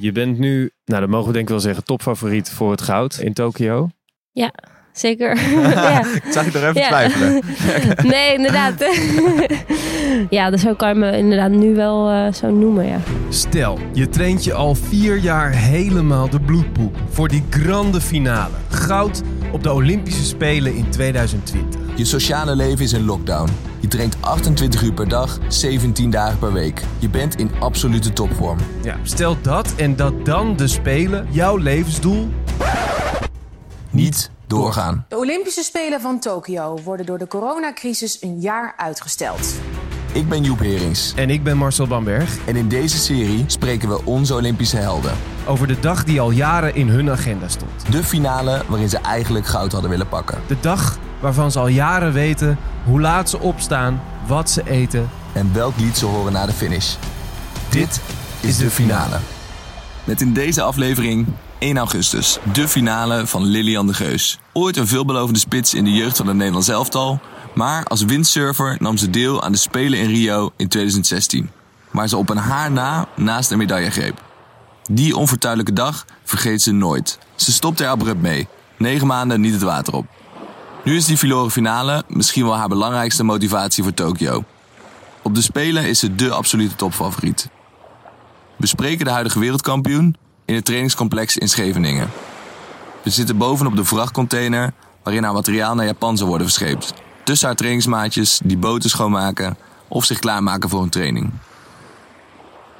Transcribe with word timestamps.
Je 0.00 0.12
bent 0.12 0.38
nu, 0.38 0.70
nou 0.84 1.00
dat 1.00 1.10
mogen 1.10 1.26
we 1.26 1.32
denk 1.32 1.44
ik 1.44 1.50
wel 1.50 1.60
zeggen, 1.60 1.84
topfavoriet 1.84 2.50
voor 2.50 2.70
het 2.70 2.82
goud 2.82 3.18
in 3.18 3.32
Tokio. 3.32 3.88
Ja, 4.32 4.52
zeker. 4.92 5.36
ja. 5.74 6.00
Ik 6.14 6.22
zag 6.30 6.52
je 6.52 6.58
er 6.58 6.68
even 6.68 6.80
Ja. 6.80 6.88
twijfelen. 6.88 7.42
Nee, 8.12 8.34
inderdaad. 8.34 8.74
ja, 10.30 10.50
dus 10.50 10.60
zo 10.60 10.74
kan 10.74 10.88
je 10.88 10.94
me 10.94 11.16
inderdaad 11.16 11.50
nu 11.50 11.74
wel 11.74 12.10
eh, 12.10 12.32
zo 12.32 12.50
noemen, 12.50 12.86
ja. 12.86 13.00
Stel, 13.28 13.78
je 13.92 14.08
traint 14.08 14.44
je 14.44 14.52
al 14.52 14.74
vier 14.74 15.16
jaar 15.16 15.50
helemaal 15.50 16.28
de 16.30 16.40
bloedpoep 16.40 16.96
voor 17.08 17.28
die 17.28 17.42
grande 17.50 18.00
finale. 18.00 18.54
Goud 18.68 19.22
op 19.52 19.62
de 19.62 19.72
Olympische 19.72 20.24
Spelen 20.24 20.74
in 20.74 20.90
2020. 20.90 21.79
Je 22.00 22.06
sociale 22.06 22.56
leven 22.56 22.84
is 22.84 22.92
in 22.92 23.04
lockdown. 23.04 23.48
Je 23.80 23.88
traint 23.88 24.16
28 24.20 24.82
uur 24.82 24.92
per 24.92 25.08
dag, 25.08 25.38
17 25.48 26.10
dagen 26.10 26.38
per 26.38 26.52
week. 26.52 26.82
Je 26.98 27.08
bent 27.08 27.36
in 27.36 27.50
absolute 27.58 28.12
topvorm. 28.12 28.58
Ja, 28.82 28.96
stel 29.02 29.36
dat 29.42 29.74
en 29.74 29.96
dat 29.96 30.24
dan 30.24 30.56
de 30.56 30.66
Spelen 30.66 31.28
jouw 31.30 31.56
levensdoel 31.56 32.28
Niet 33.90 34.30
doorgaan. 34.46 35.04
De 35.08 35.16
Olympische 35.16 35.62
Spelen 35.62 36.00
van 36.00 36.20
Tokio 36.20 36.78
worden 36.84 37.06
door 37.06 37.18
de 37.18 37.26
coronacrisis 37.26 38.22
een 38.22 38.40
jaar 38.40 38.74
uitgesteld. 38.76 39.54
Ik 40.12 40.28
ben 40.28 40.42
Joep 40.42 40.58
Herings. 40.58 41.12
En 41.14 41.30
ik 41.30 41.42
ben 41.42 41.56
Marcel 41.56 41.86
Bamberg. 41.86 42.36
En 42.46 42.56
in 42.56 42.68
deze 42.68 42.98
serie 42.98 43.44
spreken 43.46 43.88
we 43.88 44.04
onze 44.04 44.34
Olympische 44.34 44.76
helden. 44.76 45.12
Over 45.46 45.66
de 45.66 45.80
dag 45.80 46.04
die 46.04 46.20
al 46.20 46.30
jaren 46.30 46.74
in 46.74 46.88
hun 46.88 47.10
agenda 47.10 47.48
stond. 47.48 47.70
De 47.90 48.04
finale 48.04 48.62
waarin 48.68 48.88
ze 48.88 48.98
eigenlijk 48.98 49.46
goud 49.46 49.72
hadden 49.72 49.90
willen 49.90 50.08
pakken. 50.08 50.38
De 50.46 50.56
dag 50.60 50.98
waarvan 51.20 51.50
ze 51.50 51.58
al 51.58 51.68
jaren 51.68 52.12
weten 52.12 52.58
hoe 52.84 53.00
laat 53.00 53.30
ze 53.30 53.38
opstaan, 53.38 54.02
wat 54.26 54.50
ze 54.50 54.70
eten. 54.70 55.08
En 55.32 55.50
welk 55.52 55.76
lied 55.76 55.98
ze 55.98 56.06
horen 56.06 56.32
na 56.32 56.46
de 56.46 56.52
finish. 56.52 56.94
Dit 57.68 58.00
is 58.40 58.56
de 58.56 58.70
finale. 58.70 59.16
Met 60.04 60.20
in 60.20 60.32
deze 60.32 60.62
aflevering 60.62 61.26
1 61.58 61.78
augustus, 61.78 62.38
de 62.52 62.68
finale 62.68 63.26
van 63.26 63.44
Lilian 63.44 63.86
de 63.86 63.94
Geus. 63.94 64.38
Ooit 64.52 64.76
een 64.76 64.86
veelbelovende 64.86 65.38
spits 65.38 65.74
in 65.74 65.84
de 65.84 65.92
jeugd 65.92 66.16
van 66.16 66.26
het 66.26 66.36
Nederlands 66.36 66.68
elftal. 66.68 67.20
Maar 67.60 67.84
als 67.84 68.02
windsurfer 68.02 68.76
nam 68.78 68.96
ze 68.96 69.10
deel 69.10 69.42
aan 69.42 69.52
de 69.52 69.58
Spelen 69.58 69.98
in 69.98 70.08
Rio 70.08 70.52
in 70.56 70.68
2016. 70.68 71.50
Waar 71.90 72.08
ze 72.08 72.16
op 72.16 72.30
een 72.30 72.36
haar 72.36 72.70
na 72.70 73.08
naast 73.16 73.50
een 73.50 73.58
medaille 73.58 73.90
greep. 73.90 74.22
Die 74.90 75.16
onfortuinlijke 75.16 75.72
dag 75.72 76.04
vergeet 76.24 76.62
ze 76.62 76.72
nooit. 76.72 77.18
Ze 77.34 77.52
stopte 77.52 77.84
er 77.84 77.90
abrupt 77.90 78.20
mee. 78.20 78.48
Negen 78.76 79.06
maanden 79.06 79.40
niet 79.40 79.52
het 79.52 79.62
water 79.62 79.94
op. 79.94 80.06
Nu 80.84 80.96
is 80.96 81.04
die 81.04 81.18
verloren 81.18 81.50
finale 81.50 82.04
misschien 82.08 82.44
wel 82.44 82.56
haar 82.56 82.68
belangrijkste 82.68 83.24
motivatie 83.24 83.82
voor 83.82 83.94
Tokio. 83.94 84.44
Op 85.22 85.34
de 85.34 85.42
Spelen 85.42 85.84
is 85.84 85.98
ze 85.98 86.14
dé 86.14 86.30
absolute 86.30 86.74
topfavoriet. 86.74 87.48
We 88.56 88.66
spreken 88.66 89.04
de 89.04 89.10
huidige 89.10 89.38
wereldkampioen 89.38 90.16
in 90.44 90.54
het 90.54 90.64
trainingscomplex 90.64 91.36
in 91.36 91.48
Scheveningen. 91.48 92.10
We 93.02 93.10
zitten 93.10 93.36
bovenop 93.36 93.76
de 93.76 93.84
vrachtcontainer 93.84 94.72
waarin 95.02 95.22
haar 95.22 95.32
materiaal 95.32 95.74
naar 95.74 95.86
Japan 95.86 96.16
zal 96.16 96.26
worden 96.26 96.46
verscheept. 96.46 96.94
Tussen 97.24 97.46
haar 97.48 97.56
trainingsmaatjes 97.56 98.40
die 98.44 98.56
boten 98.58 98.90
schoonmaken 98.90 99.56
of 99.88 100.04
zich 100.04 100.18
klaarmaken 100.18 100.68
voor 100.68 100.82
een 100.82 100.88
training. 100.90 101.30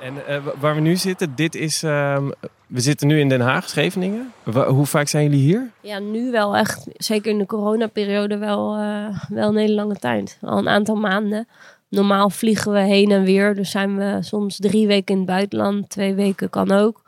En 0.01 0.27
eh, 0.27 0.45
wa- 0.45 0.53
waar 0.61 0.75
we 0.75 0.81
nu 0.81 0.97
zitten, 0.97 1.33
dit 1.35 1.55
is. 1.55 1.83
ehm, 1.83 2.31
we 2.67 2.81
zitten 2.81 3.07
nu 3.09 3.21
in 3.21 3.29
Den 3.29 3.41
Haag, 3.41 3.69
Scheveningen. 3.69 4.33
Wa- 4.43 4.69
hoe 4.69 4.87
vaak 4.87 5.09
zijn 5.09 5.25
jullie 5.25 5.41
hier? 5.41 5.71
Ja, 5.81 5.99
nu 5.99 6.31
wel 6.31 6.57
echt, 6.57 6.87
zeker 6.97 7.31
in 7.33 7.39
de 7.39 7.47
coronaperiode, 7.47 8.37
wel, 8.39 8.77
eh, 8.77 9.19
wel 9.29 9.49
een 9.49 9.57
hele 9.57 9.75
lange 9.75 9.97
tijd. 9.97 10.39
Al 10.43 10.59
een 10.59 10.69
aantal 10.69 10.95
maanden. 10.97 11.49
Normaal 11.89 12.31
vliegen 12.31 12.73
we 12.73 12.79
heen 12.81 13.11
en 13.11 13.23
weer. 13.25 13.55
Dus 13.55 13.71
zijn 13.71 13.97
we 13.97 14.19
soms 14.21 14.57
drie 14.57 14.87
weken 14.87 15.13
in 15.15 15.21
het 15.21 15.31
buitenland. 15.31 15.89
Twee 15.91 16.15
weken 16.15 16.51
kan 16.51 16.71
ook. 16.71 17.03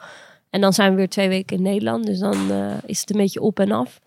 En 0.50 0.61
dan 0.61 0.72
zijn 0.72 0.91
we 0.91 0.96
weer 0.96 1.08
twee 1.08 1.28
weken 1.28 1.56
in 1.56 1.62
Nederland. 1.62 2.06
Dus 2.06 2.19
dan 2.19 2.50
eh, 2.50 2.67
is 2.86 3.00
het 3.00 3.11
een 3.11 3.17
beetje 3.17 3.41
op 3.41 3.61
en 3.61 3.72
af. 3.72 4.00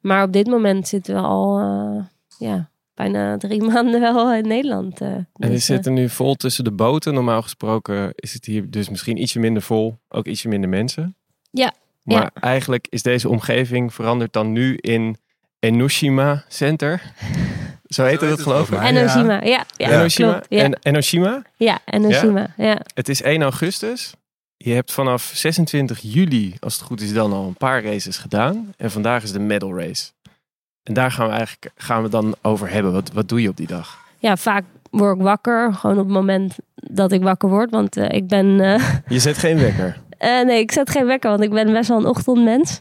Maar 0.00 0.22
op 0.22 0.32
dit 0.32 0.46
moment 0.46 0.88
zitten 0.88 1.14
we 1.14 1.20
al 1.20 1.58
eh, 1.58 2.02
ja, 2.38 2.70
bijna 2.94 3.36
drie 3.36 3.62
maanden 3.72 4.00
wel 4.00 4.34
in 4.34 4.46
Nederland. 4.48 5.00
eh. 5.00 5.08
En 5.08 5.26
we 5.32 5.46
Dus, 5.48 5.54
eh, 5.68 5.74
zitten 5.74 5.92
nu 5.92 6.08
vol 6.08 6.34
tussen 6.34 6.64
de 6.64 6.72
boten. 6.72 7.14
Normaal 7.14 7.42
gesproken 7.42 8.12
is 8.14 8.32
het 8.32 8.44
hier 8.44 8.70
dus 8.70 8.88
misschien 8.88 9.22
ietsje 9.22 9.38
minder 9.38 9.62
vol. 9.62 9.98
Ook 10.08 10.26
ietsje 10.26 10.48
minder 10.48 10.68
mensen. 10.68 11.16
Ja, 11.50 11.72
Maar 12.02 12.22
ja. 12.22 12.30
eigenlijk 12.40 12.86
is 12.90 13.02
deze 13.02 13.28
omgeving 13.28 13.94
veranderd 13.94 14.32
dan 14.32 14.52
nu 14.52 14.76
in 14.76 15.16
Enoshima 15.58 16.44
Center. 16.48 17.02
Zo 17.88 18.04
heette 18.04 18.24
dat 18.24 18.34
het 18.38 18.40
geloof 18.46 18.70
ik. 18.70 18.80
Enoshima, 18.82 19.42
ja. 19.44 19.64
ja, 19.76 19.88
Enoshima. 19.90 20.30
klopt, 20.30 20.46
ja. 20.48 20.62
En 20.62 20.78
Enoshima. 20.82 21.42
ja, 21.56 21.78
Enoshima, 21.84 22.54
ja. 22.56 22.80
Het 22.94 23.08
is 23.08 23.22
1 23.22 23.42
augustus. 23.42 24.12
Je 24.56 24.72
hebt 24.72 24.92
vanaf 24.92 25.30
26 25.34 25.98
juli, 26.02 26.54
als 26.60 26.74
het 26.74 26.82
goed 26.82 27.00
is, 27.00 27.12
dan 27.12 27.32
al 27.32 27.46
een 27.46 27.54
paar 27.56 27.84
races 27.84 28.16
gedaan. 28.16 28.72
En 28.76 28.90
vandaag 28.90 29.22
is 29.22 29.32
de 29.32 29.38
medal 29.38 29.78
race. 29.78 30.10
En 30.88 30.94
daar 30.94 31.10
gaan 31.10 31.26
we 31.26 31.32
eigenlijk 31.32 31.70
gaan 31.76 32.02
we 32.02 32.08
dan 32.08 32.34
over 32.42 32.70
hebben. 32.70 32.92
Wat, 32.92 33.10
wat 33.12 33.28
doe 33.28 33.42
je 33.42 33.48
op 33.48 33.56
die 33.56 33.66
dag? 33.66 33.98
ja, 34.18 34.36
vaak 34.36 34.64
word 34.90 35.16
ik 35.16 35.22
wakker. 35.22 35.74
Gewoon 35.74 35.98
op 35.98 36.04
het 36.04 36.14
moment 36.14 36.56
dat 36.74 37.12
ik 37.12 37.22
wakker 37.22 37.48
word. 37.48 37.70
Want 37.70 37.96
eh, 37.96 38.16
ik 38.16 38.26
ben... 38.28 38.60
eh, 38.60 38.88
Je 39.08 39.18
zet 39.18 39.38
geen 39.38 39.58
wekker. 39.58 39.96
eh, 40.18 40.44
nee, 40.44 40.60
ik 40.60 40.72
zet 40.72 40.90
geen 40.90 41.06
wekker, 41.06 41.30
want 41.30 41.42
ik 41.42 41.50
ben 41.50 41.72
best 41.72 41.88
wel 41.88 41.98
een 41.98 42.06
ochtendmens. 42.06 42.80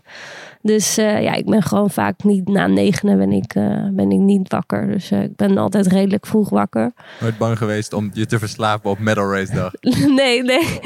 Dus 0.67 0.97
eh, 0.97 1.21
ja, 1.23 1.33
ik 1.33 1.45
ben 1.45 1.61
gewoon 1.63 1.89
vaak 1.89 2.23
niet... 2.23 2.47
Na 2.47 2.67
negenen 2.67 3.17
ben 3.17 3.31
ik, 3.31 3.55
eh, 3.55 3.87
ben 3.91 4.11
ik 4.11 4.19
niet 4.19 4.51
wakker. 4.51 4.87
Dus 4.87 5.11
eh, 5.11 5.23
ik 5.23 5.35
ben 5.35 5.57
altijd 5.57 5.87
redelijk 5.87 6.25
vroeg 6.25 6.49
wakker. 6.49 6.91
Nooit 7.19 7.37
bang 7.37 7.57
geweest 7.57 7.93
om 7.93 8.09
je 8.13 8.25
te 8.25 8.39
verslapen 8.39 8.89
op 8.89 8.99
medal 8.99 9.31
race 9.33 9.53
dag. 9.53 9.71
nee, 10.21 10.43
nee. 10.43 10.79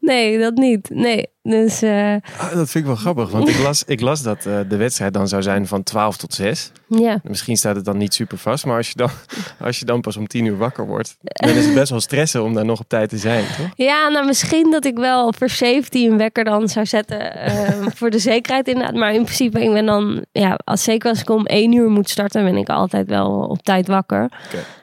Nee, 0.00 0.38
dat 0.38 0.54
niet. 0.54 0.90
Nee. 0.90 1.26
Dus 1.42 1.82
eh, 1.82 2.12
Ah, 2.38 2.52
dat 2.54 2.70
vind 2.70 2.74
ik 2.74 2.84
wel 2.84 2.94
grappig. 2.94 3.30
Want 3.30 3.48
ik 3.48 3.58
las, 3.58 3.84
ik 3.86 4.00
las 4.00 4.22
dat 4.22 4.46
eh, 4.46 4.58
de 4.68 4.76
wedstrijd 4.76 5.12
dan 5.12 5.28
zou 5.28 5.42
zijn 5.42 5.66
van 5.66 5.82
12 5.82 6.16
tot 6.16 6.34
6. 6.34 6.72
ja. 6.88 7.20
Misschien 7.22 7.56
staat 7.56 7.76
het 7.76 7.84
dan 7.84 7.96
niet 7.96 8.14
super 8.14 8.38
vast. 8.38 8.66
Maar 8.66 8.76
als 8.76 8.88
je 8.88 8.94
dan, 8.96 9.10
als 9.66 9.78
je 9.78 9.84
dan 9.84 10.00
pas 10.00 10.16
om 10.16 10.26
10 10.26 10.44
uur 10.44 10.56
wakker 10.56 10.86
wordt. 10.86 11.16
Dan 11.22 11.50
is 11.50 11.64
het 11.64 11.74
best 11.74 11.90
wel 11.90 12.00
stressen 12.00 12.42
om 12.44 12.54
daar 12.54 12.64
nog 12.64 12.80
op 12.80 12.88
tijd 12.88 13.08
te 13.08 13.18
zijn. 13.18 13.44
Toch? 13.56 13.68
Ja, 13.76 14.08
nou 14.08 14.26
misschien 14.26 14.70
dat 14.70 14.84
ik 14.84 14.96
wel 14.96 15.32
voor 15.38 15.48
safety 15.48 16.06
een 16.06 16.16
wekker 16.18 16.44
dan 16.44 16.68
zou 16.68 16.86
zetten. 16.86 17.34
eh, 17.36 17.68
voor 17.98 18.10
de 18.10 18.18
zekerheid 18.18 18.68
inderdaad. 18.68 18.94
Maar 18.94 19.14
in 19.14 19.25
principe, 19.26 19.62
ik 19.62 19.72
ben 19.72 19.86
dan... 19.86 20.24
Ja, 20.32 20.58
als 20.64 20.82
zeker 20.82 21.10
als 21.10 21.20
ik 21.20 21.30
om 21.30 21.46
één 21.46 21.72
uur 21.72 21.90
moet 21.90 22.10
starten, 22.10 22.44
ben 22.44 22.56
ik 22.56 22.68
altijd 22.68 23.08
wel 23.08 23.30
op 23.30 23.62
tijd 23.62 23.86
wakker. 23.86 24.30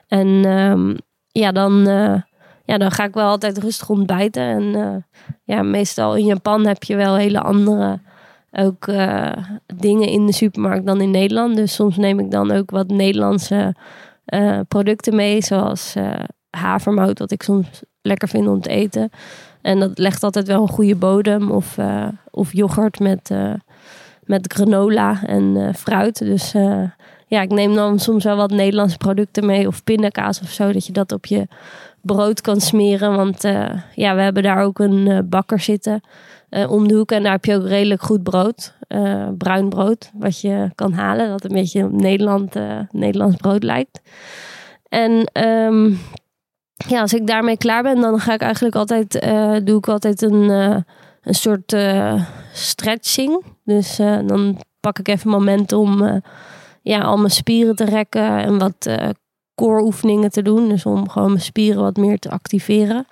En 0.07 0.45
ehm, 0.45 0.95
ja, 1.27 1.51
dan, 1.51 1.87
eh, 1.87 2.21
ja, 2.65 2.77
dan 2.77 2.91
ga 2.91 3.03
ik 3.03 3.13
wel 3.13 3.27
altijd 3.27 3.57
rustig 3.57 3.89
ontbijten. 3.89 4.43
En 4.43 4.75
eh, 4.75 5.19
ja, 5.43 5.61
meestal 5.61 6.15
in 6.15 6.25
Japan 6.25 6.65
heb 6.65 6.83
je 6.83 6.95
wel 6.95 7.15
hele 7.15 7.41
andere... 7.41 7.99
Ook 8.55 8.87
eh, 8.87 9.31
dingen 9.75 10.07
in 10.07 10.25
de 10.25 10.33
supermarkt 10.33 10.85
dan 10.85 11.01
in 11.01 11.11
Nederland. 11.11 11.55
Dus 11.55 11.73
soms 11.73 11.97
neem 11.97 12.19
ik 12.19 12.31
dan 12.31 12.51
ook 12.51 12.71
wat 12.71 12.87
Nederlandse 12.87 13.75
producten 14.67 15.15
mee. 15.15 15.41
Zoals 15.41 15.95
havermout, 16.49 17.19
wat 17.19 17.31
ik 17.31 17.43
soms 17.43 17.67
lekker 18.01 18.27
vind 18.27 18.47
om 18.47 18.61
te 18.61 18.69
eten. 18.69 19.09
En 19.61 19.79
dat 19.79 19.97
legt 19.97 20.23
altijd 20.23 20.47
wel 20.47 20.61
een 20.61 20.67
goede 20.67 20.95
bodem. 20.95 21.51
Of, 21.51 21.77
of 22.31 22.53
yoghurt 22.53 22.99
met, 22.99 23.31
met 24.25 24.53
granola 24.53 25.23
en 25.25 25.57
eh, 25.57 25.73
fruit. 25.73 26.19
Dus 26.19 26.53
eh, 26.53 26.83
ja, 27.27 27.41
ik 27.41 27.51
neem 27.51 27.75
dan 27.75 27.99
soms 27.99 28.23
wel 28.23 28.35
wat 28.35 28.51
Nederlandse 28.51 28.97
producten 28.97 29.45
mee. 29.45 29.67
Of 29.67 29.83
pindakaas 29.83 30.41
of 30.41 30.49
zo. 30.49 30.71
Dat 30.71 30.85
je 30.85 30.93
dat 30.93 31.11
op 31.11 31.25
je 31.25 31.47
brood 32.01 32.41
kan 32.41 32.61
smeren. 32.61 33.15
Want 33.15 33.43
eh, 33.43 33.69
ja, 33.95 34.15
we 34.15 34.21
hebben 34.21 34.43
daar 34.43 34.63
ook 34.63 34.79
een 34.79 35.29
bakker 35.29 35.59
zitten 35.59 36.01
om 36.67 36.87
de 36.87 36.95
hoek. 36.95 37.11
En 37.11 37.23
daar 37.23 37.31
heb 37.31 37.45
je 37.45 37.55
ook 37.55 37.67
redelijk 37.67 38.01
goed 38.01 38.23
brood. 38.23 38.73
bruin 39.37 39.69
brood. 39.69 40.11
Wat 40.13 40.41
je 40.41 40.71
kan 40.75 40.93
halen. 40.93 41.29
Dat 41.29 41.43
een 41.43 41.55
beetje 41.55 41.83
op 41.83 41.91
Nederland, 41.91 42.55
Nederlands 42.91 43.35
brood 43.35 43.63
lijkt. 43.63 44.01
En 44.89 45.29
ehm, 45.31 45.85
ja, 46.87 47.01
als 47.01 47.13
ik 47.13 47.27
daarmee 47.27 47.57
klaar 47.57 47.83
ben, 47.83 48.01
dan 48.01 48.19
ga 48.19 48.33
ik 48.33 48.41
eigenlijk 48.41 48.75
altijd, 48.75 49.11
doe 49.63 49.77
ik 49.77 49.87
altijd 49.87 50.21
een, 50.21 50.83
een 51.23 51.33
soort 51.33 51.73
eh, 51.73 52.25
stretching. 52.53 53.43
Dus 53.63 53.99
eh, 53.99 54.17
dan 54.25 54.61
pak 54.79 54.99
ik 54.99 55.07
even 55.07 55.25
een 55.25 55.37
moment 55.37 55.71
om 55.71 56.05
eh, 56.05 56.15
ja, 56.81 57.01
al 57.01 57.17
mijn 57.17 57.31
spieren 57.31 57.75
te 57.75 57.85
rekken 57.85 58.37
en 58.37 58.57
wat 58.57 58.89
core 59.55 59.81
oefeningen 59.83 60.31
te 60.31 60.41
doen. 60.41 60.69
Dus 60.69 60.85
om 60.85 61.09
gewoon 61.09 61.29
mijn 61.29 61.41
spieren 61.41 61.81
wat 61.81 61.97
meer 61.97 62.19
te 62.19 62.29
activeren. 62.29 63.07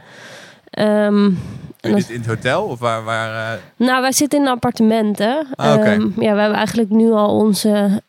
Je 0.71 1.33
dat- 1.79 1.95
dit 1.95 2.09
in 2.09 2.17
het 2.17 2.25
hotel? 2.25 2.63
Of 2.63 2.79
waar, 2.79 3.03
waar, 3.03 3.59
nou, 3.75 4.01
wij 4.01 4.11
zitten 4.11 4.39
in 4.39 4.47
appartementen. 4.47 5.47
Ah, 5.55 5.73
oké. 5.73 5.83
Ehm, 5.83 6.01
ja, 6.01 6.33
we 6.33 6.39
hebben 6.39 6.57
eigenlijk 6.57 6.89
nu 6.89 7.11
al 7.11 7.35
onze 7.37 8.01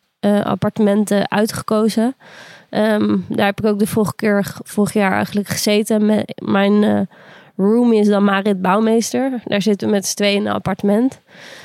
appartementen 0.43 1.31
uitgekozen. 1.31 2.17
Ehm, 2.71 3.17
daar 3.29 3.47
heb 3.47 3.61
ik 3.61 3.67
ook 3.67 3.79
de 3.79 3.87
vorige 3.87 4.15
keer, 4.15 4.57
vorig 4.63 4.93
jaar 4.93 5.13
eigenlijk 5.13 5.49
gezeten. 5.49 6.07
Met, 6.07 6.41
mijn 6.45 7.09
room 7.57 7.93
is 7.93 8.09
dan 8.09 8.25
Marit 8.25 8.63
Bouwmeester. 8.63 9.43
Daar 9.45 9.63
zitten 9.63 9.89
we 9.89 9.95
met 9.95 10.07
z'n 10.07 10.17
tweeën 10.17 10.37
in 10.37 10.47
een 10.47 10.53
appartement. 10.53 11.21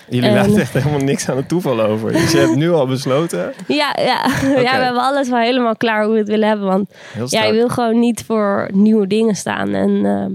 Jullie 0.09 0.29
En- 0.29 0.35
laten 0.35 0.55
echt 0.59 0.73
helemaal 0.73 0.99
niks 0.99 1.29
aan 1.29 1.37
het 1.37 1.47
toeval 1.47 1.81
over. 1.81 2.11
Dus 2.11 2.31
je 2.31 2.37
hebt 2.37 2.55
nu 2.55 2.71
al 2.71 2.87
besloten. 2.87 3.53
Ja, 3.67 3.95
ja. 3.99 4.25
ja, 4.61 4.77
we 4.77 4.83
hebben 4.83 5.01
alles 5.01 5.29
wel 5.29 5.39
helemaal 5.39 5.75
klaar 5.75 6.03
hoe 6.03 6.13
we 6.13 6.19
het 6.19 6.27
willen 6.27 6.47
hebben. 6.47 6.67
Want 6.67 6.89
Ja, 7.29 7.43
je 7.43 7.53
wil 7.53 7.69
gewoon 7.69 7.99
niet 7.99 8.23
voor 8.25 8.69
nieuwe 8.73 9.07
dingen 9.07 9.35
staan. 9.35 9.73
En, 9.73 10.05
ehm, 10.05 10.31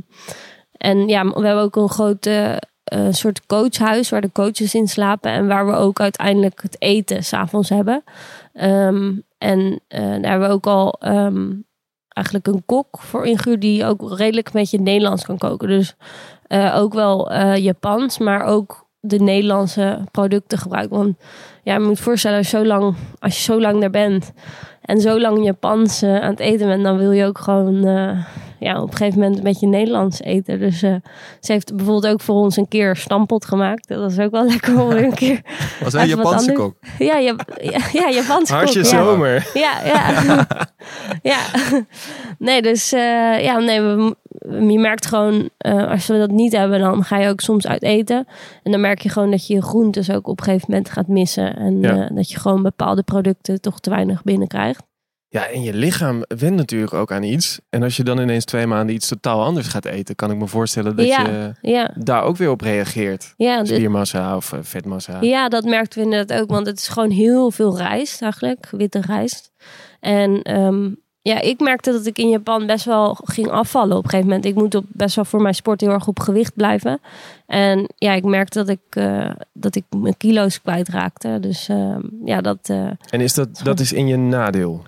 en 0.72 1.08
ja, 1.08 1.24
we 1.24 1.46
hebben 1.46 1.64
ook 1.64 1.76
een 1.76 1.88
grote 1.88 2.62
een 2.84 3.14
soort 3.14 3.46
coachhuis 3.46 4.08
waar 4.10 4.20
de 4.20 4.32
coaches 4.32 4.74
in 4.74 4.88
slapen. 4.88 5.30
En 5.30 5.46
waar 5.46 5.66
we 5.66 5.72
ook 5.72 6.00
uiteindelijk 6.00 6.62
het 6.62 6.76
eten 6.78 7.24
s'avonds 7.24 7.68
hebben. 7.68 8.04
Ehm, 8.52 9.12
en 9.38 9.80
eh, 9.88 10.00
daar 10.00 10.30
hebben 10.30 10.48
we 10.48 10.54
ook 10.54 10.66
al 10.66 10.96
ehm, 11.00 11.50
eigenlijk 12.12 12.46
een 12.46 12.62
kok 12.66 12.98
voor 12.98 13.26
ingehuurd 13.26 13.60
die 13.60 13.84
ook 13.84 14.12
redelijk 14.18 14.46
een 14.46 14.60
beetje 14.60 14.80
Nederlands 14.80 15.24
kan 15.24 15.38
koken. 15.38 15.68
Dus 15.68 15.94
eh, 16.46 16.76
ook 16.76 16.94
wel 16.94 17.30
eh, 17.30 17.56
Japans, 17.56 18.18
maar 18.18 18.44
ook 18.44 18.86
de 19.00 19.18
Nederlandse 19.18 20.04
producten 20.10 20.58
gebruiken. 20.58 20.96
Want 20.96 21.16
ja, 21.62 21.74
je 21.74 21.80
moet 21.80 21.96
je 21.96 22.02
voorstellen, 22.02 22.38
je 22.38 22.44
zo 22.44 22.64
lang, 22.64 22.94
als 23.18 23.36
je 23.36 23.42
zo 23.42 23.60
lang 23.60 23.80
daar 23.80 23.90
bent 23.90 24.32
en 24.82 25.00
zo 25.00 25.20
lang 25.20 25.44
Japans 25.44 26.02
eh, 26.02 26.20
aan 26.20 26.30
het 26.30 26.40
eten 26.40 26.66
bent, 26.66 26.82
dan 26.82 26.98
wil 26.98 27.12
je 27.12 27.26
ook 27.26 27.38
gewoon 27.38 27.86
eh, 27.86 28.24
ja, 28.62 28.82
op 28.82 28.90
een 28.90 28.96
gegeven 28.96 29.18
moment 29.20 29.36
een 29.38 29.44
beetje 29.44 29.66
Nederlands 29.66 30.20
eten. 30.22 30.58
Dus 30.58 30.82
eh, 30.82 30.94
ze 31.40 31.52
heeft 31.52 31.76
bijvoorbeeld 31.76 32.12
ook 32.12 32.20
voor 32.20 32.34
ons 32.34 32.56
een 32.56 32.68
keer 32.68 32.96
stampot 32.96 33.44
gemaakt. 33.44 33.88
Dat 33.88 33.98
was 33.98 34.18
ook 34.18 34.30
wel 34.30 34.46
lekker 34.52 34.80
om 34.82 34.90
een 34.90 35.14
keer. 35.14 35.40
Was 35.82 35.92
een 35.92 36.06
Japanse 36.08 36.52
kok. 36.52 36.74
Ja, 36.98 37.16
ja, 37.16 37.36
ja, 37.60 37.78
ja 37.92 38.10
Japanse 38.10 38.52
Hartje 38.54 38.82
kok, 38.82 38.90
ja. 38.90 39.04
zomer. 39.04 39.50
Ja, 39.54 39.72
ja. 39.84 40.46
ja. 41.32 41.38
Nee, 42.38 42.62
dus 42.62 42.92
eh, 42.92 43.42
ja, 43.42 43.58
nee, 43.58 43.80
we, 43.80 44.16
je 44.72 44.78
merkt 44.78 45.06
gewoon, 45.06 45.48
eh, 45.58 45.90
als 45.90 46.06
we 46.06 46.18
dat 46.18 46.30
niet 46.30 46.52
hebben, 46.52 46.80
dan 46.80 47.04
ga 47.04 47.18
je 47.18 47.28
ook 47.28 47.40
soms 47.40 47.66
uit 47.66 47.82
eten. 47.82 48.26
En 48.62 48.70
dan 48.72 48.80
merk 48.80 49.00
je 49.00 49.08
gewoon 49.08 49.30
dat 49.30 49.46
je 49.46 49.54
je 49.54 49.62
groentes 49.62 50.10
ook 50.10 50.26
op 50.28 50.38
een 50.38 50.44
gegeven 50.44 50.66
moment 50.68 50.90
gaat 50.90 51.08
missen. 51.08 51.56
En 51.56 51.80
Ja. 51.80 51.96
eh, 52.08 52.16
dat 52.16 52.30
je 52.30 52.38
gewoon 52.40 52.62
bepaalde 52.62 53.02
producten 53.02 53.60
toch 53.60 53.80
te 53.80 53.90
weinig 53.90 54.22
binnenkrijgt. 54.22 54.82
Ja, 55.32 55.46
en 55.46 55.62
je 55.62 55.74
lichaam 55.74 56.24
went 56.38 56.56
natuurlijk 56.56 56.94
ook 56.94 57.12
aan 57.12 57.22
iets. 57.22 57.60
En 57.70 57.82
als 57.82 57.96
je 57.96 58.02
dan 58.04 58.18
ineens 58.20 58.44
twee 58.44 58.66
maanden 58.66 58.94
iets 58.94 59.08
totaal 59.08 59.42
anders 59.44 59.66
gaat 59.68 59.84
eten, 59.84 60.14
kan 60.14 60.30
ik 60.30 60.36
me 60.36 60.46
voorstellen 60.46 60.96
dat 60.96 61.06
Ja. 61.06 61.22
je 61.26 61.70
Ja, 61.70 61.90
daar 61.98 62.22
ook 62.22 62.36
weer 62.36 62.50
op 62.50 62.60
reageert. 62.60 63.34
ja, 63.36 63.64
Spiermassa 63.64 64.36
of 64.36 64.52
eh, 64.52 64.58
vetmassa. 64.62 65.18
ja, 65.20 65.48
dat 65.48 65.64
merkten 65.64 65.98
we 65.98 66.04
inderdaad 66.04 66.40
ook. 66.40 66.50
Want 66.50 66.66
het 66.66 66.78
is 66.78 66.88
gewoon 66.88 67.10
heel 67.10 67.50
veel 67.50 67.76
rijst 67.76 68.22
eigenlijk, 68.22 68.68
witte 68.70 69.00
rijst. 69.00 69.52
En 70.00 70.42
ehm, 70.42 70.88
ja, 71.22 71.40
ik 71.40 71.60
merkte 71.60 71.92
dat 71.92 72.06
ik 72.06 72.18
in 72.18 72.28
Japan 72.28 72.66
best 72.66 72.84
wel 72.84 73.18
ging 73.24 73.48
afvallen 73.50 73.96
op 73.96 74.04
een 74.04 74.10
gegeven 74.10 74.28
moment. 74.28 74.46
Ik 74.46 74.54
moet 74.54 74.74
op, 74.74 74.84
best 74.88 75.16
wel 75.16 75.24
voor 75.24 75.42
mijn 75.42 75.54
sport 75.54 75.80
heel 75.80 75.90
erg 75.90 76.06
op 76.08 76.20
gewicht 76.20 76.54
blijven. 76.54 77.00
En 77.46 77.88
ja, 77.96 78.12
ik 78.12 78.24
merkte 78.24 78.58
dat 78.58 78.68
ik, 78.68 78.80
eh, 78.90 79.30
dat 79.52 79.74
ik 79.74 79.84
mijn 79.96 80.16
kilo's 80.16 80.60
kwijtraakte. 80.60 81.38
Dus 81.40 81.68
ehm, 81.68 82.00
ja, 82.24 82.40
dat, 82.40 82.58
eh, 82.62 82.86
En 83.10 83.20
is 83.20 83.34
dat, 83.34 83.60
dat 83.64 83.80
is 83.80 83.92
in 83.92 84.06
je 84.06 84.16
nadeel? 84.16 84.82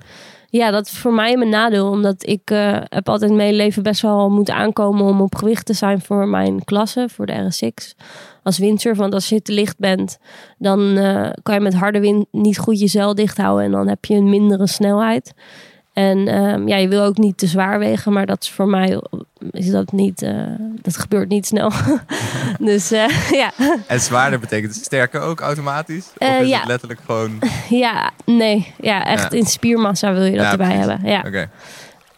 Ja, 0.56 0.70
dat 0.70 0.86
is 0.86 0.98
voor 0.98 1.12
mij 1.12 1.36
mijn 1.36 1.50
nadeel. 1.50 1.90
Omdat 1.90 2.26
ik 2.26 2.50
eh, 2.50 2.76
heb 2.82 3.08
altijd 3.08 3.32
mijn 3.32 3.54
leven 3.54 3.82
best 3.82 4.00
wel 4.00 4.30
moeten 4.30 4.54
aankomen 4.54 5.04
om 5.04 5.20
op 5.20 5.34
gewicht 5.34 5.66
te 5.66 5.72
zijn 5.72 6.00
voor 6.00 6.28
mijn 6.28 6.64
klasse, 6.64 7.08
voor 7.10 7.26
de 7.26 7.32
RS6. 7.32 8.02
Als 8.42 8.58
windsurfer, 8.58 9.02
want 9.02 9.14
als 9.14 9.28
je 9.28 9.42
te 9.42 9.52
licht 9.52 9.78
bent, 9.78 10.18
dan 10.58 10.96
eh, 10.96 11.30
kan 11.42 11.54
je 11.54 11.60
met 11.60 11.74
harde 11.74 12.00
wind 12.00 12.26
niet 12.30 12.58
goed 12.58 12.80
je 12.80 12.86
zeil 12.86 13.14
dicht 13.14 13.36
houden. 13.36 13.64
En 13.64 13.70
dan 13.70 13.88
heb 13.88 14.04
je 14.04 14.14
een 14.14 14.28
mindere 14.28 14.66
snelheid. 14.66 15.34
En 15.92 16.28
ehm, 16.28 16.68
ja, 16.68 16.76
je 16.76 16.88
wil 16.88 17.02
ook 17.02 17.18
niet 17.18 17.38
te 17.38 17.46
zwaar 17.46 17.78
wegen, 17.78 18.12
maar 18.12 18.26
dat 18.26 18.42
is 18.42 18.50
voor 18.50 18.68
mij 18.68 19.00
is 19.50 19.70
dat 19.70 19.92
niet, 19.92 20.22
eh, 20.22 20.32
dat 20.82 20.96
gebeurt 20.96 21.28
niet 21.28 21.46
snel. 21.46 21.72
dus 22.58 22.90
eh, 22.90 23.30
ja. 23.42 23.52
En 23.86 24.00
zwaarder 24.00 24.40
betekent 24.40 24.74
sterker 24.74 25.20
ook 25.20 25.40
automatisch? 25.40 26.04
Of 26.18 26.28
Eh, 26.28 26.40
is 26.40 26.48
ja. 26.48 26.58
het 26.58 26.66
letterlijk 26.68 27.00
gewoon... 27.06 27.38
ja, 27.84 28.10
nee, 28.24 28.72
ja, 28.80 29.04
echt 29.06 29.32
Ja. 29.32 29.38
in 29.38 29.46
spiermassa 29.46 30.12
wil 30.12 30.24
je 30.24 30.36
dat 30.36 30.44
Ja, 30.44 30.50
erbij 30.50 30.66
precies. 30.66 30.86
hebben. 30.86 31.10
Ja. 31.10 31.22
Oké. 31.26 31.50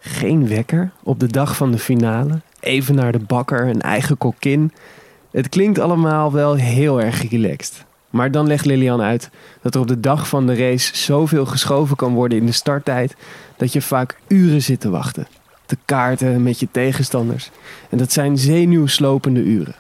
Geen 0.01 0.49
wekker 0.49 0.91
op 1.03 1.21
de 1.21 1.27
dag 1.27 1.57
van 1.57 1.71
de 1.73 1.79
finale. 1.79 2.41
Even 2.61 2.95
naar 2.95 3.13
de 3.13 3.19
bakker, 3.19 3.67
een 3.67 3.81
eigen 3.83 4.19
kokkin. 4.19 4.73
Het 5.31 5.49
klinkt 5.49 5.79
allemaal 5.79 6.33
wel 6.33 6.55
heel 6.55 7.01
erg 7.01 7.31
relaxed. 7.31 7.85
Maar 8.11 8.31
dan 8.31 8.47
legt 8.47 8.65
Lilian 8.65 9.01
uit 9.03 9.31
dat 9.63 9.75
er 9.75 9.81
op 9.81 9.89
de 9.89 10.01
dag 10.01 10.29
van 10.29 10.47
de 10.47 10.55
race 10.55 10.97
zoveel 10.97 11.47
geschoven 11.47 11.97
kan 11.97 12.13
worden 12.15 12.39
in 12.39 12.47
de 12.47 12.53
starttijd 12.53 13.15
dat 13.57 13.73
je 13.73 13.83
vaak 13.83 14.17
uren 14.29 14.63
zit 14.63 14.81
te 14.81 14.91
wachten. 14.91 15.27
Te 15.67 15.77
kaarten 15.85 16.43
met 16.43 16.61
je 16.61 16.69
tegenstanders. 16.71 17.51
En 17.91 17.99
dat 17.99 18.13
zijn 18.13 18.39
zenuwslopende 18.39 19.41
uren. 19.43 19.75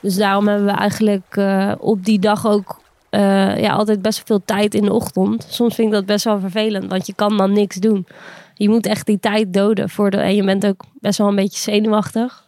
Dus 0.00 0.16
daarom 0.16 0.48
hebben 0.48 0.66
we 0.66 0.72
eigenlijk 0.72 1.24
eh, 1.28 1.72
op 1.78 2.04
die 2.04 2.18
dag 2.18 2.46
ook 2.46 2.80
eh, 3.10 3.60
ja, 3.60 3.72
altijd 3.72 4.02
best 4.02 4.22
veel 4.26 4.42
tijd 4.44 4.74
in 4.74 4.82
de 4.82 4.92
ochtend. 4.92 5.46
Soms 5.48 5.74
vind 5.74 5.88
ik 5.88 5.94
dat 5.94 6.06
best 6.06 6.24
wel 6.24 6.40
vervelend, 6.40 6.90
want 6.90 7.06
je 7.06 7.14
kan 7.14 7.36
dan 7.36 7.52
niks 7.52 7.76
doen. 7.76 8.06
Je 8.54 8.68
moet 8.68 8.86
echt 8.86 9.06
die 9.06 9.20
tijd 9.20 9.52
doden. 9.52 9.90
Voor 9.90 10.10
de, 10.10 10.16
en 10.16 10.34
je 10.34 10.44
bent 10.44 10.66
ook 10.66 10.84
best 11.00 11.18
wel 11.18 11.28
een 11.28 11.34
beetje 11.34 11.58
zenuwachtig. 11.58 12.44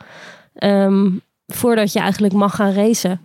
ehm, 0.55 1.09
voordat 1.47 1.93
je 1.93 1.99
eigenlijk 1.99 2.35
mag 2.35 2.55
gaan 2.55 2.73
racen. 2.73 3.21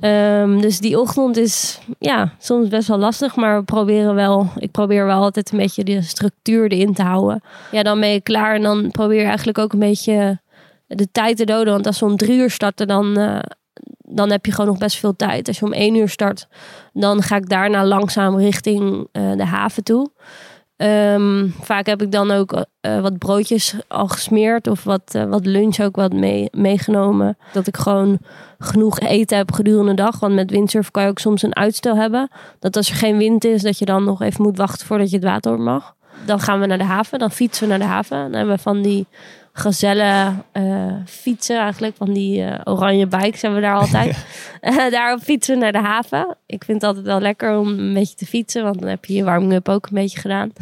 Ehm, 0.00 0.60
dus 0.60 0.78
die 0.78 1.00
ochtend 1.00 1.36
is 1.36 1.80
ja, 1.98 2.34
soms 2.38 2.68
best 2.68 2.88
wel 2.88 2.98
lastig, 2.98 3.36
maar 3.36 3.58
we 3.58 3.64
proberen 3.64 4.14
wel. 4.14 4.46
Ik 4.56 4.70
probeer 4.70 5.06
wel 5.06 5.22
altijd 5.22 5.52
een 5.52 5.58
beetje 5.58 5.84
de 5.84 6.02
structuur 6.02 6.70
erin 6.72 6.94
te 6.94 7.02
houden. 7.02 7.42
Ja, 7.70 7.82
dan 7.82 8.00
ben 8.00 8.08
je 8.08 8.20
klaar 8.20 8.54
en 8.54 8.62
dan 8.62 8.90
probeer 8.90 9.20
je 9.20 9.26
eigenlijk 9.26 9.58
ook 9.58 9.72
een 9.72 9.78
beetje 9.78 10.40
de 10.86 11.08
tijd 11.12 11.36
te 11.36 11.44
doden. 11.44 11.72
Want 11.72 11.86
als 11.86 12.00
we 12.00 12.06
om 12.06 12.16
drie 12.16 12.38
uur 12.38 12.50
starten, 12.50 12.86
dan, 12.86 13.18
eh, 13.18 13.38
dan 13.98 14.30
heb 14.30 14.46
je 14.46 14.52
gewoon 14.52 14.70
nog 14.70 14.78
best 14.78 14.96
veel 14.96 15.16
tijd. 15.16 15.48
Als 15.48 15.58
je 15.58 15.64
om 15.64 15.72
één 15.72 15.94
uur 15.94 16.08
start, 16.08 16.46
dan 16.92 17.22
ga 17.22 17.36
ik 17.36 17.48
daarna 17.48 17.84
langzaam 17.84 18.38
richting 18.38 19.08
eh, 19.12 19.32
de 19.36 19.44
haven 19.44 19.84
toe. 19.84 20.10
Ehm, 20.80 21.48
vaak 21.60 21.86
heb 21.86 22.02
ik 22.02 22.12
dan 22.12 22.30
ook 22.30 22.64
eh, 22.80 23.00
wat 23.00 23.18
broodjes 23.18 23.74
al 23.88 24.08
gesmeerd 24.08 24.66
of 24.66 24.84
wat, 24.84 25.02
eh, 25.14 25.24
wat 25.24 25.46
lunch 25.46 25.80
ook 25.80 25.96
wat 25.96 26.12
mee, 26.12 26.48
meegenomen. 26.52 27.36
Dat 27.52 27.66
ik 27.66 27.76
gewoon 27.76 28.18
genoeg 28.58 28.98
eten 28.98 29.36
heb 29.36 29.52
gedurende 29.52 29.94
de 29.94 30.02
dag. 30.02 30.20
Want 30.20 30.34
met 30.34 30.50
windsurfen 30.50 30.92
kan 30.92 31.02
je 31.02 31.08
ook 31.08 31.18
soms 31.18 31.42
een 31.42 31.56
uitstel 31.56 31.96
hebben. 31.96 32.30
Dat 32.58 32.76
als 32.76 32.90
er 32.90 32.96
geen 32.96 33.16
wind 33.16 33.44
is, 33.44 33.62
dat 33.62 33.78
je 33.78 33.84
dan 33.84 34.04
nog 34.04 34.22
even 34.22 34.42
moet 34.42 34.56
wachten 34.56 34.86
voordat 34.86 35.10
je 35.10 35.16
het 35.16 35.24
water 35.24 35.52
op 35.52 35.58
mag. 35.58 35.94
Dan 36.24 36.40
gaan 36.40 36.60
we 36.60 36.66
naar 36.66 36.78
de 36.78 36.84
haven, 36.84 37.18
dan 37.18 37.30
fietsen 37.30 37.62
we 37.62 37.68
naar 37.68 37.78
de 37.78 37.92
haven. 37.92 38.18
Dan 38.18 38.32
hebben 38.32 38.54
we 38.54 38.62
van 38.62 38.82
die 38.82 39.06
gazelle 39.52 40.32
eh, 40.52 40.94
fietsen 41.06 41.58
eigenlijk. 41.58 41.96
Van 41.96 42.12
die 42.12 42.42
eh, 42.42 42.72
oranje 42.72 43.06
bikes 43.06 43.42
hebben 43.42 43.60
we 43.60 43.66
daar 43.66 43.76
altijd. 43.76 44.16
Eh, 44.60 44.90
daarop 44.90 45.20
fietsen 45.20 45.58
naar 45.58 45.72
de 45.72 45.78
haven. 45.78 46.36
Ik 46.46 46.64
vind 46.64 46.80
het 46.80 46.90
altijd 46.90 47.06
wel 47.06 47.20
lekker 47.20 47.58
om 47.58 47.68
een 47.68 47.94
beetje 47.94 48.14
te 48.14 48.26
fietsen. 48.26 48.62
Want 48.62 48.80
dan 48.80 48.88
heb 48.88 49.04
je 49.04 49.14
je 49.14 49.24
warming-up 49.24 49.68
ook 49.68 49.86
een 49.86 49.94
beetje 49.94 50.20
gedaan. 50.20 50.52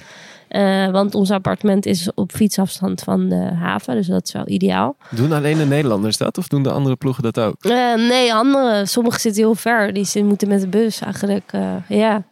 Want 0.92 1.14
ons 1.14 1.30
appartement 1.30 1.86
is 1.86 2.10
op 2.14 2.32
fietsafstand 2.32 3.00
van 3.00 3.28
de 3.28 3.50
haven. 3.54 3.94
Dus 3.94 4.06
dat 4.06 4.26
is 4.26 4.32
wel 4.32 4.48
ideaal. 4.48 4.96
Doen 5.10 5.32
alleen 5.32 5.58
de 5.58 5.66
Nederlanders 5.66 6.16
dat 6.16 6.38
of 6.38 6.48
doen 6.48 6.62
de 6.62 6.70
andere 6.70 6.96
ploegen 6.96 7.22
dat 7.22 7.38
ook? 7.38 7.62
Nee, 7.96 8.34
andere. 8.34 8.86
Sommigen 8.86 9.20
zitten 9.20 9.42
heel 9.42 9.54
ver. 9.54 9.92
Die 9.92 10.24
moeten 10.24 10.48
met 10.48 10.60
de 10.60 10.68
bus 10.68 11.00
eigenlijk. 11.00 11.52
ja. 11.88 12.24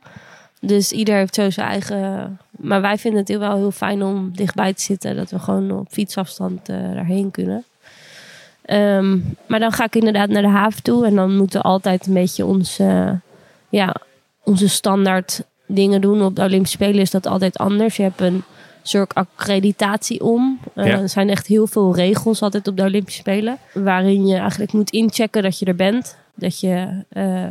Dus 0.60 0.92
ieder 0.92 1.14
heeft 1.14 1.34
zo 1.34 1.50
zijn 1.50 1.68
eigen. 1.68 2.38
Maar 2.58 2.80
wij 2.80 2.98
vinden 2.98 3.20
het 3.20 3.38
wel 3.38 3.56
heel 3.56 3.70
fijn 3.70 4.02
om 4.02 4.30
dichtbij 4.34 4.72
te 4.74 4.82
zitten. 4.82 5.16
Dat 5.16 5.30
we 5.30 5.38
gewoon 5.38 5.70
op 5.70 5.86
fietsafstand 5.90 6.68
eh, 6.68 6.76
daarheen 6.94 7.30
kunnen. 7.30 7.64
Ehm, 8.62 9.18
maar 9.46 9.58
dan 9.60 9.72
ga 9.72 9.84
ik 9.84 9.94
inderdaad 9.96 10.28
naar 10.28 10.42
de 10.42 10.48
haven 10.48 10.82
toe. 10.82 11.06
En 11.06 11.14
dan 11.14 11.36
moeten 11.36 11.60
we 11.60 11.66
altijd 11.66 12.06
een 12.06 12.12
beetje 12.14 12.44
ons, 12.46 12.78
eh, 12.78 13.10
ja, 13.68 13.94
onze 14.44 14.68
standaard 14.68 15.42
dingen 15.66 16.00
doen. 16.00 16.22
Op 16.22 16.36
de 16.36 16.42
Olympische 16.42 16.76
Spelen 16.76 17.00
is 17.00 17.10
dat 17.10 17.26
altijd 17.26 17.58
anders. 17.58 17.96
Je 17.96 18.02
hebt 18.02 18.20
een 18.20 18.42
soort 18.82 19.14
accreditatie 19.14 20.22
om. 20.24 20.58
Eh, 20.74 20.86
Ja. 20.86 21.00
Er 21.00 21.08
zijn 21.08 21.30
echt 21.30 21.46
heel 21.46 21.66
veel 21.66 21.94
regels 21.94 22.42
altijd 22.42 22.68
op 22.68 22.76
de 22.76 22.82
Olympische 22.82 23.20
Spelen. 23.20 23.58
Waarin 23.72 24.26
je 24.26 24.36
eigenlijk 24.36 24.72
moet 24.72 24.90
inchecken 24.90 25.42
dat 25.42 25.58
je 25.58 25.66
er 25.66 25.74
bent. 25.76 26.16
Dat 26.34 26.60
je, 26.60 27.02
eh, 27.08 27.44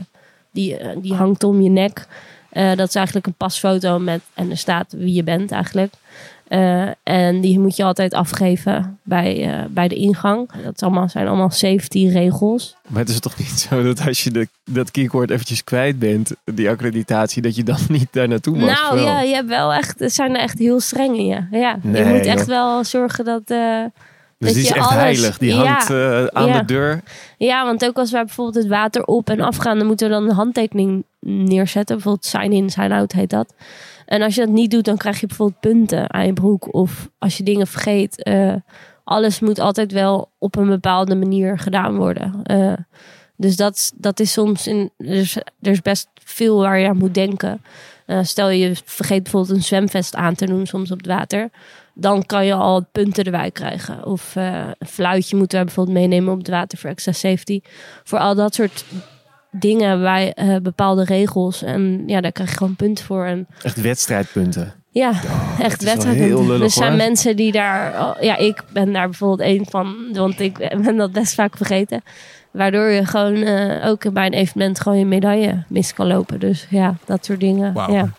die, 0.51 0.77
die 1.01 1.13
hangt 1.13 1.43
om 1.43 1.61
je 1.61 1.69
nek. 1.69 2.07
Eh, 2.55 2.75
dat 2.75 2.87
is 2.87 2.95
eigenlijk 2.95 3.27
een 3.27 3.33
pasfoto 3.33 3.99
met, 3.99 4.21
en 4.33 4.49
er 4.49 4.57
staat 4.57 4.93
wie 4.97 5.13
je 5.13 5.23
bent 5.23 5.51
eigenlijk. 5.51 5.93
Eh, 6.47 6.87
en 7.03 7.41
die 7.41 7.59
moet 7.59 7.75
je 7.75 7.83
altijd 7.83 8.13
afgeven 8.13 8.99
bij, 9.03 9.53
eh, 9.53 9.65
bij 9.69 9.87
de 9.87 9.95
ingang. 9.95 10.49
Dat 10.63 10.83
allemaal, 10.83 11.09
zijn 11.09 11.27
allemaal 11.27 11.49
safety 11.49 12.07
regels. 12.07 12.75
Maar 12.87 12.99
het 12.99 13.09
is 13.09 13.19
toch 13.19 13.37
niet 13.37 13.59
zo 13.69 13.83
dat 13.83 14.07
als 14.07 14.23
je 14.23 14.31
de, 14.31 14.47
dat 14.63 14.91
keycord 14.91 15.29
eventjes 15.29 15.63
kwijt 15.63 15.99
bent, 15.99 16.31
die 16.43 16.69
accreditatie, 16.69 17.41
dat 17.41 17.55
je 17.55 17.63
dan 17.63 17.79
niet 17.97 18.07
daar 18.11 18.27
naartoe 18.27 18.57
mag? 18.57 18.81
nou 18.81 18.95
Wel. 18.95 19.05
ja, 19.05 19.21
je 19.21 19.33
hebt 19.33 19.47
wel 19.47 19.73
echt, 19.73 19.95
zijn 19.97 20.35
er 20.35 20.41
echt 20.41 20.59
heel 20.59 20.79
streng 20.79 21.17
in. 21.17 21.25
Ja. 21.25 21.47
Ja, 21.51 21.77
Nee, 21.81 22.03
je 22.03 22.13
moet 22.13 22.25
echt 22.25 22.39
joh. 22.39 22.47
wel 22.47 22.83
zorgen 22.83 23.25
dat... 23.25 23.53
dus 24.37 24.47
dat 24.47 24.53
die 24.57 24.61
is 24.63 24.69
je 24.69 24.75
echt 24.75 24.85
alles- 24.89 25.01
heilig. 25.01 25.37
Die 25.37 25.53
Ja, 25.55 25.63
hangt 25.65 25.89
eh, 25.89 26.25
aan 26.25 26.47
ja. 26.47 26.59
de 26.59 26.65
deur. 26.65 27.01
Ja, 27.37 27.65
want 27.65 27.85
ook 27.85 27.97
als 27.97 28.11
wij 28.11 28.25
bijvoorbeeld 28.25 28.55
het 28.63 28.67
water 28.67 29.03
op 29.05 29.29
en 29.29 29.39
afgaan, 29.41 29.77
dan 29.77 29.87
moeten 29.87 30.07
we 30.07 30.13
dan 30.13 30.23
een 30.23 30.35
handtekening 30.35 31.03
neerzetten. 31.19 31.95
Bijvoorbeeld 31.95 32.25
sign-in, 32.25 32.69
sign-out 32.69 33.11
heet 33.11 33.29
dat. 33.29 33.53
En 34.05 34.21
als 34.21 34.35
je 34.35 34.41
dat 34.41 34.49
niet 34.49 34.71
doet, 34.71 34.85
dan 34.85 34.97
krijg 34.97 35.19
je 35.19 35.27
bijvoorbeeld 35.27 35.59
punten 35.59 36.13
aan 36.13 36.25
je 36.25 36.33
broek. 36.33 36.73
Of 36.73 37.09
als 37.19 37.37
je 37.37 37.43
dingen 37.43 37.67
vergeet. 37.67 38.23
eh, 38.23 38.53
alles 39.03 39.39
moet 39.39 39.59
altijd 39.59 39.91
wel 39.91 40.29
op 40.37 40.55
een 40.55 40.67
bepaalde 40.67 41.15
manier 41.15 41.59
gedaan 41.59 41.95
worden. 41.95 42.39
Eh, 42.43 42.73
dus 43.35 43.55
dat, 43.55 43.91
dat 43.95 44.19
is 44.19 44.31
soms... 44.31 44.67
In, 44.67 44.91
er, 44.97 45.05
is, 45.09 45.35
er 45.35 45.71
is 45.71 45.81
best 45.81 46.07
veel 46.23 46.57
waar 46.59 46.79
je 46.79 46.87
aan 46.87 46.97
moet 46.97 47.13
denken. 47.13 47.61
Stel 48.21 48.49
je 48.49 48.75
vergeet 48.85 49.23
bijvoorbeeld 49.23 49.57
een 49.57 49.63
zwemvest 49.63 50.15
aan 50.15 50.35
te 50.35 50.45
doen 50.45 50.65
soms 50.65 50.91
op 50.91 50.97
het 50.97 51.07
water. 51.07 51.49
Dan 51.95 52.25
kan 52.25 52.45
je 52.45 52.53
al 52.53 52.85
punten 52.91 53.23
erbij 53.23 53.51
krijgen. 53.51 54.05
Of 54.05 54.35
eh, 54.35 54.67
een 54.77 54.87
fluitje 54.87 55.35
moeten 55.35 55.59
we 55.59 55.65
bijvoorbeeld 55.65 55.97
meenemen 55.97 56.31
op 56.33 56.37
het 56.37 56.49
water 56.49 56.77
voor 56.77 56.89
extra 56.89 57.11
safety. 57.11 57.61
Voor 58.03 58.19
al 58.19 58.35
dat 58.35 58.55
soort 58.55 58.85
dingen 59.51 59.99
wij 59.99 60.33
eh, 60.33 60.55
bepaalde 60.57 61.03
regels. 61.03 61.63
En 61.63 62.03
ja, 62.07 62.21
daar 62.21 62.31
krijg 62.31 62.49
je 62.49 62.57
gewoon 62.57 62.75
punten 62.75 63.05
voor. 63.05 63.25
En 63.25 63.47
Echt 63.61 63.81
wedstrijdpunten. 63.81 64.73
Ja, 65.01 65.11
het 65.13 65.61
echt 65.65 65.83
is 65.83 65.93
lullig, 66.03 66.61
Er 66.61 66.69
zijn 66.69 66.87
hoor. 66.87 66.97
mensen 66.97 67.35
die 67.35 67.51
daar... 67.51 68.01
oh, 68.01 68.21
ja, 68.21 68.37
ik 68.37 68.61
ben 68.73 68.93
daar 68.93 69.05
bijvoorbeeld 69.09 69.49
een 69.49 69.65
van. 69.69 69.95
Want 70.13 70.39
ik 70.39 70.57
ben 70.83 70.95
dat 70.97 71.11
best 71.11 71.33
vaak 71.33 71.57
vergeten. 71.57 72.03
Waardoor 72.51 72.87
je 72.89 73.05
gewoon 73.05 73.35
eh, 73.35 73.87
ook 73.89 74.13
bij 74.13 74.25
een 74.25 74.33
evenement 74.33 74.79
gewoon 74.81 74.97
je 74.99 75.05
medaille 75.05 75.63
mis 75.67 75.93
kan 75.93 76.07
lopen. 76.07 76.39
Dus 76.39 76.67
ja, 76.69 76.95
dat 77.05 77.25
soort 77.25 77.39
dingen. 77.39 77.73
Ja. 77.75 77.87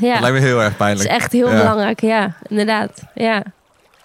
ja. 0.00 0.12
Dat 0.12 0.20
lijkt 0.20 0.32
me 0.32 0.38
heel 0.38 0.56
erg 0.62 0.62
Dat 0.62 0.70
is 0.70 0.76
pijnlijk. 0.76 1.08
echt 1.08 1.32
heel 1.32 1.50
Ja. 1.50 1.56
belangrijk. 1.56 2.00
Ja, 2.00 2.36
inderdaad. 2.48 3.02
Ja. 3.14 3.42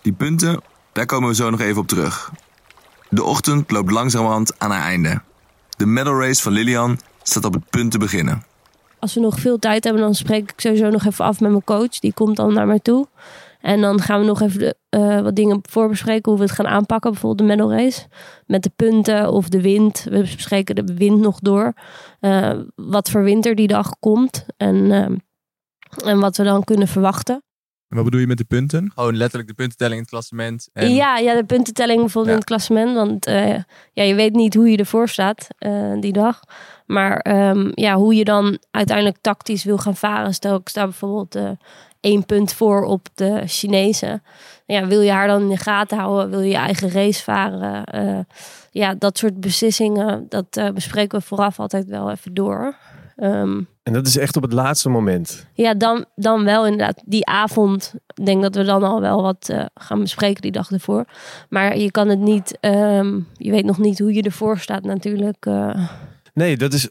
Die 0.02 0.14
punten, 0.14 0.62
daar 0.92 1.06
komen 1.06 1.30
we 1.30 1.36
zo 1.36 1.50
nog 1.50 1.60
even 1.62 1.82
op 1.82 1.88
terug. 1.88 2.32
De 3.10 3.24
ochtend 3.24 3.72
loopt 3.72 3.92
langzamerhand 3.92 4.54
aan 4.60 4.72
haar 4.72 4.84
einde. 4.84 5.22
De 5.78 5.86
medal 5.86 6.20
race 6.22 6.42
van 6.42 6.52
Lilian 6.52 7.00
staat 7.24 7.46
op 7.46 7.54
het 7.54 7.70
punt 7.70 7.92
te 7.92 7.98
beginnen. 7.98 8.44
Als 9.02 9.14
we 9.14 9.20
nog 9.20 9.40
veel 9.40 9.60
tijd 9.60 9.84
hebben, 9.84 10.02
dan 10.02 10.16
spreek 10.16 10.52
ik 10.52 10.60
sowieso 10.60 10.90
nog 10.90 11.06
even 11.06 11.26
af 11.26 11.40
met 11.40 11.52
mijn 11.52 11.64
coach. 11.64 12.00
Die 12.00 12.14
komt 12.14 12.36
dan 12.36 12.54
naar 12.54 12.68
mij 12.68 12.80
toe. 12.80 13.08
En 13.62 13.82
dan 13.82 14.02
gaan 14.02 14.20
we 14.20 14.26
nog 14.26 14.42
even 14.42 14.60
de, 14.60 14.76
eh, 14.90 15.22
wat 15.22 15.36
dingen 15.36 15.60
voorbespreken. 15.62 16.32
Hoe 16.32 16.40
we 16.40 16.46
het 16.46 16.56
gaan 16.56 16.68
aanpakken. 16.68 17.12
Bijvoorbeeld 17.12 17.50
de 17.50 17.56
medal 17.56 17.74
race. 17.74 18.08
Met 18.46 18.64
de 18.64 18.72
punten 18.76 19.32
of 19.32 19.50
de 19.50 19.62
wind. 19.62 20.04
We 20.10 20.20
bespreken 20.20 20.76
de 20.76 20.94
wind 20.94 21.20
nog 21.20 21.40
door. 21.40 21.74
Eh, 22.20 22.60
wat 22.76 23.10
voor 23.10 23.24
wind 23.24 23.46
er 23.46 23.56
die 23.56 23.68
dag 23.68 24.00
komt. 24.00 24.46
En, 24.58 24.92
eh, 24.92 26.10
en 26.12 26.20
wat 26.20 26.38
we 26.38 26.44
dan 26.44 26.64
kunnen 26.64 26.88
verwachten. 26.88 27.44
En 27.92 27.98
wat 27.98 28.06
bedoel 28.06 28.20
je 28.20 28.28
met 28.28 28.38
de 28.38 28.44
punten? 28.44 28.92
Gewoon 28.96 29.16
letterlijk 29.18 29.50
de 29.50 29.56
puntentelling 29.56 29.96
in 29.96 30.02
het 30.02 30.10
klassement. 30.10 30.70
En 30.74 30.94
Ja, 30.94 31.18
ja, 31.18 31.36
de 31.36 31.44
puntentelling 31.44 32.00
bijvoorbeeld 32.00 32.26
Ja. 32.26 32.32
in 32.32 32.38
het 32.40 32.48
klassement. 32.48 32.96
Want 32.96 33.26
eh, 33.26 33.58
ja, 33.94 34.04
je 34.04 34.16
weet 34.16 34.34
niet 34.34 34.54
hoe 34.54 34.70
je 34.72 34.78
ervoor 34.78 35.10
staat 35.10 35.48
eh, 35.58 35.92
die 36.00 36.14
dag. 36.14 36.40
Maar 36.86 37.18
ehm, 37.18 37.72
ja, 37.74 37.96
hoe 37.96 38.16
je 38.16 38.24
dan 38.24 38.58
uiteindelijk 38.72 39.18
tactisch 39.22 39.64
wil 39.64 39.78
gaan 39.78 39.96
varen. 39.96 40.34
Stel, 40.34 40.56
ik 40.56 40.70
sta 40.70 40.84
bijvoorbeeld 40.84 41.36
eh, 41.36 41.50
één 42.00 42.26
punt 42.26 42.54
voor 42.54 42.84
op 42.84 43.08
de 43.16 43.42
Chinezen. 43.46 44.24
Ja, 44.66 44.88
wil 44.88 45.02
je 45.02 45.12
haar 45.12 45.28
dan 45.28 45.42
in 45.42 45.50
de 45.50 45.58
gaten 45.58 45.98
houden? 45.98 46.30
Wil 46.30 46.42
je 46.42 46.50
je 46.50 46.56
eigen 46.56 46.92
race 46.92 47.24
varen? 47.24 47.84
Eh, 47.86 48.20
ja, 48.72 48.94
dat 48.94 49.18
soort 49.18 49.40
beslissingen, 49.40 50.26
dat 50.30 50.46
eh, 50.58 50.70
bespreken 50.70 51.20
we 51.20 51.26
vooraf 51.26 51.60
altijd 51.60 51.86
wel 51.88 52.12
even 52.12 52.34
door. 52.34 52.76
Ehm, 53.16 53.62
En 53.84 53.94
dat 53.94 54.08
is 54.08 54.18
echt 54.18 54.36
op 54.36 54.42
het 54.44 54.54
laatste 54.54 54.90
moment. 54.90 55.48
ja, 55.54 55.74
dan, 55.74 56.06
dan 56.16 56.44
wel 56.44 56.66
inderdaad. 56.66 57.02
Die 57.06 57.26
avond, 57.26 57.94
ik 58.16 58.26
denk 58.26 58.42
dat 58.42 58.56
we 58.56 58.64
dan 58.64 58.84
al 58.84 59.02
wel 59.02 59.22
wat 59.22 59.50
eh, 59.50 59.66
gaan 59.74 60.00
bespreken 60.00 60.42
die 60.42 60.52
dag 60.52 60.72
ervoor. 60.72 61.06
Maar 61.50 61.78
je 61.78 61.92
kan 61.92 62.08
het 62.08 62.20
niet, 62.20 62.58
ehm, 62.60 63.20
je 63.34 63.52
weet 63.52 63.66
nog 63.66 63.78
niet 63.78 64.00
hoe 64.00 64.14
je 64.14 64.22
ervoor 64.22 64.58
staat 64.58 64.84
natuurlijk. 64.84 65.46
eh. 65.46 65.90
Nee, 66.34 66.58
dat 66.58 66.74
is 66.74 66.90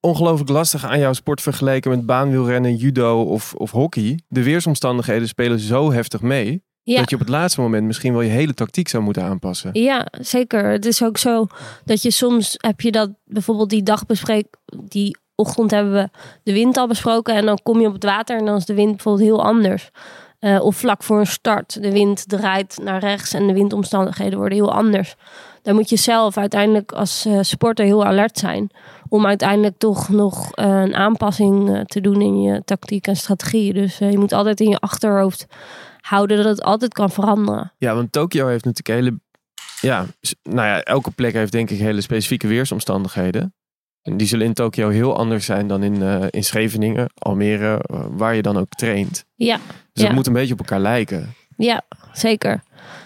ongelooflijk 0.00 0.50
lastig 0.50 0.84
aan 0.84 0.98
jouw 0.98 1.12
sport 1.12 1.40
vergeleken 1.40 1.90
met 1.90 2.06
baanwielrennen, 2.06 2.74
judo 2.76 3.22
of, 3.22 3.54
of 3.54 3.70
hockey. 3.70 4.20
De 4.28 4.42
weersomstandigheden 4.42 5.28
spelen 5.28 5.58
zo 5.58 5.92
heftig 5.92 6.20
mee. 6.20 6.64
ja. 6.82 6.98
Dat 7.00 7.08
je 7.10 7.16
op 7.16 7.20
het 7.20 7.30
laatste 7.30 7.60
moment 7.60 7.86
misschien 7.86 8.12
wel 8.12 8.22
je 8.22 8.30
hele 8.30 8.54
tactiek 8.54 8.88
zou 8.88 9.02
moeten 9.02 9.22
aanpassen. 9.22 9.70
Ja, 9.72 10.06
zeker. 10.20 10.64
Het 10.70 10.84
is 10.86 11.02
ook 11.02 11.18
zo 11.18 11.46
dat 11.84 12.02
je 12.02 12.10
soms 12.10 12.54
heb 12.56 12.80
je 12.80 12.90
dat 12.92 13.10
bijvoorbeeld 13.24 13.70
die 13.70 13.82
dag 13.82 14.06
bespreek, 14.06 14.46
die 14.84 15.16
ochtend 15.36 15.70
hebben 15.70 15.92
we 15.92 16.08
de 16.42 16.52
wind 16.52 16.76
al 16.76 16.86
besproken 16.86 17.34
en 17.34 17.46
dan 17.46 17.58
kom 17.62 17.80
je 17.80 17.86
op 17.86 17.92
het 17.92 18.04
water 18.04 18.38
en 18.38 18.44
dan 18.44 18.56
is 18.56 18.64
de 18.64 18.74
wind 18.74 18.90
bijvoorbeeld 18.90 19.28
heel 19.28 19.44
anders. 19.44 19.90
Eh, 20.38 20.60
of 20.60 20.76
vlak 20.76 21.02
voor 21.02 21.18
een 21.18 21.26
start, 21.26 21.82
de 21.82 21.92
wind 21.92 22.28
draait 22.28 22.78
naar 22.82 23.00
rechts 23.00 23.32
en 23.32 23.46
de 23.46 23.52
windomstandigheden 23.52 24.38
worden 24.38 24.58
heel 24.58 24.74
anders. 24.74 25.14
Dan 25.62 25.74
moet 25.74 25.88
je 25.88 25.96
zelf 25.96 26.36
uiteindelijk 26.36 26.92
als 26.92 27.24
eh, 27.24 27.38
sporter 27.40 27.84
heel 27.84 28.04
alert 28.04 28.38
zijn 28.38 28.70
om 29.08 29.26
uiteindelijk 29.26 29.78
toch 29.78 30.08
nog 30.08 30.52
eh, 30.52 30.80
een 30.80 30.94
aanpassing 30.94 31.84
te 31.86 32.00
doen 32.00 32.20
in 32.20 32.42
je 32.42 32.62
tactiek 32.64 33.06
en 33.06 33.16
strategie. 33.16 33.72
Dus 33.72 33.98
je 33.98 34.18
moet 34.18 34.32
altijd 34.32 34.60
in 34.60 34.68
je 34.68 34.78
achterhoofd 34.78 35.46
houden 36.00 36.36
dat 36.36 36.46
het 36.46 36.62
altijd 36.62 36.92
kan 36.92 37.10
veranderen. 37.10 37.72
Ja, 37.78 37.94
want 37.94 38.12
Tokio 38.12 38.46
heeft 38.46 38.64
natuurlijk 38.64 39.00
hele. 39.00 39.18
Ja, 39.80 40.06
nou 40.42 40.66
ja, 40.66 40.82
elke 40.82 41.10
plek 41.10 41.32
heeft 41.32 41.52
denk 41.52 41.70
ik 41.70 41.78
hele 41.78 42.00
specifieke 42.00 42.46
weersomstandigheden. 42.46 43.54
En 44.06 44.16
die 44.16 44.26
zullen 44.26 44.46
in 44.46 44.52
Tokio 44.54 44.88
heel 44.88 45.16
anders 45.16 45.44
zijn 45.44 45.66
dan 45.66 45.82
in, 45.82 46.02
eh, 46.02 46.24
in 46.30 46.44
Scheveningen, 46.44 47.10
Almere, 47.18 47.78
eh, 47.86 48.00
waar 48.10 48.34
je 48.34 48.42
dan 48.42 48.56
ook 48.56 48.68
traint. 48.68 49.24
Ja, 49.34 49.56
Dus 49.56 50.02
Ja. 50.02 50.04
het 50.06 50.14
moet 50.14 50.26
een 50.26 50.32
beetje 50.32 50.52
op 50.52 50.58
elkaar 50.58 50.80
lijken. 50.80 51.34
Ja, 51.56 51.82
zeker. 52.12 52.62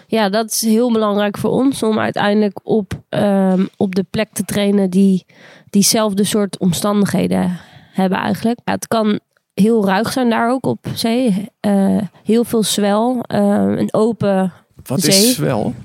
Ja, 0.07 0.29
dat 0.29 0.51
is 0.51 0.61
heel 0.61 0.91
belangrijk 0.91 1.37
voor 1.37 1.49
ons 1.51 1.83
om 1.83 1.99
uiteindelijk 1.99 2.59
op, 2.63 2.93
ehm, 3.09 3.65
op 3.77 3.95
de 3.95 4.05
plek 4.09 4.29
te 4.33 4.43
trainen 4.45 4.89
die 4.89 5.25
diezelfde 5.69 6.23
soort 6.23 6.57
omstandigheden 6.59 7.59
hebben 7.91 8.17
eigenlijk. 8.17 8.59
Ja, 8.65 8.71
het 8.73 8.87
kan 8.87 9.19
heel 9.53 9.85
ruig 9.85 10.11
zijn 10.11 10.29
daar 10.29 10.51
ook 10.51 10.65
op 10.65 10.85
zee. 10.93 11.45
Eh, 11.59 11.97
heel 12.23 12.43
veel 12.43 12.63
zwel, 12.63 13.23
een 13.27 13.93
open 13.93 14.53
Wat 14.85 15.01
Zee. 15.01 15.13
is 15.13 15.35
zwel? 15.35 15.75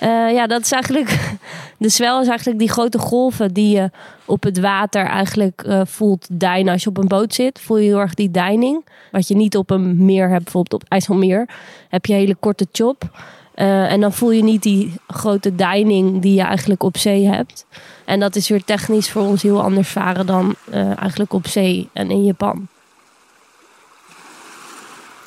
eh, 0.00 0.08
ja, 0.32 0.46
dat 0.46 0.60
is 0.60 0.72
eigenlijk. 0.72 1.18
De 1.78 1.88
zwel 1.88 2.20
is 2.20 2.28
eigenlijk 2.28 2.58
die 2.58 2.70
grote 2.70 2.98
golven 2.98 3.52
die 3.52 3.76
je 3.76 3.90
op 4.24 4.42
het 4.42 4.58
water 4.60 5.06
eigenlijk 5.06 5.62
eh, 5.62 5.80
voelt 5.84 6.26
deinen. 6.30 6.72
Als 6.72 6.82
je 6.82 6.88
op 6.88 6.96
een 6.98 7.08
boot 7.08 7.34
zit, 7.34 7.60
voel 7.60 7.76
je 7.76 7.84
heel 7.88 7.98
erg 8.00 8.14
die 8.14 8.30
deining. 8.30 8.86
Wat 9.10 9.28
je 9.28 9.36
niet 9.36 9.56
op 9.56 9.70
een 9.70 10.04
meer 10.04 10.28
hebt, 10.28 10.42
bijvoorbeeld 10.44 10.82
op 10.82 10.88
IJsselmeer. 10.88 11.48
Heb 11.88 12.06
je 12.06 12.12
een 12.12 12.18
hele 12.18 12.34
korte 12.34 12.66
chop. 12.72 13.10
Eh, 13.54 13.92
en 13.92 14.00
dan 14.00 14.12
voel 14.12 14.30
je 14.30 14.42
niet 14.42 14.62
die 14.62 14.92
grote 15.06 15.54
deining 15.54 16.22
die 16.22 16.34
je 16.34 16.42
eigenlijk 16.42 16.82
op 16.82 16.96
zee 16.96 17.26
hebt. 17.26 17.66
En 18.04 18.20
dat 18.20 18.36
is 18.36 18.48
weer 18.48 18.64
technisch 18.64 19.10
voor 19.10 19.22
ons 19.22 19.42
heel 19.42 19.62
anders 19.62 19.88
varen 19.88 20.26
dan 20.26 20.54
eh, 20.70 20.98
eigenlijk 20.98 21.32
op 21.32 21.46
zee 21.46 21.88
en 21.92 22.10
in 22.10 22.24
Japan. 22.24 22.66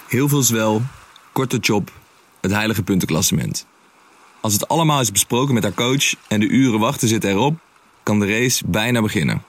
Heel 0.07 0.27
veel 0.29 0.41
zwel, 0.41 0.81
korte 1.31 1.57
chop, 1.61 1.91
het 2.41 2.51
heilige 2.51 2.83
puntenklassement. 2.83 3.65
Als 4.41 4.53
het 4.53 4.67
allemaal 4.67 5.01
is 5.01 5.11
besproken 5.11 5.53
met 5.53 5.63
haar 5.63 5.73
coach 5.73 6.13
en 6.27 6.39
de 6.39 6.47
uren 6.47 6.79
wachten 6.79 7.07
zitten 7.07 7.29
erop, 7.29 7.59
kan 8.03 8.19
de 8.19 8.27
race 8.27 8.63
bijna 8.67 9.01
beginnen. 9.01 9.43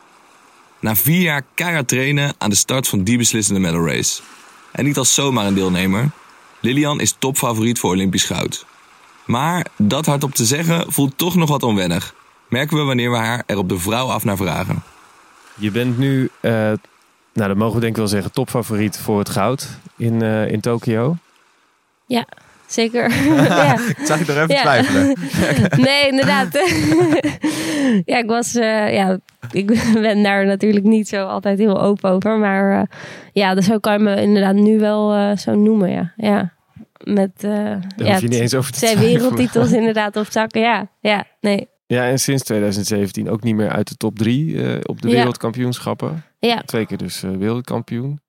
Na 0.81 0.97
vier 0.97 1.21
jaar 1.21 1.45
keihard 1.55 1.89
trainen 1.89 2.35
aan 2.39 2.51
de 2.51 2.57
start 2.57 2.89
van 2.89 3.05
die 3.05 3.19
beslissende 3.19 3.61
medal 3.61 3.87
race. 3.87 4.23
En 4.73 4.85
niet 4.85 4.97
als 4.97 5.15
zomaar 5.15 5.47
een 5.47 5.55
deelnemer. 5.55 6.11
Lilian 6.61 7.01
is 7.01 7.15
topfavoriet 7.19 7.79
voor 7.79 7.91
Olympisch 7.91 8.25
goud. 8.25 8.67
Maar 9.25 9.67
dat 9.77 10.07
hardop 10.07 10.35
te 10.35 10.45
zeggen 10.45 10.93
voelt 10.93 11.19
toch 11.19 11.35
nog 11.35 11.49
wat 11.49 11.63
onwennig. 11.63 12.15
Merken 12.49 12.77
we 12.77 12.83
wanneer 12.83 13.11
we 13.11 13.17
haar 13.17 13.43
er 13.47 13.59
op 13.59 13.69
de 13.69 13.79
vrouw 13.79 14.07
af 14.07 14.25
naar 14.25 14.37
vragen. 14.37 14.83
Je 15.55 15.71
bent 15.71 15.99
nu, 15.99 16.31
eh, 16.41 16.53
nou 16.53 16.79
dat 17.33 17.57
mogen 17.57 17.75
we 17.75 17.81
denk 17.81 17.93
ik 17.93 17.99
wel 17.99 18.09
zeggen, 18.09 18.33
topfavoriet 18.33 18.99
voor 18.99 19.19
het 19.19 19.29
goud 19.29 19.69
in, 19.97 20.23
eh, 20.23 20.51
in 20.51 20.61
Tokio. 20.61 21.17
Zeker. 22.73 23.11
ja. 23.45 23.73
Ik 23.73 23.97
zag 24.05 24.19
je 24.19 24.25
toch 24.25 24.37
even 24.37 24.55
Ja. 24.55 24.61
twijfelen. 24.61 25.17
Nee, 25.87 26.09
inderdaad. 26.09 26.49
ja, 28.13 28.19
ik 28.19 28.27
was, 28.27 28.55
eh, 28.55 28.95
ja, 28.95 29.19
ik 29.51 29.67
ben 29.93 30.23
daar 30.23 30.47
natuurlijk 30.47 30.85
niet 30.85 31.09
zo 31.09 31.25
altijd 31.25 31.59
heel 31.59 31.81
open 31.81 32.11
over. 32.11 32.39
Maar 32.39 32.81
eh, 32.81 32.87
ja, 33.33 33.55
dus 33.55 33.67
zo 33.67 33.79
kan 33.79 33.93
je 33.93 33.99
me 33.99 34.21
inderdaad 34.23 34.55
nu 34.55 34.79
wel 34.79 35.13
eh, 35.15 35.37
zo 35.37 35.55
noemen, 35.55 35.91
ja. 35.91 36.13
ja. 36.17 36.53
Met, 37.05 37.41
Daar 37.41 37.81
ja, 37.97 38.17
je 38.17 38.29
niet 38.29 38.41
eens 38.41 38.55
over 38.55 38.73
te 38.73 38.99
wereldtitels 38.99 39.73
inderdaad 39.73 40.17
op 40.17 40.27
zakken, 40.31 40.61
ja. 40.61 40.89
Ja, 41.01 41.25
nee. 41.41 41.69
Ja, 41.87 42.09
en 42.09 42.19
sinds 42.19 42.43
2017 42.43 43.31
ook 43.31 43.43
niet 43.43 43.55
meer 43.55 43.71
uit 43.71 43.89
de 43.89 43.97
top 43.97 44.19
drie 44.19 44.57
op 44.89 45.03
de 45.03 45.11
wereldkampioenschappen. 45.11 46.25
Ja, 46.39 46.63
Twee 46.65 46.87
keer 46.87 46.97
dus 46.97 47.21
wereldkampioen. 47.21 48.21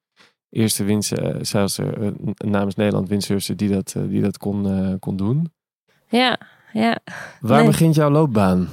Eerste 0.53 0.83
winst, 0.83 1.11
eh, 1.11 1.35
zelfs 1.41 1.77
eh, 1.77 1.87
namens 2.37 2.75
Nederland 2.75 3.09
winstsurfster 3.09 3.57
die 3.57 3.69
dat, 3.69 3.93
eh, 3.97 4.03
die 4.07 4.21
dat 4.21 4.37
kon, 4.37 4.67
eh, 4.67 4.93
kon 4.99 5.15
doen. 5.17 5.51
ja, 6.07 6.37
ja. 6.73 6.97
Waar 7.39 7.57
Nee. 7.59 7.67
begint 7.67 7.95
jouw 7.95 8.09
loopbaan? 8.09 8.67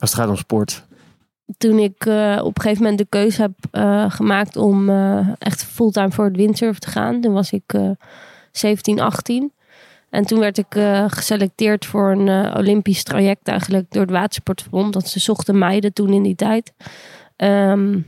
Als 0.00 0.10
het 0.10 0.14
gaat 0.20 0.28
om 0.28 0.36
sport. 0.36 0.84
Toen 1.58 1.78
ik 1.78 2.06
eh, 2.06 2.40
op 2.42 2.56
een 2.56 2.62
gegeven 2.62 2.82
moment 2.82 2.98
de 3.00 3.06
keuze 3.08 3.40
heb 3.40 3.52
eh, 3.70 4.10
gemaakt 4.10 4.56
om 4.56 4.88
eh, 4.90 5.28
echt 5.38 5.64
fulltime 5.64 6.10
voor 6.10 6.24
het 6.24 6.36
windsurfen 6.36 6.80
te 6.80 6.88
gaan. 6.90 7.20
Toen 7.20 7.32
was 7.32 7.52
ik 7.52 7.72
eh 7.72 7.90
17, 8.52 9.00
18. 9.00 9.52
En 10.10 10.24
toen 10.26 10.38
werd 10.38 10.58
ik 10.58 10.74
eh, 10.74 11.04
geselecteerd 11.08 11.86
voor 11.86 12.10
een 12.10 12.28
eh, 12.28 12.54
Olympisch 12.58 13.02
traject 13.02 13.48
eigenlijk 13.48 13.90
door 13.90 14.02
het 14.02 14.10
Watersportverbond. 14.10 14.92
Dat 14.92 15.08
ze 15.08 15.20
zochten 15.20 15.58
meiden 15.58 15.92
toen 15.92 16.12
in 16.12 16.22
die 16.22 16.34
tijd. 16.34 16.72
Ehm, 17.36 18.00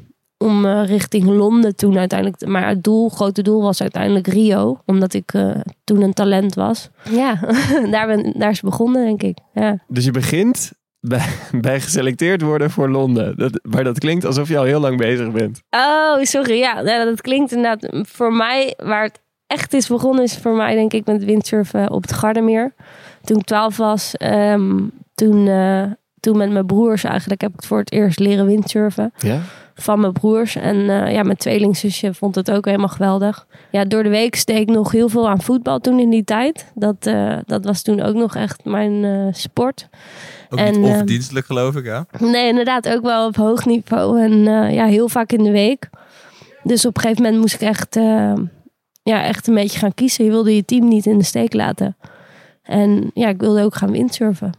om 0.44 0.64
eh, 0.64 0.86
richting 0.86 1.24
Londen 1.24 1.76
toen 1.76 1.98
uiteindelijk. 1.98 2.38
te- 2.38 2.46
Maar 2.46 2.68
het 2.68 2.84
doel, 2.84 3.08
grote 3.08 3.42
doel 3.42 3.62
was 3.62 3.80
uiteindelijk 3.80 4.26
Rio. 4.26 4.80
Omdat 4.86 5.14
ik 5.14 5.32
eh, 5.34 5.50
toen 5.84 6.02
een 6.02 6.12
talent 6.12 6.54
was. 6.54 6.88
Ja, 7.10 7.34
daar, 7.90 8.06
ben, 8.06 8.32
daar 8.38 8.50
is 8.50 8.60
het 8.60 8.70
begonnen 8.70 9.04
denk 9.04 9.22
ik. 9.22 9.38
Ja. 9.54 9.78
Dus 9.88 10.04
je 10.04 10.10
begint 10.10 10.72
bij, 11.00 11.26
bij 11.60 11.80
geselecteerd 11.80 12.42
worden 12.42 12.70
voor 12.70 12.90
Londen. 12.90 13.36
Dat, 13.36 13.60
maar 13.62 13.84
dat 13.84 13.98
klinkt 13.98 14.24
alsof 14.24 14.48
je 14.48 14.58
al 14.58 14.64
heel 14.64 14.80
lang 14.80 14.96
bezig 14.96 15.30
bent. 15.32 15.62
Oh, 15.70 16.22
sorry. 16.22 16.58
Ja, 16.58 16.80
ja, 16.80 17.04
dat 17.04 17.20
klinkt 17.20 17.52
inderdaad 17.52 17.88
voor 18.08 18.32
mij 18.32 18.74
waar 18.82 19.02
het 19.02 19.20
echt 19.46 19.72
is 19.72 19.88
begonnen 19.88 20.24
is 20.24 20.36
voor 20.38 20.56
mij 20.56 20.74
denk 20.74 20.92
ik 20.92 21.06
met 21.06 21.24
windsurfen 21.24 21.90
op 21.90 22.02
het 22.02 22.12
Gardermeer. 22.12 22.74
Toen 23.22 23.36
ik 23.38 23.44
12 23.44 23.76
was, 23.76 24.14
ehm, 24.16 24.78
toen, 25.14 25.48
eh, 25.48 25.82
toen 26.20 26.36
met 26.36 26.50
mijn 26.50 26.66
broers 26.66 27.04
eigenlijk 27.04 27.40
heb 27.40 27.50
ik 27.50 27.56
het 27.56 27.66
voor 27.66 27.78
het 27.78 27.92
eerst 27.92 28.18
leren 28.18 28.46
windsurfen. 28.46 29.12
Ja? 29.18 29.38
Van 29.75 30.00
mijn 30.00 30.12
broers. 30.12 30.57
En 30.57 30.76
uh, 30.76 31.12
ja, 31.12 31.23
mijn 31.23 31.37
tweelingzusje 31.37 32.14
vond 32.14 32.35
het 32.35 32.50
ook 32.50 32.64
helemaal 32.64 32.88
geweldig. 32.88 33.47
Ja, 33.71 33.85
door 33.85 34.02
de 34.02 34.09
week 34.09 34.35
steek 34.35 34.69
ik 34.69 34.69
nog 34.69 34.93
heel 34.93 35.09
veel 35.09 35.28
aan 35.28 35.43
voetbal 35.43 35.81
toen 35.81 35.99
in 35.99 36.11
die 36.11 36.25
tijd. 36.25 36.73
Dat, 36.75 37.07
uh, 37.07 37.38
dat 37.47 37.64
was 37.64 37.83
toen 37.83 38.00
ook 38.00 38.14
nog 38.14 38.37
echt 38.37 38.64
mijn 38.64 39.35
sport. 39.35 39.88
Ook 40.49 40.59
en, 40.59 40.81
niet 40.81 40.90
onverdienstelijk 40.90 41.47
geloof 41.47 41.76
ik, 41.76 41.85
ja? 41.85 42.07
Nee, 42.19 42.49
inderdaad 42.49 42.88
ook 42.88 43.02
wel 43.02 43.26
op 43.26 43.37
hoog 43.37 43.64
niveau. 43.64 44.21
En 44.21 44.43
ja, 44.73 44.87
heel 44.87 45.09
vaak 45.09 45.33
in 45.33 45.45
de 45.45 45.50
week. 45.50 45.90
Dus 46.62 46.87
op 46.87 46.97
een 46.97 47.02
gegeven 47.02 47.23
moment 47.23 47.40
moest 47.40 47.54
ik 47.54 47.61
echt, 47.61 47.95
ja, 49.02 49.25
echt 49.25 49.47
een 49.47 49.54
beetje 49.54 49.78
gaan 49.78 49.95
kiezen. 49.95 50.25
Je 50.25 50.31
wilde 50.31 50.54
je 50.54 50.64
team 50.64 50.88
niet 50.88 51.07
in 51.07 51.19
de 51.19 51.25
steek 51.25 51.52
laten. 51.52 51.97
En 52.62 53.11
ja, 53.14 53.28
ik 53.28 53.40
wilde 53.40 53.62
ook 53.62 53.75
gaan 53.75 53.90
windsurfen. 53.90 54.52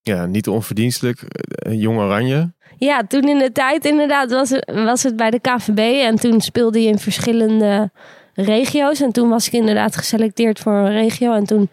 Ja, 0.00 0.26
niet 0.26 0.48
onverdienstelijk. 0.48 1.24
Jong 1.70 1.98
Oranje. 1.98 2.52
Ja, 2.84 3.02
toen 3.08 3.22
in 3.22 3.38
de 3.38 3.52
tijd 3.52 3.84
inderdaad 3.84 4.30
was 4.30 4.50
het, 4.50 4.72
was 4.74 5.02
het 5.02 5.16
bij 5.16 5.30
de 5.30 5.40
KVB. 5.40 5.78
En 5.78 6.16
toen 6.16 6.40
speelde 6.40 6.82
je 6.82 6.88
in 6.88 6.98
verschillende 6.98 7.90
regio's. 8.34 9.00
En 9.00 9.12
toen 9.12 9.28
was 9.28 9.46
ik 9.46 9.52
inderdaad 9.52 9.96
geselecteerd 9.96 10.58
voor 10.58 10.72
een 10.72 10.92
regio. 10.92 11.32
En 11.32 11.44
toen 11.44 11.70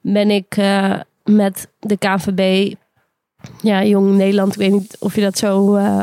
ben 0.00 0.30
ik 0.30 0.56
uh, 0.56 1.00
met 1.24 1.68
de 1.78 1.96
KVB 1.96 2.74
ja, 3.60 3.84
Jong 3.84 4.16
Nederland, 4.16 4.52
ik 4.52 4.58
weet 4.58 4.72
niet 4.72 4.96
of 4.98 5.14
je 5.14 5.20
dat 5.20 5.38
zo, 5.38 5.76
uh, 5.76 6.00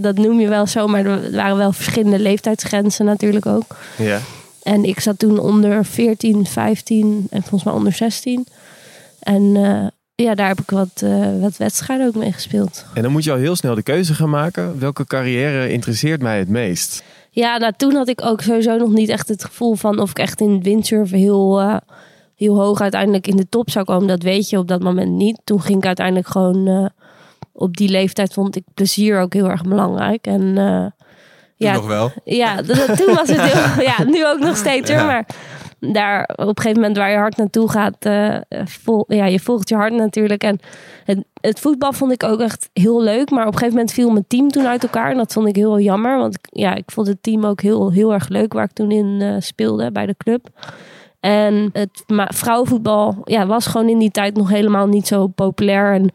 dat 0.00 0.16
noem 0.16 0.40
je 0.40 0.48
wel 0.48 0.66
zo, 0.66 0.86
maar 0.86 1.06
er 1.06 1.30
waren 1.32 1.56
wel 1.56 1.72
verschillende 1.72 2.18
leeftijdsgrenzen 2.18 3.04
natuurlijk 3.04 3.46
ook. 3.46 3.76
Ja. 3.98 4.20
En 4.62 4.84
ik 4.84 5.00
zat 5.00 5.18
toen 5.18 5.38
onder 5.38 5.84
14, 5.84 6.46
15 6.46 7.26
en 7.30 7.40
volgens 7.40 7.64
mij 7.64 7.74
onder 7.74 7.92
16. 7.92 8.46
En 9.18 9.42
uh, 9.42 9.86
ja, 10.14 10.34
daar 10.34 10.48
heb 10.48 10.60
ik 10.60 10.70
wat, 10.70 11.00
uh, 11.04 11.40
wat 11.40 11.56
wedstrijden 11.56 12.06
ook 12.06 12.14
mee 12.14 12.32
gespeeld. 12.32 12.84
En 12.94 13.02
dan 13.02 13.12
moet 13.12 13.24
je 13.24 13.32
al 13.32 13.36
heel 13.36 13.56
snel 13.56 13.74
de 13.74 13.82
keuze 13.82 14.14
gaan 14.14 14.30
maken. 14.30 14.78
Welke 14.78 15.06
carrière 15.06 15.72
interesseert 15.72 16.22
mij 16.22 16.38
het 16.38 16.48
meest? 16.48 17.02
Ja, 17.30 17.56
nou 17.56 17.72
toen 17.76 17.94
had 17.94 18.08
ik 18.08 18.24
ook 18.24 18.40
sowieso 18.40 18.76
nog 18.76 18.90
niet 18.90 19.08
echt 19.08 19.28
het 19.28 19.44
gevoel 19.44 19.74
van 19.74 19.98
of 19.98 20.10
ik 20.10 20.18
echt 20.18 20.40
in 20.40 20.62
windsurfen 20.62 21.18
heel, 21.18 21.62
uh, 21.62 21.76
heel 22.34 22.56
hoog 22.56 22.80
uiteindelijk 22.80 23.26
in 23.26 23.36
de 23.36 23.48
top 23.48 23.70
zou 23.70 23.84
komen. 23.84 24.08
Dat 24.08 24.22
weet 24.22 24.48
je 24.48 24.58
op 24.58 24.68
dat 24.68 24.82
moment 24.82 25.10
niet. 25.10 25.40
Toen 25.44 25.62
ging 25.62 25.78
ik 25.78 25.86
uiteindelijk 25.86 26.28
gewoon 26.28 26.90
op 27.52 27.76
die 27.76 27.88
leeftijd 27.88 28.32
vond 28.32 28.56
ik 28.56 28.64
plezier 28.74 29.20
ook 29.20 29.32
heel 29.32 29.50
erg 29.50 29.62
belangrijk. 29.62 30.26
En 30.26 30.54
ja, 31.62 31.72
nog 31.72 31.86
wel. 31.86 32.12
Ja, 32.24 32.56
toen 32.96 33.14
was 33.14 33.28
het 33.28 33.40
heel, 33.40 33.84
ja, 33.90 34.04
nu 34.04 34.26
ook 34.26 34.38
nog 34.38 34.56
steeds 34.56 34.90
hoor. 34.90 35.06
Maar 35.06 35.26
daar 35.90 36.28
op 36.36 36.48
een 36.48 36.56
gegeven 36.56 36.80
moment 36.80 36.96
waar 36.96 37.10
je 37.10 37.16
hart 37.16 37.36
naartoe 37.36 37.70
gaat, 37.70 38.06
uh, 38.06 38.36
vol, 38.64 39.04
ja, 39.08 39.24
je 39.24 39.40
volgt 39.40 39.68
je 39.68 39.74
hart 39.74 39.92
natuurlijk. 39.92 40.44
En 40.44 40.58
het, 41.04 41.24
het, 41.40 41.60
voetbal 41.60 41.92
vond 41.92 42.12
ik 42.12 42.22
ook 42.22 42.40
echt 42.40 42.70
heel 42.72 43.02
leuk. 43.02 43.30
Maar 43.30 43.46
op 43.46 43.52
een 43.52 43.58
gegeven 43.58 43.76
moment 43.76 43.92
viel 43.92 44.10
mijn 44.10 44.24
team 44.28 44.48
toen 44.48 44.66
uit 44.66 44.82
elkaar. 44.82 45.10
En 45.10 45.16
dat 45.16 45.32
vond 45.32 45.48
ik 45.48 45.56
heel 45.56 45.80
jammer. 45.80 46.18
Want 46.18 46.38
ja, 46.42 46.74
ik 46.74 46.90
vond 46.90 47.06
het 47.06 47.22
team 47.22 47.44
ook 47.44 47.60
heel, 47.60 47.92
heel 47.92 48.12
erg 48.12 48.28
leuk 48.28 48.52
waar 48.52 48.64
ik 48.64 48.72
toen 48.72 48.90
in 48.90 49.20
uh, 49.20 49.34
speelde 49.38 49.92
bij 49.92 50.06
de 50.06 50.16
club. 50.16 50.48
En 51.20 51.70
het 51.72 52.04
vrouwenvoetbal 52.34 53.16
ja, 53.24 53.46
was 53.46 53.66
gewoon 53.66 53.88
in 53.88 53.98
die 53.98 54.10
tijd 54.10 54.36
nog 54.36 54.48
helemaal 54.48 54.86
niet 54.86 55.06
zo 55.06 55.26
populair. 55.26 55.94
En 55.94 56.10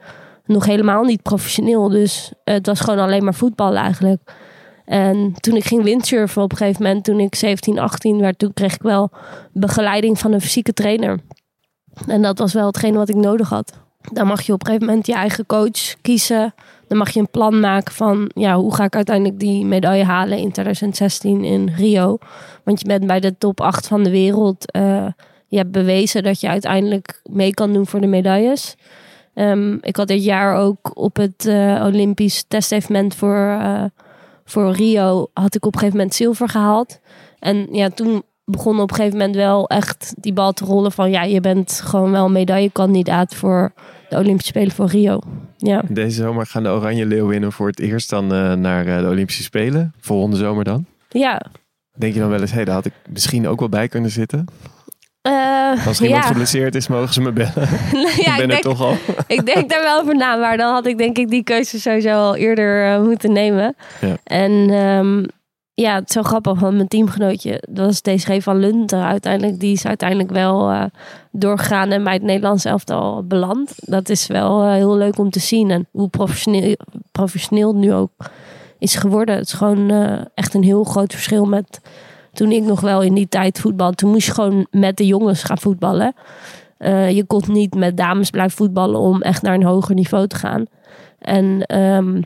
nog 0.46 0.66
helemaal 0.66 1.04
niet 1.04 1.22
professioneel. 1.22 1.90
Dus 1.90 2.32
het 2.44 2.66
was 2.66 2.80
gewoon 2.80 3.00
alleen 3.00 3.24
maar 3.24 3.34
voetbal 3.34 3.76
eigenlijk. 3.76 4.22
En 4.88 5.34
toen 5.40 5.56
ik 5.56 5.66
ging 5.66 5.84
windsurfen 5.84 6.42
op 6.42 6.52
een 6.52 6.58
gegeven 6.58 6.84
moment, 6.84 7.04
toen 7.04 7.20
ik 7.20 7.36
17, 7.36 7.80
18 7.80 8.20
werd, 8.20 8.40
toen 8.40 8.54
kreeg 8.54 8.74
ik 8.74 8.82
wel 8.82 9.10
begeleiding 9.52 10.20
van 10.20 10.34
een 10.34 10.42
fysieke 10.42 10.74
trainer. 10.74 11.20
En 12.08 12.22
dat 12.22 12.38
was 12.38 12.54
wel 12.54 12.66
hetgeen 12.66 12.96
wat 12.96 13.10
ik 13.10 13.16
nodig 13.16 13.50
had. 13.50 13.74
Dan 14.12 14.28
mag 14.28 14.42
je 14.42 14.54
op 14.54 14.60
een 14.60 14.66
gegeven 14.66 14.88
moment 14.88 15.08
je 15.08 15.14
eigen 15.14 15.46
coach 15.46 16.02
kiezen. 16.02 16.54
Dan 16.88 16.98
mag 16.98 17.10
je 17.10 17.20
een 17.20 17.30
plan 17.30 17.60
maken 17.60 17.94
van 17.94 18.32
ja, 18.34 18.56
hoe 18.56 18.76
ga 18.76 18.84
ik 18.84 18.96
uiteindelijk 18.96 19.40
die 19.40 19.66
medaille 19.66 20.04
halen 20.04 20.38
in 20.38 20.52
2016 20.52 21.44
in 21.44 21.74
Rio. 21.76 22.18
Want 22.64 22.80
je 22.80 22.88
bent 22.88 23.08
bij 23.08 23.20
de 23.20 23.38
top 23.38 23.62
8 23.62 23.88
van 23.88 24.04
de 24.04 24.10
wereld. 24.10 24.76
Uh, 24.76 25.08
je 25.48 25.58
hebt 25.58 25.72
bewezen 25.72 26.24
dat 26.24 26.40
je 26.40 26.48
uiteindelijk 26.48 27.22
mee 27.24 27.54
kan 27.54 27.74
doen 27.74 27.88
voor 27.88 28.02
de 28.02 28.08
medailles. 28.08 28.76
Um, 29.34 29.78
ik 29.82 29.96
had 29.96 30.08
dit 30.08 30.24
jaar 30.24 30.56
ook 30.56 30.92
op 30.94 31.16
het 31.16 31.46
uh, 31.46 31.84
Olympisch 31.86 32.46
testevenement 32.48 33.16
voor... 33.16 33.58
Uh, 33.62 33.84
voor 34.48 34.72
Rio 34.72 35.30
had 35.34 35.56
ik 35.56 35.66
op 35.66 35.74
een 35.74 35.80
gegeven 35.80 35.98
moment 35.98 36.16
zilver 36.16 36.50
gehaald. 36.50 37.00
En 37.40 37.68
ja, 37.72 37.90
toen 37.90 38.24
begon 38.46 38.80
op 38.80 38.90
een 38.90 38.96
gegeven 38.96 39.18
moment 39.18 39.36
wel 39.36 39.68
echt 39.68 40.14
die 40.18 40.34
bal 40.34 40.54
te 40.54 40.66
rollen 40.66 40.92
van 40.92 41.10
ja, 41.10 41.24
je 41.24 41.42
bent 41.42 41.82
gewoon 41.84 42.12
wel 42.12 42.30
medaillekandidaat 42.30 43.36
voor 43.36 43.74
de 44.10 44.18
Olympische 44.18 44.52
Spelen 44.52 44.72
voor 44.72 44.88
Rio. 44.88 45.20
Ja. 45.58 45.84
Deze 45.90 46.22
zomer 46.22 46.46
gaan 46.46 46.64
de 46.64 46.70
Oranje 46.70 47.06
Leeuwinnen 47.06 47.52
voor 47.52 47.68
het 47.68 47.80
eerst 47.80 48.10
dan 48.10 48.34
uh, 48.34 48.54
naar 48.54 48.88
uh, 48.88 49.00
de 49.00 49.08
Olympische 49.08 49.44
Spelen. 49.44 49.94
Volgende 50.00 50.38
zomer 50.38 50.64
dan? 50.64 50.86
Ja. 51.10 51.42
Denk 51.98 52.14
je 52.14 52.20
dan 52.20 52.30
wel 52.30 52.42
eens, 52.42 52.50
hé, 52.50 52.56
hey, 52.56 52.66
daar 52.66 52.76
had 52.76 52.86
ik 52.86 52.94
misschien 53.10 53.48
ook 53.48 53.60
wel 53.60 53.70
bij 53.70 53.88
kunnen 53.88 54.12
zitten? 54.12 54.46
Uh, 55.28 55.88
Als 55.88 56.00
er 56.00 56.06
iemand 56.06 56.24
ja. 56.24 56.30
geblesseerd 56.30 56.76
is, 56.76 56.88
mogen 56.88 57.14
ze 57.14 57.22
me 57.22 57.32
bellen. 57.32 57.70
ja, 58.16 58.32
ik 58.32 58.36
ben 58.36 58.36
ik 58.36 58.40
er 58.40 58.48
denk, 58.48 58.62
toch 58.62 58.82
al. 58.82 58.96
ik 59.28 59.46
denk 59.46 59.70
daar 59.70 59.82
wel 59.82 60.00
over 60.00 60.16
na, 60.16 60.36
maar 60.36 60.58
dan 60.58 60.74
had 60.74 60.86
ik 60.86 60.98
denk 60.98 61.18
ik 61.18 61.30
die 61.30 61.44
keuze 61.44 61.80
sowieso 61.80 62.10
al 62.10 62.36
eerder 62.36 62.94
uh, 62.94 63.02
moeten 63.04 63.32
nemen. 63.32 63.76
Ja. 64.02 64.18
En 64.24 64.52
um, 64.74 65.26
ja, 65.74 65.96
het 65.96 66.08
is 66.08 66.14
zo 66.14 66.24
grappig, 66.24 66.60
want 66.60 66.76
mijn 66.76 66.88
teamgenootje, 66.88 67.64
dat 67.70 67.86
was 67.86 68.02
TSG 68.02 68.44
van 68.44 68.58
Lunter 68.58 69.02
uiteindelijk. 69.02 69.60
Die 69.60 69.74
is 69.74 69.86
uiteindelijk 69.86 70.30
wel 70.32 70.72
uh, 70.72 70.84
doorgegaan 71.32 71.92
en 71.92 72.04
bij 72.04 72.14
het 72.14 72.24
Nederlands 72.24 72.66
elftal 72.66 73.24
beland. 73.24 73.72
Dat 73.76 74.10
is 74.10 74.28
wel 74.28 74.72
heel 74.72 74.98
leuk 74.98 75.18
om 75.18 75.30
te 75.30 75.40
zien 75.40 75.72
en 75.72 75.88
hoe 75.92 76.10
professioneel, 76.10 76.76
professioneel 77.12 77.68
het 77.68 77.78
nu 77.78 77.94
ook 77.94 78.12
is 78.80 78.96
geworden. 78.96 79.36
Het 79.36 79.46
is 79.46 79.54
gewoon 79.54 79.92
echt 80.34 80.54
een 80.54 80.64
heel 80.64 80.84
groot 80.84 81.14
verschil 81.14 81.46
met 81.46 81.82
toen 82.38 82.52
ik 82.52 82.64
nog 82.64 82.80
wel 82.80 83.02
in 83.02 83.14
die 83.14 83.28
tijd 83.28 83.60
voetbal, 83.60 83.92
toen 83.92 84.10
moest 84.10 84.26
je 84.26 84.34
gewoon 84.34 84.68
met 84.72 84.98
de 84.98 85.06
jongens 85.06 85.44
gaan 85.44 85.58
voetballen. 85.58 86.14
Uh, 86.80 87.12
je 87.12 87.24
kon 87.24 87.44
niet 87.48 87.76
met 87.76 87.98
dames 87.98 88.30
blijven 88.30 88.58
voetballen 88.58 89.00
om 89.00 89.22
echt 89.22 89.42
naar 89.42 89.54
een 89.54 89.64
hoger 89.64 89.96
niveau 89.96 90.28
te 90.28 90.36
gaan. 90.36 90.66
En 91.20 91.78
um, 91.78 92.22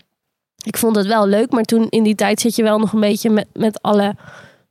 ik 0.63 0.77
vond 0.77 0.95
het 0.95 1.07
wel 1.07 1.27
leuk, 1.27 1.51
maar 1.51 1.63
toen 1.63 1.87
in 1.89 2.03
die 2.03 2.15
tijd 2.15 2.39
zit 2.39 2.55
je 2.55 2.63
wel 2.63 2.79
nog 2.79 2.93
een 2.93 2.99
beetje 2.99 3.29
met, 3.29 3.47
met 3.53 3.81
alle 3.81 4.15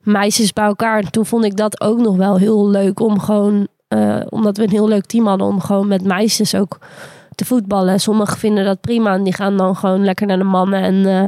meisjes 0.01 0.53
bij 0.53 0.65
elkaar. 0.65 0.99
En 0.99 1.11
toen 1.11 1.27
vond 1.27 1.45
ik 1.45 1.57
dat 1.57 1.81
ook 1.81 1.99
nog 1.99 2.17
wel 2.17 2.37
heel 2.37 2.69
leuk 2.69 3.01
om 3.01 3.21
gewoon, 3.21 3.69
uh, 3.89 4.21
omdat 4.29 4.57
we 4.57 4.63
een 4.63 4.71
heel 4.71 4.89
leuk 4.89 5.07
team 5.07 5.27
hadden, 5.27 5.47
om 5.47 5.61
gewoon 5.61 5.89
met 5.89 6.05
meisjes 6.05 6.55
ook 6.55 6.79
te 7.35 7.45
voetballen. 7.45 8.01
Sommigen 8.01 8.39
vinden 8.39 8.65
dat 8.65 8.81
prima 8.81 9.15
en 9.15 9.23
die 9.23 9.35
gaan 9.35 9.57
dan 9.57 9.77
gewoon 9.77 10.05
lekker 10.05 10.27
naar 10.27 10.39
de 10.39 10.45
mannen 10.45 10.83
en... 10.83 10.95
Uh, 10.95 11.25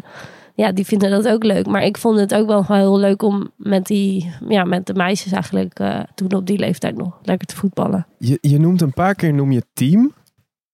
ja, 0.62 0.72
die 0.72 0.87
vinden 0.87 1.11
dat 1.11 1.29
ook 1.29 1.44
leuk. 1.44 1.66
Maar 1.66 1.83
ik 1.83 1.98
vond 1.98 2.18
het 2.18 2.35
ook 2.35 2.46
wel 2.46 2.64
heel 2.66 2.98
leuk 2.98 3.22
om 3.22 3.51
met, 3.57 3.87
die, 3.87 4.33
ja, 4.48 4.64
met 4.64 4.87
de 4.87 4.94
meisjes 4.94 5.33
eigenlijk 5.33 5.81
uh, 5.81 6.01
toen 6.14 6.33
op 6.33 6.46
die 6.46 6.59
leeftijd 6.59 6.96
nog 6.96 7.18
lekker 7.22 7.46
te 7.46 7.57
voetballen. 7.57 8.07
Je, 8.18 8.38
je 8.40 8.59
noemt 8.59 8.81
een 8.81 8.92
paar 8.92 9.14
keer 9.14 9.35
noem 9.35 9.53
je 9.53 9.64
team. 9.72 10.12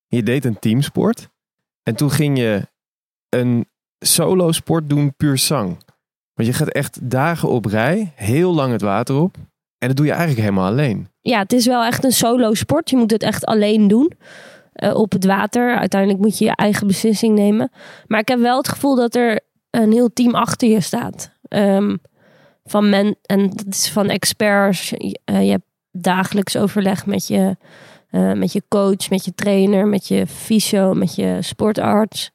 Je 0.06 0.22
deed 0.22 0.44
een 0.44 0.58
teamsport. 0.58 1.28
En 1.82 1.96
toen 1.96 2.10
ging 2.10 2.38
je 2.38 2.68
een 3.28 3.66
solo 3.98 4.52
sport 4.52 4.88
doen 4.88 5.14
puur 5.16 5.38
zang. 5.38 5.76
Want 6.34 6.48
je 6.48 6.54
gaat 6.54 6.68
echt 6.68 7.10
dagen 7.10 7.48
op 7.48 7.64
rij, 7.64 8.12
heel 8.14 8.54
lang 8.54 8.72
het 8.72 8.82
water 8.82 9.16
op. 9.16 9.36
En 9.78 9.88
dat 9.88 9.96
doe 9.96 10.06
je 10.06 10.12
eigenlijk 10.12 10.40
helemaal 10.40 10.70
alleen. 10.70 11.08
Ja, 11.20 11.38
het 11.38 11.52
is 11.52 11.66
wel 11.66 11.84
echt 11.84 12.04
een 12.04 12.12
solo 12.12 12.54
sport. 12.54 12.90
Je 12.90 12.96
moet 12.96 13.10
het 13.10 13.22
echt 13.22 13.44
alleen 13.44 13.88
doen. 13.88 14.12
Uh, 14.74 14.94
op 14.94 15.12
het 15.12 15.24
water. 15.24 15.76
Uiteindelijk 15.76 16.20
moet 16.20 16.38
je 16.38 16.44
je 16.44 16.56
eigen 16.56 16.86
beslissing 16.86 17.34
nemen. 17.34 17.70
Maar 18.06 18.20
ik 18.20 18.28
heb 18.28 18.38
wel 18.38 18.56
het 18.56 18.68
gevoel 18.68 18.96
dat 18.96 19.14
er 19.14 19.40
een 19.70 19.92
heel 19.92 20.12
team 20.12 20.34
achter 20.34 20.68
je 20.68 20.80
staat. 20.80 21.32
Um, 21.48 22.00
van 22.64 22.88
men, 22.88 23.16
en 23.22 23.50
dat 23.50 23.66
is 23.68 23.90
van 23.90 24.08
experts. 24.08 24.88
Je, 24.88 25.20
je 25.24 25.50
hebt 25.50 25.66
dagelijks 25.92 26.56
overleg 26.56 27.06
met 27.06 27.26
je, 27.26 27.56
uh, 28.10 28.32
met 28.32 28.52
je 28.52 28.62
coach, 28.68 29.10
met 29.10 29.24
je 29.24 29.34
trainer, 29.34 29.86
met 29.86 30.08
je 30.08 30.26
fysio, 30.26 30.94
met 30.94 31.14
je 31.14 31.38
sportarts, 31.40 32.30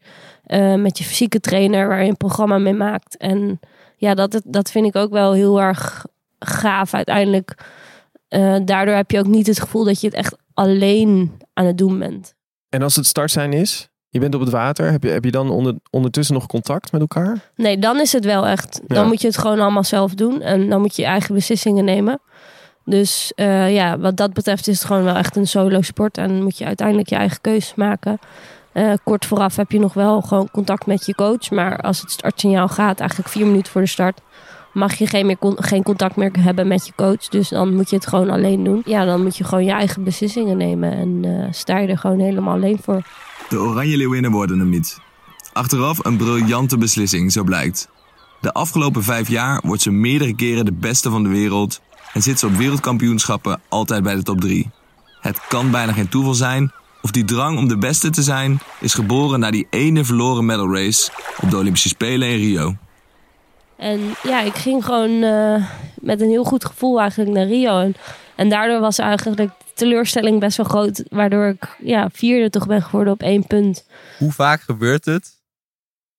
uh, 0.47 0.75
met 0.75 0.97
je 0.97 1.03
fysieke 1.03 1.39
trainer 1.39 1.87
waar 1.87 2.03
je 2.03 2.09
een 2.09 2.17
programma 2.17 2.57
mee 2.57 2.73
maakt. 2.73 3.17
En 3.17 3.59
ja, 3.97 4.13
dat, 4.13 4.41
dat 4.45 4.71
vind 4.71 4.85
ik 4.85 4.95
ook 4.95 5.11
wel 5.11 5.33
heel 5.33 5.61
erg 5.61 6.05
gaaf 6.39 6.93
uiteindelijk. 6.93 7.55
daardoor 8.65 8.95
heb 8.95 9.11
je 9.11 9.19
ook 9.19 9.27
niet 9.27 9.47
het 9.47 9.59
gevoel 9.59 9.83
dat 9.83 10.01
je 10.01 10.07
het 10.07 10.15
echt 10.15 10.35
alleen 10.53 11.31
aan 11.53 11.65
het 11.65 11.77
doen 11.77 11.99
bent. 11.99 12.33
En 12.69 12.81
als 12.81 12.95
het 12.95 13.05
start 13.05 13.31
zijn 13.31 13.53
is? 13.53 13.89
Je 14.13 14.19
bent 14.19 14.35
op 14.35 14.41
het 14.41 14.49
water. 14.49 14.91
Heb 14.91 15.03
je, 15.03 15.09
heb 15.09 15.23
je 15.23 15.31
dan 15.31 15.49
onder, 15.49 15.75
ondertussen 15.89 16.35
nog 16.35 16.45
contact 16.45 16.91
met 16.91 17.01
elkaar? 17.01 17.49
Nee, 17.55 17.79
dan 17.79 17.99
is 17.99 18.13
het 18.13 18.25
wel 18.25 18.47
echt. 18.47 18.81
Dan 18.87 19.07
moet 19.07 19.21
je 19.21 19.27
het 19.27 19.37
gewoon 19.37 19.59
allemaal 19.59 19.83
zelf 19.83 20.13
doen. 20.13 20.41
En 20.41 20.69
dan 20.69 20.81
moet 20.81 20.95
je 20.95 21.01
je 21.01 21.07
eigen 21.07 21.33
beslissingen 21.33 21.85
nemen. 21.85 22.19
Dus 22.85 23.31
uh, 23.35 23.73
ja, 23.73 23.99
wat 23.99 24.17
dat 24.17 24.33
betreft 24.33 24.67
is 24.67 24.77
het 24.77 24.87
gewoon 24.87 25.03
wel 25.03 25.15
echt 25.15 25.35
een 25.35 25.47
solo 25.47 25.81
sport. 25.81 26.17
En 26.17 26.43
moet 26.43 26.57
je 26.57 26.65
uiteindelijk 26.65 27.09
je 27.09 27.15
eigen 27.15 27.41
keuzes 27.41 27.75
maken. 27.75 28.19
Uh, 28.73 28.93
kort 29.03 29.25
vooraf 29.25 29.55
heb 29.55 29.71
je 29.71 29.79
nog 29.79 29.93
wel 29.93 30.21
gewoon 30.21 30.49
contact 30.51 30.85
met 30.85 31.05
je 31.05 31.15
coach. 31.15 31.51
Maar 31.51 31.77
als 31.77 32.01
het 32.01 32.11
startsignaal 32.11 32.67
gaat, 32.67 32.99
eigenlijk 32.99 33.29
vier 33.29 33.45
minuten 33.45 33.71
voor 33.71 33.81
de 33.81 33.87
start, 33.87 34.21
mag 34.73 34.93
je 34.93 35.07
geen, 35.07 35.25
meer 35.25 35.37
geen 35.39 35.83
contact 35.83 36.15
meer 36.15 36.31
hebben 36.39 36.67
met 36.67 36.85
je 36.85 36.93
coach. 36.95 37.27
Dus 37.27 37.49
dan 37.49 37.75
moet 37.75 37.89
je 37.89 37.95
het 37.95 38.07
gewoon 38.07 38.29
alleen 38.29 38.63
doen. 38.63 38.81
Ja, 38.85 39.05
dan 39.05 39.23
moet 39.23 39.37
je 39.37 39.43
gewoon 39.43 39.65
je 39.65 39.71
eigen 39.71 40.03
beslissingen 40.03 40.57
nemen. 40.57 40.91
En 40.91 41.19
eh, 41.23 41.47
sta 41.51 41.77
je 41.77 41.87
er 41.87 41.97
gewoon 41.97 42.19
helemaal 42.19 42.53
alleen 42.53 42.79
voor. 42.81 43.05
De 43.49 43.59
Oranje 43.59 43.97
Leeuwinnen 43.97 44.31
worden 44.31 44.59
hem 44.59 44.69
niet. 44.69 44.99
Achteraf 45.53 46.05
een 46.05 46.17
briljante 46.17 46.77
beslissing, 46.77 47.31
zo 47.31 47.43
blijkt. 47.43 47.89
De 48.41 48.53
afgelopen 48.53 49.03
vijf 49.03 49.27
jaar 49.27 49.61
wordt 49.63 49.81
ze 49.81 49.91
meerdere 49.91 50.35
keren 50.35 50.65
de 50.65 50.73
beste 50.73 51.09
van 51.09 51.23
de 51.23 51.29
wereld 51.29 51.81
en 52.13 52.21
zit 52.21 52.39
ze 52.39 52.45
op 52.45 52.55
wereldkampioenschappen 52.55 53.61
altijd 53.69 54.03
bij 54.03 54.15
de 54.15 54.23
top 54.23 54.41
3. 54.41 54.69
Het 55.19 55.39
kan 55.47 55.71
bijna 55.71 55.93
geen 55.93 56.09
toeval 56.09 56.33
zijn, 56.33 56.71
of 57.01 57.11
die 57.11 57.25
drang 57.25 57.57
om 57.57 57.67
de 57.67 57.77
beste 57.77 58.09
te 58.09 58.23
zijn 58.23 58.59
is 58.79 58.93
geboren 58.93 59.39
na 59.39 59.51
die 59.51 59.67
ene 59.69 60.03
verloren 60.03 60.45
medal 60.45 60.73
race 60.73 61.11
op 61.41 61.49
de 61.49 61.57
Olympische 61.57 61.87
Spelen 61.87 62.29
in 62.29 62.37
Rio. 62.37 62.75
En 63.77 63.99
ja, 64.23 64.41
ik 64.41 64.55
ging 64.55 64.85
gewoon 64.85 65.23
eh, 65.23 65.65
met 65.95 66.21
een 66.21 66.29
heel 66.29 66.43
goed 66.43 66.65
gevoel 66.65 66.99
eigenlijk 66.99 67.31
naar 67.31 67.47
Rio. 67.47 67.79
En, 67.79 67.95
en 68.35 68.49
daardoor 68.49 68.79
was 68.79 68.97
eigenlijk 68.99 69.37
de 69.37 69.49
teleurstelling 69.73 70.39
best 70.39 70.57
wel 70.57 70.65
groot. 70.65 71.03
Waardoor 71.09 71.47
ik 71.47 71.75
ja, 71.83 72.09
vierde 72.13 72.49
toch 72.49 72.67
ben 72.67 72.81
geworden 72.81 73.13
op 73.13 73.21
één 73.21 73.47
punt. 73.47 73.85
Hoe 74.17 74.31
vaak 74.31 74.61
gebeurt 74.61 75.05
het 75.05 75.41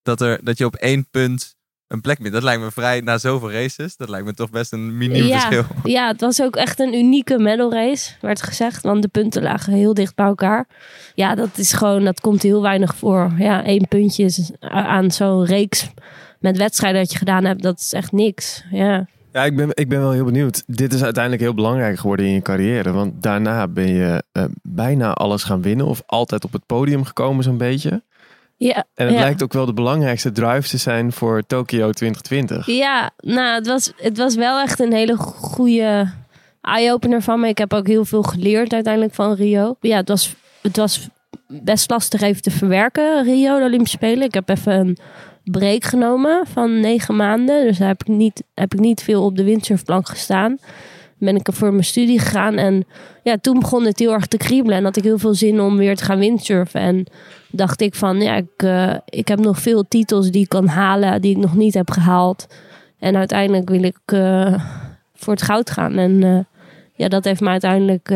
dat, 0.03 0.21
er, 0.21 0.41
dat 0.45 0.59
je 0.59 0.65
op 0.65 0.75
één 0.75 1.07
punt 1.11 1.57
een 1.89 2.01
plek 2.01 2.19
bent? 2.19 2.33
Dat 2.33 2.43
lijkt 2.43 2.63
me 2.63 2.71
vrij, 2.71 3.01
na 3.01 3.19
zoveel 3.19 3.53
races, 3.53 3.97
dat 3.97 4.09
lijkt 4.09 4.27
me 4.27 4.35
toch 4.35 4.51
best 4.51 4.73
een 4.73 4.99
miniem 4.99 5.25
Ja, 5.25 5.41
verschil. 5.41 5.65
ja, 5.85 6.07
het 6.07 6.21
was 6.21 6.43
ook 6.43 6.57
echt 6.57 6.81
een 6.81 6.95
unieke 6.95 7.39
medal 7.39 7.73
race, 7.73 8.13
werd 8.21 8.43
gezegd. 8.43 8.83
Want 8.83 9.03
de 9.03 9.09
punten 9.09 9.43
lagen 9.43 9.73
heel 9.73 9.95
dicht 9.95 10.15
bij 10.15 10.27
elkaar. 10.27 10.67
Ja, 11.15 11.35
dat 11.35 11.59
is 11.59 11.73
gewoon, 11.73 12.05
dat 12.05 12.21
komt 12.21 12.43
heel 12.43 12.63
weinig 12.63 12.97
voor. 12.97 13.33
Ja, 13.39 13.65
één 13.65 13.89
puntje 13.89 14.25
is 14.25 14.51
aan 14.61 15.11
zo'n 15.11 15.45
reeks 15.45 15.89
met 16.39 16.57
wedstrijden 16.57 17.01
dat 17.01 17.13
je 17.13 17.19
gedaan 17.19 17.45
hebt, 17.45 17.63
dat 17.63 17.79
is 17.79 17.93
echt 17.93 18.13
niks. 18.13 18.65
Ja. 18.71 19.07
Ja, 19.35 19.45
ik 19.45 19.57
ben, 19.57 19.69
ik 19.73 19.89
ben 19.89 20.01
wel 20.01 20.11
heel 20.11 20.25
benieuwd. 20.25 20.63
Dit 20.67 20.93
is 20.93 21.03
uiteindelijk 21.03 21.43
heel 21.43 21.55
belangrijk 21.55 21.99
geworden 21.99 22.27
in 22.27 22.33
je 22.33 22.43
carrière. 22.43 22.93
Want 22.93 23.23
daarna 23.23 23.69
ben 23.69 23.89
je 23.89 24.23
eh, 24.33 24.45
bijna 24.63 25.13
alles 25.13 25.43
gaan 25.43 25.63
winnen. 25.63 25.87
Of 25.87 26.03
altijd 26.07 26.45
op 26.45 26.53
het 26.53 26.67
podium 26.67 27.05
gekomen 27.05 27.45
zo'n 27.45 27.57
beetje. 27.57 28.03
Ja, 28.57 28.85
En 28.95 29.07
het 29.07 29.15
ja. 29.15 29.21
lijkt 29.21 29.43
ook 29.43 29.53
wel 29.53 29.67
de 29.67 29.73
belangrijkste 29.73 30.33
drive 30.33 30.69
te 30.69 30.77
zijn 30.77 31.13
voor 31.13 31.43
Tokio 31.47 31.91
2020. 31.91 32.67
Ja, 32.67 33.11
nou, 33.17 33.55
het 33.55 33.67
was, 33.67 33.93
het 33.97 34.17
was 34.17 34.35
wel 34.35 34.61
echt 34.61 34.81
een 34.81 34.93
hele 34.93 35.17
goede 35.17 36.13
eye-opener 36.61 37.23
van 37.23 37.41
me. 37.41 37.49
Ik 37.49 37.59
heb 37.59 37.73
ook 37.73 37.87
heel 37.87 38.05
veel 38.05 38.23
geleerd 38.23 38.73
uiteindelijk 38.73 39.15
van 39.15 39.35
Rio. 39.35 39.77
Ja, 39.81 39.97
het 39.97 40.09
was, 40.09 40.35
het 40.63 40.77
was 40.77 41.09
best 41.47 41.91
lastig 41.91 42.21
even 42.21 42.43
te 42.43 42.51
verwerken, 42.51 43.25
Rio, 43.25 43.59
de 43.59 43.65
Olympische 43.65 43.97
Spelen. 43.97 44.27
Ik 44.27 44.35
heb 44.35 44.49
even 44.49 44.73
een 44.73 44.99
break 45.45 45.85
genomen 45.85 46.47
van 46.47 46.81
negen 46.81 47.17
maanden. 47.17 47.65
Dus 47.65 47.79
heb 47.79 48.01
ik 48.01 48.09
niet, 48.09 48.43
heb 48.55 48.75
ik 48.75 48.81
niet 48.81 49.03
veel 49.03 49.25
op 49.25 49.37
de 49.37 49.45
windsurfplank 49.45 50.09
gestaan. 50.09 50.59
Ben 51.19 51.37
ik 51.37 51.47
er 51.47 51.53
voor 51.53 51.71
mijn 51.71 51.85
studie 51.85 52.19
gegaan. 52.19 52.57
En 52.57 52.87
ja, 53.23 53.39
toen 53.39 53.59
begon 53.59 53.85
het 53.85 53.99
heel 53.99 54.13
erg 54.13 54.27
te 54.27 54.37
kriebelen. 54.37 54.79
En 54.79 54.85
had 54.85 54.97
ik 54.97 55.03
heel 55.03 55.19
veel 55.19 55.35
zin 55.35 55.61
om 55.61 55.77
weer 55.77 55.97
te 55.97 56.05
gaan 56.05 56.19
windsurfen. 56.19 56.81
En 56.81 57.07
dacht 57.51 57.81
ik 57.81 57.95
van, 57.95 58.21
ja, 58.21 58.35
ik, 58.35 58.49
eh, 58.57 58.95
ik 59.05 59.29
heb 59.29 59.39
nog 59.39 59.59
veel 59.59 59.89
titels 59.89 60.31
die 60.31 60.43
ik 60.43 60.49
kan 60.49 60.67
halen, 60.67 61.21
die 61.21 61.31
ik 61.31 61.43
nog 61.43 61.55
niet 61.55 61.75
heb 61.75 61.91
gehaald. 61.91 62.47
En 62.99 63.17
uiteindelijk 63.17 63.69
wil 63.69 63.83
ik 63.83 63.99
eh, 64.05 64.55
voor 65.15 65.33
het 65.33 65.43
goud 65.43 65.71
gaan. 65.71 65.99
En 65.99 66.23
eh, 66.23 66.39
ja, 66.95 67.09
dat 67.09 67.25
heeft 67.25 67.41
me 67.41 67.49
uiteindelijk 67.49 68.13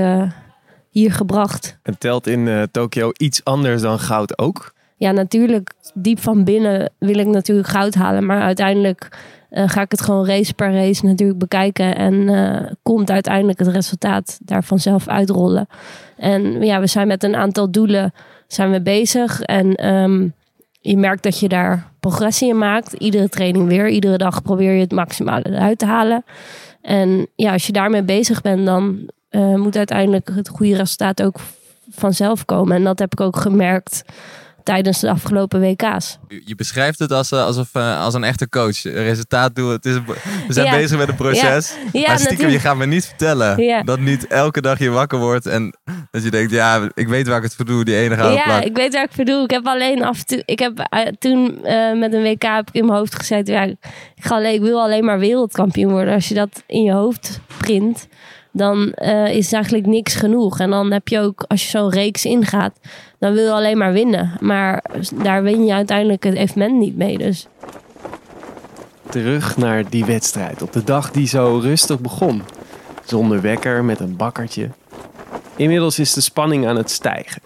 hier 0.91 1.13
gebracht. 1.13 1.79
En 1.83 1.99
telt 1.99 2.27
in 2.27 2.69
Tokio 2.71 3.11
iets 3.17 3.45
anders 3.45 3.83
dan 3.83 3.99
goud 3.99 4.39
ook? 4.39 4.77
Ja, 4.99 5.11
natuurlijk, 5.11 5.73
diep 5.95 6.21
van 6.21 6.45
binnen 6.45 6.93
wil 6.99 7.19
ik 7.19 7.27
natuurlijk 7.27 7.69
goud 7.69 7.95
halen. 7.95 8.27
Maar 8.27 8.41
uiteindelijk 8.41 9.19
eh, 9.51 9.69
ga 9.69 9.81
ik 9.81 9.91
het 9.91 10.01
gewoon 10.01 10.27
race 10.27 10.55
per 10.55 10.73
race 10.73 11.07
natuurlijk 11.07 11.39
bekijken. 11.39 11.97
En 11.97 12.29
eh, 12.29 12.73
komt 12.83 13.11
uiteindelijk 13.11 13.59
het 13.59 13.69
resultaat 13.69 14.39
daarvan 14.43 14.79
zelf 14.79 15.09
uitrollen. 15.09 15.67
En 16.17 16.63
ja, 16.63 16.81
we 16.81 16.87
zijn 16.87 17.07
met 17.07 17.25
een 17.25 17.37
aantal 17.37 17.71
doelen 17.71 18.13
zijn 18.47 18.71
we 18.71 18.83
bezig. 18.83 19.43
En 19.43 19.75
ehm, 19.75 20.29
je 20.81 20.97
merkt 20.97 21.23
dat 21.23 21.39
je 21.39 21.49
daar 21.49 21.91
progressie 22.01 22.49
in 22.49 22.59
maakt. 22.59 22.93
Iedere 22.93 23.29
training 23.29 23.69
weer. 23.69 23.89
Iedere 23.89 24.19
dag 24.19 24.43
probeer 24.43 24.73
je 24.73 24.81
het 24.81 24.93
maximale 24.93 25.47
eruit 25.47 25.79
te 25.79 25.87
halen. 25.87 26.25
En 26.83 27.27
ja, 27.35 27.53
als 27.53 27.67
je 27.67 27.73
daarmee 27.73 28.03
bezig 28.03 28.41
bent, 28.41 28.67
dan 28.67 29.11
eh, 29.29 29.55
moet 29.55 29.77
uiteindelijk 29.77 30.31
het 30.35 30.49
goede 30.49 30.77
resultaat 30.77 31.23
ook 31.23 31.37
vanzelf 31.91 32.45
komen. 32.45 32.77
En 32.77 32.85
dat 32.85 32.99
heb 32.99 33.13
ik 33.13 33.21
ook 33.21 33.37
gemerkt 33.37 34.05
tijdens 34.69 35.01
de 35.01 35.11
afgelopen 35.11 35.61
WK's. 35.61 36.19
Je 36.45 36.55
beschrijft 36.55 36.99
het 36.99 37.13
als, 37.13 37.31
eh, 37.33 37.45
alsof, 37.45 37.69
eh, 37.73 38.01
als 38.01 38.15
een 38.15 38.25
echte 38.25 38.49
coach. 38.49 38.83
Resultaat 38.83 39.55
doen. 39.55 39.71
Het 39.71 39.85
is 39.85 39.95
een, 39.95 40.05
we 40.47 40.53
zijn 40.53 40.67
Ja. 40.67 40.73
bezig 40.73 40.99
met 40.99 41.09
een 41.09 41.15
proces. 41.15 41.75
Ja, 41.93 42.07
maar 42.09 42.19
stiekem, 42.19 42.49
je 42.49 42.59
gaat 42.59 42.77
me 42.77 42.87
niet 42.87 43.07
vertellen 43.07 43.63
Ja. 43.63 43.83
dat 43.83 43.99
niet 44.01 44.27
elke 44.27 44.61
dag 44.61 44.79
je 44.79 44.91
wakker 44.91 45.19
wordt 45.19 45.47
en 45.47 45.77
dat 46.11 46.23
je 46.23 46.31
denkt, 46.31 46.51
ja, 46.53 46.89
ik 46.95 47.09
weet 47.09 47.29
waar 47.29 47.37
ik 47.37 47.43
het 47.43 47.55
voor 47.55 47.65
doe, 47.65 47.85
die 47.85 47.97
ene 47.97 48.15
gouden 48.15 48.37
Ja, 48.39 48.45
plak. 48.45 48.63
ik 48.63 48.77
weet 48.77 48.93
waar 48.95 49.05
ik 49.05 49.13
voor 49.13 49.25
doe. 49.25 49.43
Ik 49.45 49.51
heb 49.51 49.67
alleen 49.67 50.05
af 50.05 50.19
en 50.19 50.27
toe. 50.27 50.43
Ik 50.45 50.59
heb 50.59 50.79
eh, 50.79 51.07
toen 51.19 51.61
met 51.99 52.13
een 52.13 52.23
WK 52.23 52.43
heb 52.43 52.69
ik 52.69 52.75
in 52.75 52.87
mijn 52.87 52.99
hoofd 52.99 53.15
gezet. 53.15 53.47
Ja, 53.49 53.63
ik, 53.63 53.77
ga 54.17 54.35
alleen, 54.35 54.55
ik 54.55 54.61
wil 54.61 54.83
alleen 54.83 55.05
maar 55.05 55.19
wereldkampioen 55.19 55.93
worden. 55.93 56.15
Als 56.15 56.29
je 56.29 56.35
dat 56.35 56.63
in 56.67 56.83
je 56.83 56.93
hoofd 56.93 57.41
print, 57.59 58.07
dan 58.59 58.93
eh, 58.93 59.35
is 59.35 59.53
eigenlijk 59.53 59.87
niks 59.87 60.15
genoeg. 60.15 60.61
En 60.61 60.71
dan 60.71 60.93
heb 60.93 61.09
je 61.09 61.21
ook, 61.21 61.45
als 61.49 61.63
je 61.63 61.79
zo'n 61.79 61.91
reeks 61.91 62.25
ingaat, 62.25 62.79
dan 63.19 63.33
wil 63.33 63.45
je 63.45 63.53
alleen 63.53 63.79
maar 63.79 63.93
winnen. 63.93 64.33
Maar 64.41 64.85
daar 65.23 65.43
win 65.43 65.65
je 65.65 65.73
uiteindelijk 65.73 66.25
het 66.25 66.35
evenement 66.35 66.79
niet 66.79 66.97
mee. 66.97 67.19
Dus 67.19 67.47
Terug 69.11 69.57
naar 69.57 69.91
die 69.91 70.05
wedstrijd. 70.05 70.63
Op 70.63 70.73
de 70.73 70.85
dag 70.85 71.11
die 71.11 71.27
zo 71.27 71.59
rustig 71.63 72.01
begon. 72.01 72.43
Zonder 73.05 73.41
wekker, 73.41 73.85
met 73.85 74.01
een 74.01 74.17
bakkertje. 74.17 74.69
Inmiddels 75.57 75.99
is 75.99 76.13
de 76.13 76.21
spanning 76.21 76.67
aan 76.67 76.77
het 76.77 76.91
stijgen. 76.91 77.43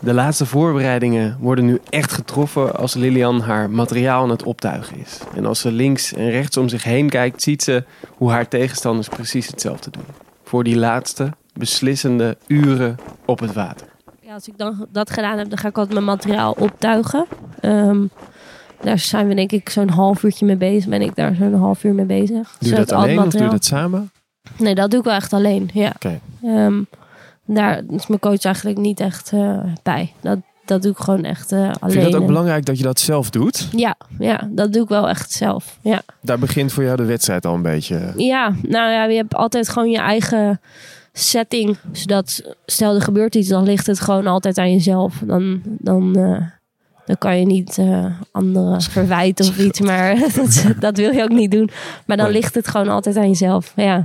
De 0.00 0.14
laatste 0.14 0.46
voorbereidingen 0.46 1.36
worden 1.40 1.64
nu 1.64 1.80
echt 1.90 2.12
getroffen 2.12 2.76
als 2.76 2.94
Lilian 2.94 3.40
haar 3.40 3.70
materiaal 3.70 4.22
aan 4.22 4.30
het 4.30 4.42
optuigen 4.42 4.98
is. 4.98 5.18
En 5.34 5.46
als 5.46 5.60
ze 5.60 5.72
links 5.72 6.12
en 6.12 6.30
rechts 6.30 6.56
om 6.56 6.68
zich 6.68 6.84
heen 6.84 7.08
kijkt, 7.08 7.42
ziet 7.42 7.62
ze 7.62 7.84
hoe 8.16 8.30
haar 8.30 8.48
tegenstanders 8.48 9.08
precies 9.08 9.46
hetzelfde 9.46 9.90
doen. 9.90 10.04
Voor 10.44 10.64
die 10.64 10.76
laatste, 10.76 11.32
beslissende 11.52 12.36
uren 12.46 12.96
op 13.24 13.38
het 13.38 13.52
water. 13.52 13.86
ja, 14.20 14.34
als 14.34 14.48
ik 14.48 14.58
dan 14.58 14.86
dat 14.92 15.10
gedaan 15.10 15.38
heb, 15.38 15.48
dan 15.48 15.58
ga 15.58 15.68
ik 15.68 15.76
altijd 15.76 15.94
mijn 15.94 16.04
materiaal 16.06 16.52
optuigen. 16.58 17.26
Ehm, 17.60 18.06
daar 18.80 18.98
zijn 18.98 19.28
we 19.28 19.34
denk 19.34 19.52
ik 19.52 19.68
zo'n 19.68 19.88
half 19.88 20.22
uurtje 20.22 20.46
mee 20.46 20.56
bezig. 20.56 20.88
Ben 20.88 21.02
ik 21.02 21.14
daar 21.16 21.34
zo'n 21.34 21.54
half 21.54 21.84
uur 21.84 21.94
mee 21.94 22.04
bezig. 22.04 22.56
Doe 22.58 22.70
je 22.70 22.76
dat 22.76 22.92
alleen 22.92 23.18
of 23.18 23.28
doe 23.32 23.42
je 23.42 23.48
dat 23.48 23.64
samen? 23.64 24.10
Nee, 24.58 24.74
dat 24.74 24.90
doe 24.90 24.98
ik 24.98 25.04
wel 25.04 25.14
echt 25.14 25.32
alleen. 25.32 25.70
Ja. 25.72 25.92
Oké. 25.94 26.20
Ehm, 26.42 26.82
daar 27.46 27.82
is 27.90 28.06
mijn 28.06 28.20
coach 28.20 28.44
eigenlijk 28.44 28.78
niet 28.78 29.00
echt 29.00 29.32
eh, 29.32 29.64
bij. 29.82 30.12
Dat, 30.20 30.38
dat 30.64 30.82
doe 30.82 30.90
ik 30.90 30.98
gewoon 30.98 31.24
echt 31.24 31.52
eh, 31.52 31.58
alleen. 31.58 31.76
Vind 31.80 32.04
je 32.04 32.10
dat 32.10 32.20
ook 32.20 32.26
belangrijk 32.26 32.64
dat 32.64 32.78
je 32.78 32.84
dat 32.84 33.00
zelf 33.00 33.30
doet? 33.30 33.68
Ja, 33.72 33.96
ja, 34.18 34.48
dat 34.50 34.72
doe 34.72 34.82
ik 34.82 34.88
wel 34.88 35.08
echt 35.08 35.32
zelf. 35.32 35.78
Ja. 35.80 36.02
Daar 36.22 36.38
begint 36.38 36.72
voor 36.72 36.84
jou 36.84 36.96
de 36.96 37.04
wedstrijd 37.04 37.46
al 37.46 37.54
een 37.54 37.62
beetje. 37.62 38.12
ja, 38.16 38.54
nou 38.62 38.90
ja, 38.90 39.04
je 39.04 39.16
hebt 39.16 39.34
altijd 39.34 39.68
gewoon 39.68 39.90
je 39.90 39.98
eigen 39.98 40.60
setting. 41.18 41.76
Zodat, 41.92 42.54
stel 42.66 42.94
er 42.94 43.02
gebeurt 43.02 43.34
iets, 43.34 43.48
dan 43.48 43.64
ligt 43.64 43.86
het 43.86 44.00
gewoon 44.00 44.26
altijd 44.26 44.58
aan 44.58 44.72
jezelf. 44.72 45.22
Dan, 45.24 45.60
dan, 45.64 46.16
eh, 46.16 46.42
dan 47.06 47.18
kan 47.18 47.38
je 47.38 47.46
niet 47.46 47.78
eh, 47.78 48.06
anderen 48.32 48.80
verwijten 48.96 49.48
of 49.48 49.58
iets. 49.58 49.80
Maar 49.80 50.18
dat, 50.36 50.64
dat 50.80 50.96
wil 50.96 51.12
je 51.12 51.22
ook 51.22 51.28
niet 51.28 51.50
doen. 51.50 51.70
Maar 52.06 52.16
dan 52.16 52.30
ligt 52.30 52.54
het 52.54 52.68
gewoon 52.68 52.88
altijd 52.88 53.16
aan 53.16 53.28
jezelf. 53.28 53.72
Ja, 53.76 54.04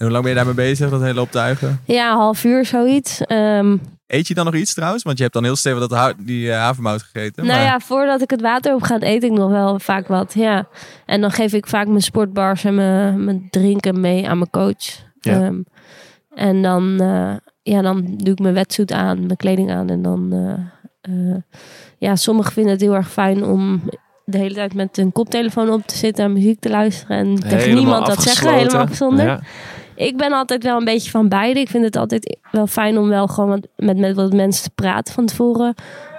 En 0.00 0.06
hoe 0.06 0.10
lang 0.14 0.22
ben 0.22 0.28
je 0.32 0.38
daarmee 0.44 0.66
bezig, 0.66 0.90
dat 0.90 1.00
hele 1.00 1.20
optuigen? 1.20 1.80
ja 1.84 2.10
een 2.10 2.16
half 2.16 2.44
uur 2.44 2.64
zoiets. 2.64 3.20
Ehm, 3.24 3.76
Eet 4.06 4.28
je 4.28 4.34
dan 4.34 4.44
nog 4.44 4.54
iets 4.54 4.74
trouwens? 4.74 5.02
Want 5.02 5.16
je 5.16 5.22
hebt 5.22 5.34
dan 5.34 5.44
heel 5.44 5.56
stevig 5.56 5.78
dat 5.80 5.90
ha- 5.90 6.12
die 6.18 6.50
eh, 6.52 6.58
havermout 6.58 7.02
gegeten. 7.02 7.44
Nou 7.46 7.56
maar- 7.58 7.66
ja, 7.66 7.80
voordat 7.80 8.22
ik 8.22 8.30
het 8.30 8.40
water 8.40 8.74
op 8.74 8.82
ga, 8.82 8.96
eet 9.00 9.22
ik 9.22 9.30
nog 9.30 9.50
wel 9.50 9.78
vaak 9.78 10.06
wat. 10.06 10.34
Ja. 10.34 10.66
En 11.06 11.20
dan 11.20 11.30
geef 11.30 11.52
ik 11.52 11.66
vaak 11.66 11.86
mijn 11.86 12.00
sportbars 12.02 12.64
en 12.64 12.74
mijn, 12.74 13.24
mijn 13.24 13.46
drinken 13.50 14.00
mee 14.00 14.28
aan 14.28 14.38
mijn 14.38 14.50
coach. 14.50 14.84
Ja. 15.20 15.42
Ehm, 15.42 15.58
en 16.34 16.62
dan, 16.62 17.00
eh, 17.00 17.32
ja, 17.62 17.82
dan 17.82 18.14
doe 18.16 18.32
ik 18.32 18.38
mijn 18.38 18.54
wetsuit 18.54 18.92
aan, 18.92 19.16
mijn 19.18 19.36
kleding 19.36 19.70
aan. 19.70 19.88
En 19.90 20.02
dan, 20.02 20.32
eh, 20.32 21.30
eh, 21.30 21.36
ja, 21.98 22.16
sommigen 22.16 22.52
vinden 22.52 22.72
het 22.72 22.80
heel 22.80 22.94
erg 22.94 23.10
fijn 23.10 23.44
om 23.44 23.82
de 24.24 24.38
hele 24.38 24.54
tijd 24.54 24.74
met 24.74 24.98
een 24.98 25.12
koptelefoon 25.12 25.70
op 25.70 25.86
te 25.86 25.96
zitten 25.96 26.24
en 26.24 26.32
muziek 26.32 26.60
te 26.60 26.70
luisteren. 26.70 27.16
En 27.16 27.34
tegen 27.34 27.74
niemand 27.74 28.06
dat 28.06 28.22
zeggen, 28.22 28.54
helemaal 28.54 28.80
afgezonderd. 28.80 29.28
Ja. 29.28 29.40
Ik 30.00 30.16
ben 30.16 30.32
altijd 30.32 30.62
wel 30.62 30.78
een 30.78 30.84
beetje 30.84 31.10
van 31.10 31.28
beide. 31.28 31.60
Ik 31.60 31.68
vind 31.68 31.84
het 31.84 31.96
altijd 31.96 32.38
wel 32.50 32.66
fijn 32.66 32.98
om 32.98 33.08
wel 33.08 33.26
gewoon 33.26 33.64
met, 33.76 33.98
met 33.98 34.14
wat 34.14 34.32
mensen 34.32 34.62
te 34.62 34.70
praten 34.74 35.14
van 35.14 35.26
tevoren. 35.26 35.74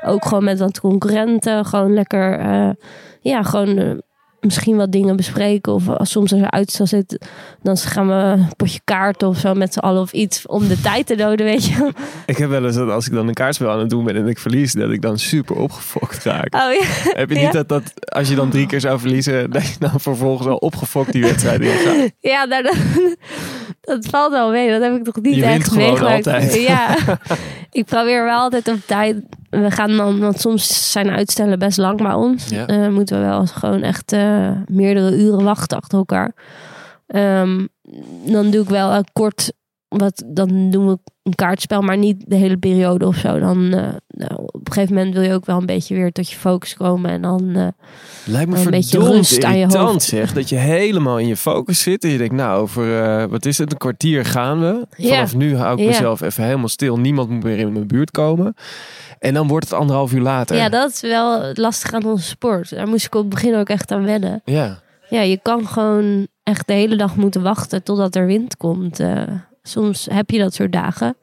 Ook 0.05 0.25
gewoon 0.25 0.43
met 0.43 0.59
wat 0.59 0.79
concurrenten. 0.79 1.65
Gewoon 1.65 1.93
lekker, 1.93 2.39
eh, 2.39 2.69
ja, 3.21 3.43
gewoon 3.43 3.77
eh, 3.77 3.97
misschien 4.41 4.75
wat 4.75 4.91
dingen 4.91 5.15
bespreken. 5.15 5.73
Of 5.73 5.87
als 5.89 6.11
soms 6.11 6.31
als 6.33 6.41
er 6.41 6.51
uitstel 6.51 6.85
zit, 6.87 7.25
dan 7.61 7.77
gaan 7.77 8.07
we 8.07 8.13
een 8.13 8.47
potje 8.57 8.79
kaarten 8.83 9.27
of 9.27 9.37
zo 9.37 9.53
met 9.53 9.73
z'n 9.73 9.79
allen 9.79 10.01
of 10.01 10.11
iets 10.13 10.47
om 10.47 10.67
de 10.67 10.81
tijd 10.81 11.05
te 11.07 11.15
doden, 11.15 11.45
weet 11.45 11.65
je. 11.65 11.91
Ik 12.25 12.37
heb 12.37 12.49
wel 12.49 12.65
eens 12.65 12.75
dat 12.75 12.89
als 12.89 13.07
ik 13.07 13.13
dan 13.13 13.27
een 13.27 13.33
kaartspel 13.33 13.69
aan 13.69 13.79
het 13.79 13.89
doen 13.89 14.03
ben 14.03 14.15
en 14.15 14.27
ik 14.27 14.39
verlies, 14.39 14.73
dat 14.73 14.91
ik 14.91 15.01
dan 15.01 15.19
super 15.19 15.55
opgefokt 15.55 16.23
raak. 16.23 16.53
Oh 16.55 16.73
ja. 16.73 16.85
Heb 17.13 17.29
je 17.29 17.35
niet 17.35 17.43
Ja. 17.43 17.51
dat, 17.51 17.67
dat 17.69 17.83
als 18.13 18.29
je 18.29 18.35
dan 18.35 18.49
drie 18.49 18.65
keer 18.65 18.79
zou 18.81 18.99
verliezen, 18.99 19.51
dat 19.51 19.67
je 19.67 19.75
dan 19.79 19.99
vervolgens 19.99 20.47
al 20.47 20.55
opgefokt 20.57 21.11
die 21.11 21.21
wedstrijd 21.21 21.61
ingaat? 21.61 22.11
Ja, 22.19 22.43
nou, 22.45 22.63
dat, 22.63 22.75
dat 23.95 24.05
valt 24.05 24.31
wel 24.31 24.51
mee. 24.51 24.69
Dat 24.71 24.81
heb 24.81 24.95
ik 24.95 25.03
toch 25.03 25.21
niet 25.21 25.35
Je 25.35 25.41
wint 25.41 25.53
echt 25.53 25.67
gewoon 25.71 25.87
meegemaakt. 25.87 26.27
altijd. 26.27 26.53
Ja, 26.61 26.95
ik 27.71 27.85
probeer 27.85 28.23
wel 28.23 28.39
altijd 28.39 28.67
op 28.67 28.79
tijd. 28.85 29.15
We 29.49 29.71
gaan 29.71 29.97
dan, 29.97 30.19
want 30.19 30.39
soms 30.39 30.91
zijn 30.91 31.09
uitstellen 31.09 31.59
best 31.59 31.77
lang 31.77 32.01
bij 32.01 32.13
ons. 32.13 32.47
Ja. 32.47 32.67
Eh, 32.67 32.87
moeten 32.87 33.19
we 33.19 33.25
wel 33.25 33.45
gewoon 33.45 33.81
echt 33.81 34.11
eh, 34.11 34.51
meerdere 34.65 35.17
uren 35.17 35.43
wachten 35.43 35.77
achter 35.77 35.97
elkaar. 35.97 36.31
Ehm, 37.07 37.67
dan 38.25 38.49
doe 38.49 38.63
ik 38.63 38.69
wel 38.69 38.93
een 38.93 39.07
kort, 39.13 39.53
wat, 39.97 40.23
dan 40.27 40.69
doen 40.69 40.87
we 40.87 40.97
een 41.23 41.35
kaartspel, 41.35 41.81
maar 41.81 41.97
niet 41.97 42.23
de 42.27 42.35
hele 42.35 42.57
periode 42.57 43.05
of 43.07 43.15
zo. 43.15 43.39
Dan 43.39 43.73
eh, 43.73 43.89
nou, 44.07 44.31
op 44.35 44.67
een 44.67 44.73
gegeven 44.73 44.95
moment 44.95 45.13
wil 45.13 45.23
je 45.23 45.33
ook 45.33 45.45
wel 45.45 45.57
een 45.57 45.65
beetje 45.65 45.95
weer 45.95 46.11
tot 46.11 46.29
je 46.29 46.35
focus 46.37 46.73
komen 46.75 47.11
en 47.11 47.21
dan. 47.21 47.55
eh, 47.55 47.67
Lijkt 48.25 48.49
me 48.49 48.57
Een 48.57 48.69
beetje 48.69 48.99
rust 48.99 49.43
aan 49.43 49.57
je 49.57 49.77
hoofd. 49.77 50.01
zeg. 50.03 50.33
Dat 50.33 50.49
je 50.49 50.55
helemaal 50.55 51.19
in 51.19 51.27
je 51.27 51.37
focus 51.37 51.81
zit. 51.81 52.03
En 52.03 52.09
je 52.09 52.17
denkt, 52.17 52.33
nou, 52.33 52.61
over 52.61 53.01
eh, 53.03 53.25
wat 53.25 53.45
is 53.45 53.57
het, 53.57 53.71
een 53.71 53.77
kwartier 53.77 54.25
gaan 54.25 54.59
we. 54.59 54.87
Ja. 54.97 55.09
Vanaf 55.15 55.35
nu 55.35 55.55
hou 55.57 55.73
ik 55.73 55.79
Ja. 55.79 55.85
mezelf 55.85 56.21
even 56.21 56.43
helemaal 56.43 56.67
stil. 56.67 56.97
Niemand 56.97 57.29
moet 57.29 57.43
meer 57.43 57.57
in 57.57 57.73
mijn 57.73 57.87
buurt 57.87 58.11
komen. 58.11 58.53
En 59.19 59.33
dan 59.33 59.47
wordt 59.47 59.69
het 59.69 59.79
anderhalf 59.79 60.13
uur 60.13 60.21
later. 60.21 60.55
ja, 60.55 60.69
dat 60.69 60.89
is 60.91 61.01
wel 61.01 61.41
het 61.41 61.57
lastige 61.57 61.95
aan 61.95 62.05
onze 62.05 62.27
sport. 62.27 62.69
Daar 62.69 62.87
moest 62.87 63.05
ik 63.05 63.15
op 63.15 63.21
het 63.21 63.29
begin 63.29 63.55
ook 63.55 63.69
echt 63.69 63.91
aan 63.91 64.03
wennen. 64.05 64.41
Ja. 64.45 64.79
Ja, 65.09 65.21
je 65.21 65.39
kan 65.41 65.67
gewoon 65.67 66.27
echt 66.43 66.67
de 66.67 66.73
hele 66.73 66.95
dag 66.95 67.15
moeten 67.15 67.41
wachten 67.41 67.83
totdat 67.83 68.15
er 68.15 68.25
wind 68.25 68.57
komt. 68.57 68.99
Soms 69.63 70.07
heb 70.11 70.29
je 70.29 70.39
dat 70.39 70.53
soort 70.53 70.71
dagen. 70.71 71.15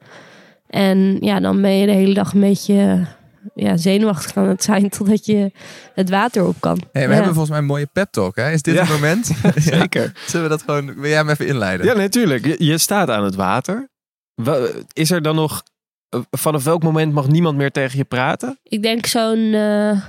En 0.67 1.17
ja, 1.21 1.39
dan 1.39 1.61
ben 1.61 1.71
je 1.71 1.85
de 1.85 1.91
hele 1.91 2.13
dag 2.13 2.33
een 2.33 2.39
beetje 2.39 3.07
ja, 3.55 3.77
zenuwachtig 3.77 4.37
aan 4.37 4.47
het 4.47 4.63
zijn 4.63 4.89
totdat 4.97 5.25
je 5.25 5.51
het 5.93 6.09
water 6.09 6.45
op 6.47 6.55
kan. 6.59 6.81
Hey, 6.91 7.01
we 7.03 7.07
Ja. 7.07 7.13
hebben 7.13 7.25
volgens 7.33 7.49
mij 7.49 7.57
een 7.59 7.65
mooie 7.65 7.89
pep 7.93 8.11
talk. 8.11 8.35
Hè? 8.35 8.51
Is 8.51 8.61
dit 8.61 8.73
Ja. 8.73 8.81
het 8.81 8.89
moment? 8.89 9.31
Zeker. 9.55 10.11
Zullen 10.25 10.43
we 10.49 10.49
dat 10.51 10.61
gewoon... 10.61 10.93
Wil 10.95 11.09
jij 11.09 11.17
hem 11.17 11.29
even 11.29 11.47
inleiden? 11.47 11.85
Ja, 11.85 11.93
natuurlijk. 11.93 12.45
Je, 12.45 12.55
je 12.65 12.77
staat 12.77 13.09
aan 13.09 13.23
het 13.23 13.35
water. 13.35 13.89
Wa- 14.35 14.67
Is 14.93 15.11
er 15.11 15.21
dan 15.21 15.35
nog... 15.35 15.63
eh, 16.09 16.19
Vanaf 16.31 16.63
welk 16.63 16.83
moment 16.83 17.13
mag 17.13 17.27
niemand 17.27 17.57
meer 17.57 17.71
tegen 17.71 17.97
je 17.97 18.03
praten? 18.03 18.59
Ik 18.63 18.81
denk 18.81 19.05
zo'n... 19.05 19.53
eh, 19.53 20.01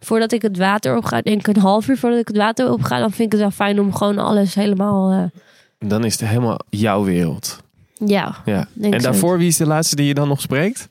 voordat 0.00 0.32
ik 0.32 0.42
het 0.42 0.56
water 0.58 0.96
op 0.96 1.04
ga, 1.04 1.20
denk 1.20 1.48
ik 1.48 1.56
een 1.56 1.62
half 1.62 1.88
uur 1.88 1.98
voordat 1.98 2.18
ik 2.20 2.28
het 2.28 2.36
water 2.36 2.70
op 2.70 2.82
ga, 2.82 2.98
dan 2.98 3.10
vind 3.12 3.26
ik 3.26 3.32
het 3.32 3.40
wel 3.40 3.50
fijn 3.50 3.80
om 3.80 3.94
gewoon 3.94 4.18
alles 4.18 4.54
helemaal... 4.54 5.10
eh, 5.12 5.40
Dan 5.82 6.04
is 6.04 6.20
het 6.20 6.28
helemaal 6.28 6.58
jouw 6.70 7.04
wereld. 7.04 7.60
ja, 7.94 8.36
Ja. 8.44 8.66
denk 8.72 8.94
En 8.94 9.00
zo. 9.00 9.10
daarvoor, 9.10 9.38
wie 9.38 9.48
is 9.48 9.56
de 9.56 9.66
laatste 9.66 9.96
die 9.96 10.06
je 10.06 10.14
dan 10.14 10.28
nog 10.28 10.40
spreekt? 10.40 10.88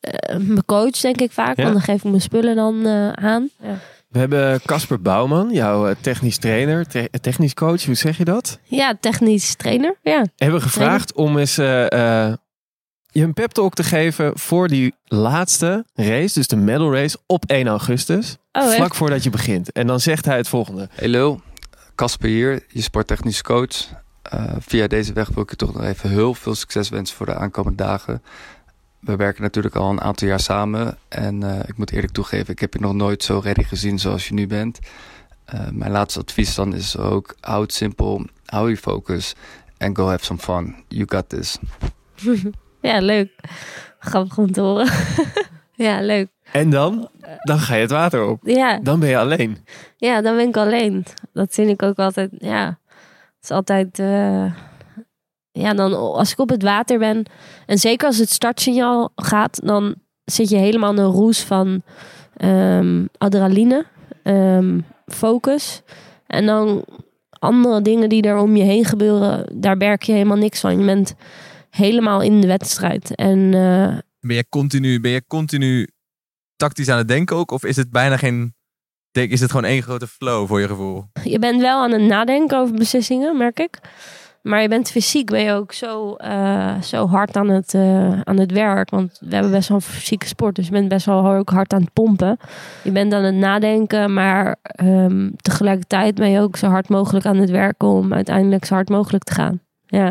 Eh, 0.00 0.36
mijn 0.36 0.64
coach 0.64 0.90
denk 1.00 1.20
ik 1.20 1.32
vaak, 1.32 1.56
Ja? 1.56 1.62
want 1.62 1.74
dan 1.74 1.82
geef 1.84 1.96
ik 1.96 2.10
mijn 2.10 2.20
spullen 2.20 2.56
dan 2.56 2.86
eh, 2.86 3.08
aan. 3.12 3.48
Ja. 3.62 3.78
We 4.08 4.18
hebben 4.18 4.60
Casper 4.64 5.00
Bouwman, 5.02 5.50
jouw 5.52 5.86
eh, 5.88 5.94
technisch 6.00 6.38
trainer, 6.38 6.86
te- 6.86 7.10
technisch 7.20 7.54
coach. 7.54 7.84
Hoe 7.84 7.94
zeg 7.94 8.18
je 8.18 8.24
dat? 8.24 8.58
Ja, 8.64 8.94
technisch 9.00 9.54
trainer. 9.54 9.96
Ja. 10.02 10.26
Hebben 10.36 10.62
gevraagd 10.62 11.12
om 11.14 11.38
eens 11.38 11.58
eh, 11.58 12.26
eh, 12.26 12.34
je 13.10 13.22
een 13.22 13.32
pep 13.34 13.50
talk 13.52 13.74
te 13.74 13.82
geven 13.84 14.38
voor 14.38 14.68
die 14.68 14.94
laatste 15.04 15.84
race, 15.94 16.34
dus 16.38 16.46
de 16.48 16.56
medal 16.56 16.94
race 16.94 17.18
op 17.26 17.44
1 17.46 17.66
augustus. 17.66 18.36
Oh, 18.52 18.62
echt? 18.64 18.74
vlak 18.74 18.94
voordat 18.94 19.22
je 19.22 19.30
begint. 19.30 19.72
En 19.72 19.86
dan 19.86 20.00
zegt 20.00 20.24
hij 20.24 20.36
het 20.36 20.48
volgende. 20.48 20.88
Hey 20.92 21.08
Lul, 21.08 21.40
Casper 21.94 22.28
hier, 22.28 22.64
je 22.68 22.82
sporttechnisch 22.82 23.42
coach. 23.42 23.76
Eh, 24.30 24.42
via 24.58 24.86
deze 24.86 25.12
weg 25.12 25.28
wil 25.28 25.42
ik 25.42 25.50
je 25.50 25.56
toch 25.56 25.74
nog 25.74 25.84
even 25.84 26.10
heel 26.10 26.34
veel 26.34 26.54
succes 26.54 26.88
wensen 26.88 27.16
voor 27.16 27.26
de 27.26 27.34
aankomende 27.34 27.82
dagen. 27.82 28.22
We 29.00 29.16
werken 29.16 29.42
natuurlijk 29.42 29.74
al 29.74 29.90
een 29.90 30.00
aantal 30.00 30.28
jaar 30.28 30.40
samen. 30.40 30.98
En 31.08 31.42
eh, 31.42 31.68
ik 31.68 31.76
moet 31.76 31.90
eerlijk 31.92 32.12
toegeven, 32.12 32.52
ik 32.52 32.58
heb 32.58 32.72
je 32.74 32.80
nog 32.80 32.94
nooit 32.94 33.22
zo 33.22 33.40
ready 33.42 33.62
gezien 33.62 33.98
zoals 33.98 34.28
je 34.28 34.34
nu 34.34 34.46
bent. 34.46 34.78
Eh, 35.44 35.68
mijn 35.72 35.90
laatste 35.90 36.20
advies 36.20 36.54
dan 36.54 36.74
is 36.74 36.96
ook, 36.96 37.34
hou 37.40 37.62
het 37.62 37.72
simpel, 37.72 38.24
hou 38.44 38.68
je 38.70 38.76
focus 38.76 39.34
en 39.76 39.96
go 39.96 40.08
have 40.08 40.24
some 40.24 40.40
fun. 40.40 40.74
You 40.88 41.04
got 41.08 41.28
this. 41.28 41.58
ja, 42.80 43.00
leuk. 43.00 43.30
Grappig 43.98 44.38
om 44.38 44.52
te 44.52 44.60
horen. 44.60 44.90
ja, 45.86 46.00
leuk. 46.00 46.28
En 46.52 46.70
dan? 46.70 47.08
Dan 47.42 47.58
ga 47.58 47.74
je 47.74 47.80
het 47.80 47.90
water 47.90 48.24
op. 48.24 48.40
Ja, 48.42 48.78
Dan 48.82 49.00
ben 49.00 49.08
je 49.08 49.18
alleen. 49.18 49.58
ja, 49.96 50.20
dan 50.20 50.36
ben 50.36 50.48
ik 50.48 50.56
alleen. 50.56 51.04
Dat 51.32 51.54
vind 51.54 51.70
ik 51.70 51.82
ook 51.82 51.98
altijd, 51.98 52.30
ja. 52.38 52.78
Het 53.40 53.50
is 53.50 53.56
altijd, 53.56 53.98
eh, 53.98 54.54
ja, 55.50 55.74
dan 55.74 55.94
als 55.94 56.32
ik 56.32 56.38
op 56.38 56.48
het 56.48 56.62
water 56.62 56.98
ben. 56.98 57.24
En 57.66 57.78
zeker 57.78 58.06
als 58.06 58.18
het 58.18 58.30
startsignaal 58.30 59.12
gaat, 59.14 59.60
dan 59.64 59.94
zit 60.24 60.48
je 60.48 60.56
helemaal 60.56 60.92
in 60.92 60.98
een 60.98 61.10
roes 61.10 61.40
van 61.40 61.82
ehm, 62.36 63.06
adrenaline, 63.18 63.86
ehm, 64.22 64.80
focus. 65.06 65.82
En 66.26 66.46
dan 66.46 66.84
andere 67.30 67.82
dingen 67.82 68.08
die 68.08 68.22
er 68.22 68.38
om 68.38 68.56
je 68.56 68.62
heen 68.62 68.84
gebeuren, 68.84 69.60
daar 69.60 69.76
merk 69.76 70.02
je 70.02 70.12
helemaal 70.12 70.36
niks 70.36 70.60
van. 70.60 70.78
Je 70.78 70.84
bent 70.84 71.14
helemaal 71.70 72.22
in 72.22 72.40
de 72.40 72.46
wedstrijd. 72.46 73.14
En 73.14 73.54
eh, 73.54 73.98
Ben 74.20 74.36
je 74.36 74.48
continu, 74.48 75.00
ben 75.00 75.10
je 75.10 75.24
continu 75.26 75.88
tactisch 76.56 76.88
aan 76.88 76.98
het 76.98 77.08
denken 77.08 77.36
ook? 77.36 77.50
Of 77.50 77.64
is 77.64 77.76
het 77.76 77.90
bijna 77.90 78.16
geen... 78.16 78.54
Is 79.12 79.40
het 79.40 79.50
gewoon 79.50 79.70
één 79.70 79.82
grote 79.82 80.06
flow 80.06 80.46
voor 80.46 80.60
je 80.60 80.66
gevoel? 80.66 81.04
je 81.22 81.38
bent 81.38 81.60
wel 81.60 81.82
aan 81.82 81.92
het 81.92 82.02
nadenken 82.02 82.58
over 82.58 82.74
beslissingen, 82.74 83.36
merk 83.36 83.60
ik. 83.60 83.80
Maar 84.42 84.62
je 84.62 84.68
bent 84.68 84.90
fysiek 84.90 85.30
ben 85.30 85.40
je 85.40 85.52
ook 85.52 85.72
zo, 85.72 86.14
eh, 86.14 86.80
zo 86.82 87.06
hard 87.06 87.36
aan 87.36 87.48
het, 87.48 87.74
eh, 87.74 88.20
aan 88.20 88.38
het 88.38 88.52
werk. 88.52 88.90
Want 88.90 89.18
we 89.20 89.34
hebben 89.34 89.52
best 89.52 89.68
wel 89.68 89.76
een 89.76 89.82
fysieke 89.82 90.26
sport. 90.26 90.54
Dus 90.54 90.66
je 90.66 90.72
bent 90.72 90.88
best 90.88 91.06
wel 91.06 91.26
ook 91.26 91.50
hard 91.50 91.72
aan 91.72 91.80
het 91.80 91.92
pompen. 91.92 92.38
Je 92.82 92.90
bent 92.90 93.12
aan 93.12 93.22
het 93.22 93.34
nadenken. 93.34 94.12
Maar 94.12 94.56
ehm, 94.62 95.30
tegelijkertijd 95.36 96.14
ben 96.14 96.30
je 96.30 96.40
ook 96.40 96.56
zo 96.56 96.66
hard 96.66 96.88
mogelijk 96.88 97.26
aan 97.26 97.36
het 97.36 97.50
werken. 97.50 97.88
Om 97.88 98.12
uiteindelijk 98.12 98.64
zo 98.64 98.74
hard 98.74 98.88
mogelijk 98.88 99.24
te 99.24 99.34
gaan. 99.34 99.60
Ja. 99.86 100.06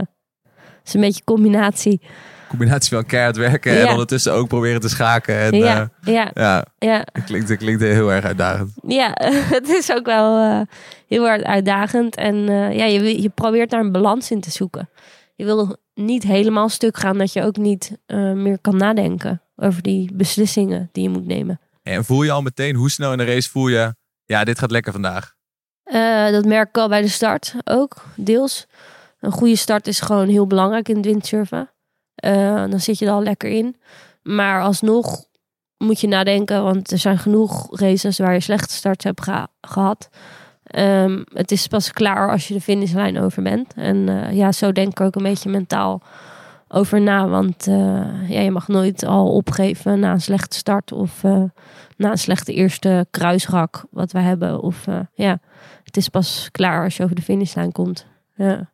Het 0.54 0.88
is 0.88 0.94
een 0.94 1.02
beetje 1.02 1.22
een 1.26 1.36
combinatie. 1.36 2.02
Combinatie 2.50 2.96
van 2.96 3.06
keihard 3.06 3.38
werken 3.38 3.82
en 3.82 3.90
ondertussen 3.90 4.34
ook 4.34 4.48
proberen 4.48 4.82
te 4.82 4.90
schaken. 4.90 5.40
En, 5.40 5.56
ja, 5.56 5.90
eh, 6.04 6.14
ja, 6.14 6.32
ja, 6.34 6.66
ja. 6.78 7.06
het 7.12 7.24
klinkt, 7.24 7.58
klinkt 7.58 7.82
heel 7.82 8.12
erg 8.12 8.26
uitdagend. 8.26 8.72
Ja, 8.88 9.12
het 9.56 9.70
is 9.70 9.92
ook 9.92 10.06
wel 10.06 10.38
eh, 10.38 10.62
heel 11.08 11.30
erg 11.30 11.44
uitdagend. 11.44 12.16
En 12.16 12.50
eh, 12.50 12.78
ja, 12.78 12.86
je, 12.86 13.22
je 13.22 13.30
probeert 13.30 13.70
daar 13.70 13.80
een 13.80 13.92
balans 13.92 14.32
in 14.32 14.42
te 14.42 14.52
zoeken. 14.52 14.90
Je 15.36 15.46
wil 15.46 15.78
niet 15.94 16.24
helemaal 16.24 16.70
stuk 16.70 16.98
gaan 16.98 17.18
dat 17.18 17.34
je 17.34 17.44
ook 17.44 17.58
niet 17.58 17.98
meer 18.34 18.60
kan 18.62 18.78
nadenken 18.78 19.42
over 19.56 19.82
die 19.82 20.12
beslissingen 20.14 20.90
die 20.92 21.04
je 21.04 21.10
moet 21.10 21.26
nemen. 21.26 21.60
En 21.84 22.06
voel 22.06 22.24
je 22.24 22.32
al 22.32 22.42
meteen, 22.42 22.76
hoe 22.76 22.90
snel 22.90 23.12
in 23.12 23.18
de 23.18 23.26
race 23.26 23.50
voel 23.50 23.68
je... 23.68 23.96
Ja, 24.26 24.44
dit 24.44 24.60
gaat 24.60 24.72
lekker 24.72 24.92
vandaag. 24.92 25.34
Dat 26.32 26.46
merk 26.46 26.68
ik 26.68 26.78
al 26.78 26.90
bij 26.90 27.02
de 27.02 27.08
start 27.08 27.56
ook, 27.64 28.06
deels. 28.16 28.68
Een 29.20 29.32
goede 29.32 29.56
start 29.56 29.88
is 29.88 30.00
gewoon 30.00 30.28
heel 30.28 30.48
belangrijk 30.48 30.90
in 30.90 30.96
het 30.96 31.06
windsurfen. 31.06 31.70
Eh, 32.20 32.64
dan 32.70 32.80
zit 32.80 33.00
je 33.00 33.06
er 33.06 33.12
al 33.12 33.24
lekker 33.24 33.50
in. 33.50 33.76
Maar 34.24 34.62
alsnog 34.62 35.24
moet 35.78 36.00
je 36.02 36.08
nadenken, 36.08 36.64
want 36.64 36.92
er 36.92 36.98
zijn 36.98 37.18
genoeg 37.18 37.80
races 37.80 38.18
waar 38.18 38.34
je 38.34 38.40
slechte 38.40 38.74
starts 38.74 39.04
hebt 39.04 39.22
geha- 39.24 39.48
gehad. 39.62 40.10
Ehm, 40.64 41.24
het 41.34 41.52
is 41.52 41.68
pas 41.68 41.92
klaar 41.92 42.32
als 42.32 42.48
je 42.48 42.54
de 42.54 42.62
finishlijn 42.62 43.20
over 43.20 43.44
bent. 43.44 43.74
En 43.74 44.10
eh, 44.10 44.36
ja, 44.36 44.52
zo 44.52 44.72
denk 44.72 44.90
ik 44.92 45.02
ook 45.02 45.16
een 45.16 45.24
beetje 45.24 45.50
mentaal 45.50 46.02
over 46.68 47.02
na. 47.02 47.28
Want 47.28 47.68
eh, 47.68 48.30
ja, 48.30 48.40
je 48.40 48.52
mag 48.52 48.68
nooit 48.68 49.06
al 49.06 49.32
opgeven 49.32 50.00
na 50.00 50.12
een 50.12 50.22
slechte 50.22 50.58
start 50.58 50.92
of 50.92 51.24
na 51.98 52.12
een 52.12 52.18
slechte 52.18 52.54
eerste 52.54 53.08
kruisrak 53.12 53.86
wat 53.92 54.12
we 54.12 54.20
hebben. 54.20 54.62
Of 54.62 54.86
ja, 55.14 55.40
het 55.84 55.98
is 55.98 56.10
pas 56.10 56.50
klaar 56.52 56.84
als 56.84 56.98
je 56.98 57.04
over 57.04 57.16
de 57.16 57.22
finishlijn 57.22 57.72
komt. 57.72 58.06
Ja. 58.36 58.70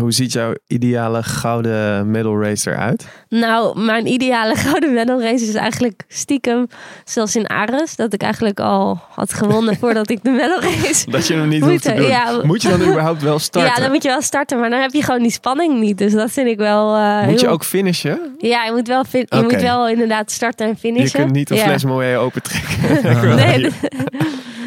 Hoe 0.00 0.12
ziet 0.12 0.32
jouw 0.32 0.54
ideale 0.66 1.22
gouden 1.22 2.10
medal 2.10 2.42
race 2.42 2.70
eruit? 2.70 3.06
Nou, 3.28 3.80
mijn 3.80 4.06
ideale 4.06 4.54
gouden 4.66 4.94
medal 4.94 5.22
race 5.22 5.44
is 5.46 5.54
eigenlijk 5.54 6.02
stiekem, 6.08 6.66
zoals 7.04 7.36
in 7.36 7.48
Ares, 7.48 7.96
dat 7.96 8.12
ik 8.12 8.22
eigenlijk 8.22 8.60
al 8.60 9.00
had 9.10 9.32
gewonnen 9.32 9.76
voordat 9.80 10.10
ik 10.10 10.22
de 10.24 10.30
medal 10.30 10.60
race. 10.60 11.10
Dat 11.10 11.26
je 11.26 11.34
hem 11.34 11.48
niet 11.48 11.60
Moet 11.60 11.82
te 11.82 11.94
doen. 11.94 12.06
ja. 12.06 12.40
Moet 12.42 12.62
je 12.62 12.68
dan 12.68 12.82
überhaupt 12.82 13.22
wel 13.22 13.38
starten? 13.48 13.72
Ja, 13.74 13.80
dan 13.82 13.90
moet 13.92 14.02
je 14.02 14.08
wel 14.08 14.22
starten, 14.22 14.58
maar 14.60 14.70
dan 14.70 14.80
heb 14.80 14.92
je 14.92 15.02
gewoon 15.02 15.22
die 15.22 15.30
spanning 15.30 15.80
niet. 15.80 15.98
Dus 15.98 16.12
dat 16.12 16.30
vind 16.30 16.48
ik 16.48 16.58
wel. 16.58 16.96
eh, 16.96 17.26
Moet 17.26 17.40
je 17.40 17.48
ook 17.48 17.64
finishen? 17.64 18.34
Ja, 18.38 18.64
je 18.64 18.72
moet 18.72 18.88
wel, 18.88 19.04
fin- 19.04 19.26
je 19.28 19.42
moet 19.42 19.60
wel 19.60 19.88
inderdaad 19.88 20.30
starten 20.30 20.66
en 20.66 20.72
Je 20.72 20.78
finishen. 20.78 21.20
kunt 21.20 21.32
niet 21.32 21.50
een 21.50 21.56
Ja. 21.56 21.62
fles 21.64 21.84
mooi 21.84 22.16
open 22.16 22.42
trekken. 22.42 23.36
Nee, 23.36 23.70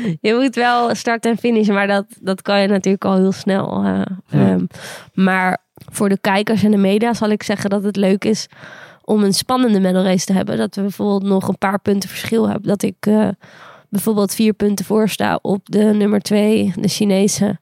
je 0.22 0.34
moet 0.34 0.56
wel 0.56 0.96
starten 0.96 1.32
en 1.32 1.38
finishen, 1.38 1.74
maar 1.74 1.88
dat, 1.88 2.06
dat 2.22 2.42
kan 2.42 2.62
je 2.62 2.68
natuurlijk 2.68 3.06
al 3.06 3.16
heel 3.16 3.32
snel. 3.32 3.84
eh, 3.84 4.02
ehm, 4.30 4.66
maar 5.14 5.58
voor 5.92 6.10
de 6.10 6.18
kijkers 6.22 6.64
en 6.64 6.72
de 6.72 6.78
media 6.78 7.14
zal 7.14 7.30
ik 7.30 7.44
zeggen 7.44 7.70
dat 7.70 7.84
het 7.84 7.96
leuk 7.96 8.26
is 8.26 8.48
om 9.04 9.24
een 9.24 9.34
spannende 9.34 9.80
medal 9.80 10.04
race 10.04 10.26
te 10.26 10.34
hebben. 10.34 10.58
Dat 10.58 10.76
we 10.76 10.82
bijvoorbeeld 10.82 11.24
nog 11.24 11.48
een 11.48 11.58
paar 11.58 11.80
punten 11.80 12.10
verschil 12.10 12.50
hebben. 12.50 12.68
Dat 12.68 12.84
ik 12.84 12.96
eh, 13.00 13.28
bijvoorbeeld 13.90 14.34
vier 14.34 14.54
punten 14.54 14.86
voor 14.86 15.10
sta 15.10 15.40
op 15.42 15.62
de 15.64 15.84
nummer 15.84 16.22
twee, 16.22 16.74
de 16.76 16.88
Chinese. 16.88 17.60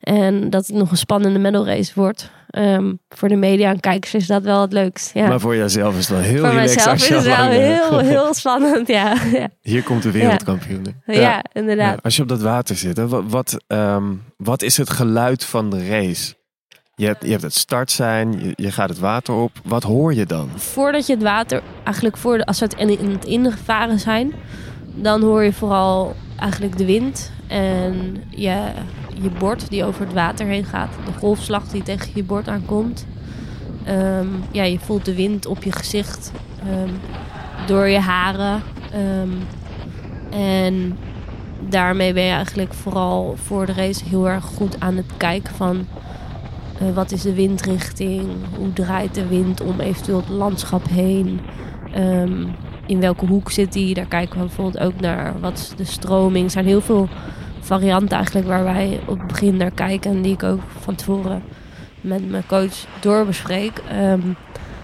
En 0.00 0.50
dat 0.50 0.66
het 0.66 0.76
nog 0.76 0.90
een 0.90 0.96
spannende 0.96 1.38
medal 1.38 1.66
race 1.66 1.92
wordt. 1.94 2.30
Ehm, 2.50 2.94
voor 3.08 3.28
de 3.28 3.36
media 3.36 3.70
en 3.70 3.80
kijkers 3.80 4.14
is 4.14 4.26
dat 4.26 4.42
wel 4.42 4.60
het 4.60 4.72
leukst. 4.72 5.10
Ja. 5.14 5.28
Maar 5.28 5.40
voor 5.40 5.56
jezelf 5.56 5.98
is 5.98 6.08
het 6.08 6.16
wel 6.16 6.26
heel 6.26 6.38
voor 6.38 6.48
relaxed 6.48 6.74
mijzelf 6.74 6.92
als 6.92 7.02
is 7.02 7.16
het 7.16 7.36
wel 7.36 7.48
heel, 7.48 7.98
heel 8.14 8.34
spannend. 8.34 8.88
Ja, 8.88 9.14
ja. 9.32 9.48
Hier 9.60 9.82
komt 9.82 10.02
de 10.02 10.10
wereldkampioen. 10.10 10.86
ja. 11.06 11.44
inderdaad. 11.52 12.02
Als 12.02 12.16
je 12.16 12.22
op 12.22 12.28
dat 12.28 12.40
water 12.40 12.76
zit, 12.76 12.96
hè, 12.96 13.08
wat, 13.08 13.24
wat, 13.26 13.56
ehm, 13.66 14.04
wat 14.36 14.62
is 14.62 14.76
het 14.76 14.90
geluid 14.90 15.44
van 15.44 15.70
de 15.70 15.88
race? 15.88 16.34
Je 16.94 17.06
hebt, 17.06 17.24
je 17.24 17.30
hebt 17.30 17.42
het 17.42 17.54
startsein, 17.54 18.32
je, 18.32 18.52
je 18.54 18.72
gaat 18.72 18.88
het 18.88 18.98
water 18.98 19.34
op. 19.34 19.50
Wat 19.64 19.82
hoor 19.82 20.14
je 20.14 20.26
dan? 20.26 20.48
voordat 20.56 21.06
je 21.06 21.12
het 21.12 21.22
water, 21.22 21.62
eigenlijk 21.84 22.16
voor 22.16 22.36
de, 22.38 22.46
als 22.46 22.58
we 22.58 22.64
het 22.64 22.74
in, 22.74 22.98
in 22.98 23.10
het 23.10 23.24
ingevaren 23.24 23.98
zijn, 23.98 24.32
dan 24.94 25.22
hoor 25.22 25.44
je 25.44 25.52
vooral 25.52 26.14
eigenlijk 26.38 26.76
de 26.76 26.84
wind 26.84 27.32
en 27.48 28.22
je, 28.30 28.72
je 29.20 29.30
bord 29.30 29.70
die 29.70 29.84
over 29.84 30.04
het 30.04 30.12
water 30.12 30.46
heen 30.46 30.64
gaat. 30.64 30.90
De 31.04 31.12
golfslag 31.18 31.68
die 31.68 31.82
tegen 31.82 32.10
je 32.14 32.24
bord 32.24 32.48
aankomt. 32.48 33.06
Ehm, 33.84 34.26
ja, 34.50 34.62
je 34.62 34.78
voelt 34.78 35.04
de 35.04 35.14
wind 35.14 35.46
op 35.46 35.62
je 35.62 35.72
gezicht, 35.72 36.32
ehm, 36.58 36.90
door 37.66 37.88
je 37.88 37.98
haren. 37.98 38.62
Ehm, 38.92 39.28
en 40.30 40.98
daarmee 41.68 42.12
ben 42.12 42.22
je 42.22 42.32
eigenlijk 42.32 42.74
vooral 42.74 43.34
voor 43.42 43.66
de 43.66 43.72
race 43.72 44.04
heel 44.04 44.28
erg 44.28 44.44
goed 44.44 44.80
aan 44.80 44.96
het 44.96 45.10
kijken 45.16 45.54
van 45.54 45.86
eh, 46.78 46.94
wat 46.94 47.12
is 47.12 47.22
de 47.22 47.34
windrichting? 47.34 48.28
Hoe 48.56 48.72
draait 48.72 49.14
de 49.14 49.26
wind 49.26 49.60
om 49.60 49.80
eventueel 49.80 50.16
het 50.16 50.28
landschap 50.28 50.88
heen? 50.88 51.40
In 52.86 53.00
welke 53.00 53.26
hoek 53.26 53.50
zit 53.50 53.72
die? 53.72 53.94
Daar 53.94 54.06
kijken 54.06 54.38
we 54.38 54.44
bijvoorbeeld 54.44 54.84
ook 54.84 55.00
naar. 55.00 55.40
Wat 55.40 55.58
is 55.58 55.72
de 55.76 55.84
stroming? 55.84 56.44
Er 56.44 56.50
zijn 56.50 56.66
heel 56.66 56.80
veel 56.80 57.08
varianten 57.70 58.16
eigenlijk 58.16 58.46
waar 58.46 58.64
wij 58.64 59.00
op 59.06 59.18
het 59.18 59.26
begin 59.26 59.56
naar 59.56 59.70
kijken. 59.70 60.10
En 60.10 60.22
die 60.22 60.32
ik 60.32 60.42
ook 60.42 60.60
van 60.80 60.94
tevoren 60.94 61.42
met 62.00 62.30
mijn 62.30 62.46
coach 62.46 62.86
doorbespreek. 63.00 63.82
Ehm, 63.90 64.20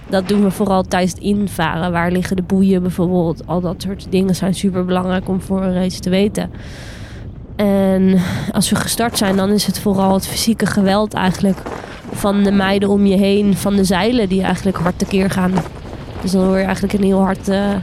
dat 0.09 0.29
doen 0.29 0.43
we 0.43 0.51
vooral 0.51 0.83
tijdens 0.83 1.13
het 1.13 1.23
invaren. 1.23 1.93
Waar 1.93 2.11
liggen 2.11 2.37
de 2.37 2.43
boeien 2.43 2.83
bijvoorbeeld? 2.83 3.47
Al 3.47 3.61
dat 3.61 3.83
soort 3.83 4.07
dingen 4.11 4.35
zijn 4.35 4.55
super 4.55 4.85
belangrijk 4.85 5.29
om 5.29 5.41
voor 5.41 5.63
een 5.63 5.75
race 5.75 6.01
te 6.01 6.11
weten. 6.11 6.51
En 7.57 8.19
als 8.53 8.71
we 8.71 8.77
gestart 8.77 9.19
zijn, 9.19 9.37
dan 9.37 9.51
is 9.51 9.67
het 9.67 9.79
vooral 9.79 10.15
het 10.15 10.27
fysieke 10.27 10.67
geweld 10.67 11.15
eigenlijk 11.15 11.59
van 12.13 12.43
de 12.43 12.53
meiden 12.53 12.89
om 12.89 13.07
je 13.07 13.17
heen, 13.17 13.57
van 13.57 13.77
de 13.77 13.85
zeilen 13.85 14.29
die 14.29 14.43
eigenlijk 14.43 14.77
hard 14.77 14.99
tekeer 14.99 15.31
gaan. 15.31 15.53
Dus 16.23 16.31
dan 16.31 16.45
hoor 16.45 16.59
je 16.59 16.65
eigenlijk 16.65 16.93
een 16.95 17.05
heel 17.05 17.21
hard, 17.21 17.49
eh, 17.49 17.75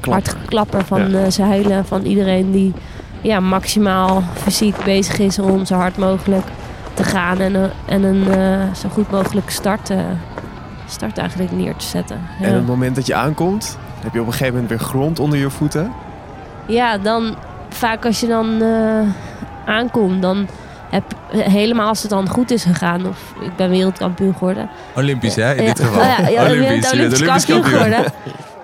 hard 0.00 0.28
geklapper 0.28 0.84
van 0.84 1.10
Ja. 1.10 1.24
de 1.24 1.30
zeilen 1.30 1.84
van 1.84 2.02
iedereen 2.04 2.50
die 2.50 2.72
ja, 3.20 3.40
maximaal 3.40 4.22
fysiek 4.34 4.84
bezig 4.84 5.18
is 5.18 5.38
om 5.38 5.64
zo 5.64 5.74
hard 5.74 5.96
mogelijk 5.96 6.46
te 6.94 7.04
gaan 7.04 7.38
en, 7.40 7.54
een- 7.54 7.70
en 7.86 8.02
een 8.02 8.32
eh, 8.32 8.74
zo 8.74 8.88
goed 8.88 9.10
mogelijk 9.10 9.50
start, 9.50 9.90
eh, 9.90 9.98
start 10.88 11.18
eigenlijk 11.18 11.52
neer 11.52 11.76
te 11.76 11.84
zetten. 11.86 12.20
Ja. 12.40 12.46
En 12.46 12.54
het 12.54 12.66
moment 12.66 12.94
dat 12.96 13.06
je 13.06 13.14
aankomt, 13.14 13.78
heb 14.02 14.12
je 14.14 14.20
op 14.20 14.26
een 14.26 14.32
gegeven 14.32 14.52
moment 14.52 14.70
weer 14.70 14.88
grond 14.88 15.18
onder 15.18 15.38
je 15.38 15.50
voeten. 15.50 15.92
Ja, 16.66 16.98
dan 16.98 17.36
vaak 17.68 18.04
als 18.04 18.20
je 18.20 18.26
dan 18.26 18.62
eh, 18.62 19.00
aankomt, 19.74 20.22
dan 20.22 20.46
heb 20.90 21.04
helemaal 21.30 21.88
als 21.88 22.00
het 22.02 22.10
dan 22.10 22.28
goed 22.28 22.50
is 22.50 22.64
gegaan, 22.64 23.06
of 23.06 23.34
ik 23.40 23.56
ben 23.56 23.70
wereldkampioen 23.70 24.32
geworden. 24.32 24.68
Olympisch, 24.96 25.34
hè? 25.34 25.54
In 25.54 25.62
Ja. 25.62 25.68
dit 25.68 25.80
geval. 25.84 26.00
Oh 26.00 26.06
ja, 26.18 26.28
ja, 26.28 26.44
Olympisch. 26.44 26.60
Olympisch, 26.60 26.90
Je 26.90 26.96
bent 26.98 27.20
Olympisch 27.20 27.44
kampioen 27.46 27.60
kampioen. 27.62 27.82
geworden. 27.82 28.12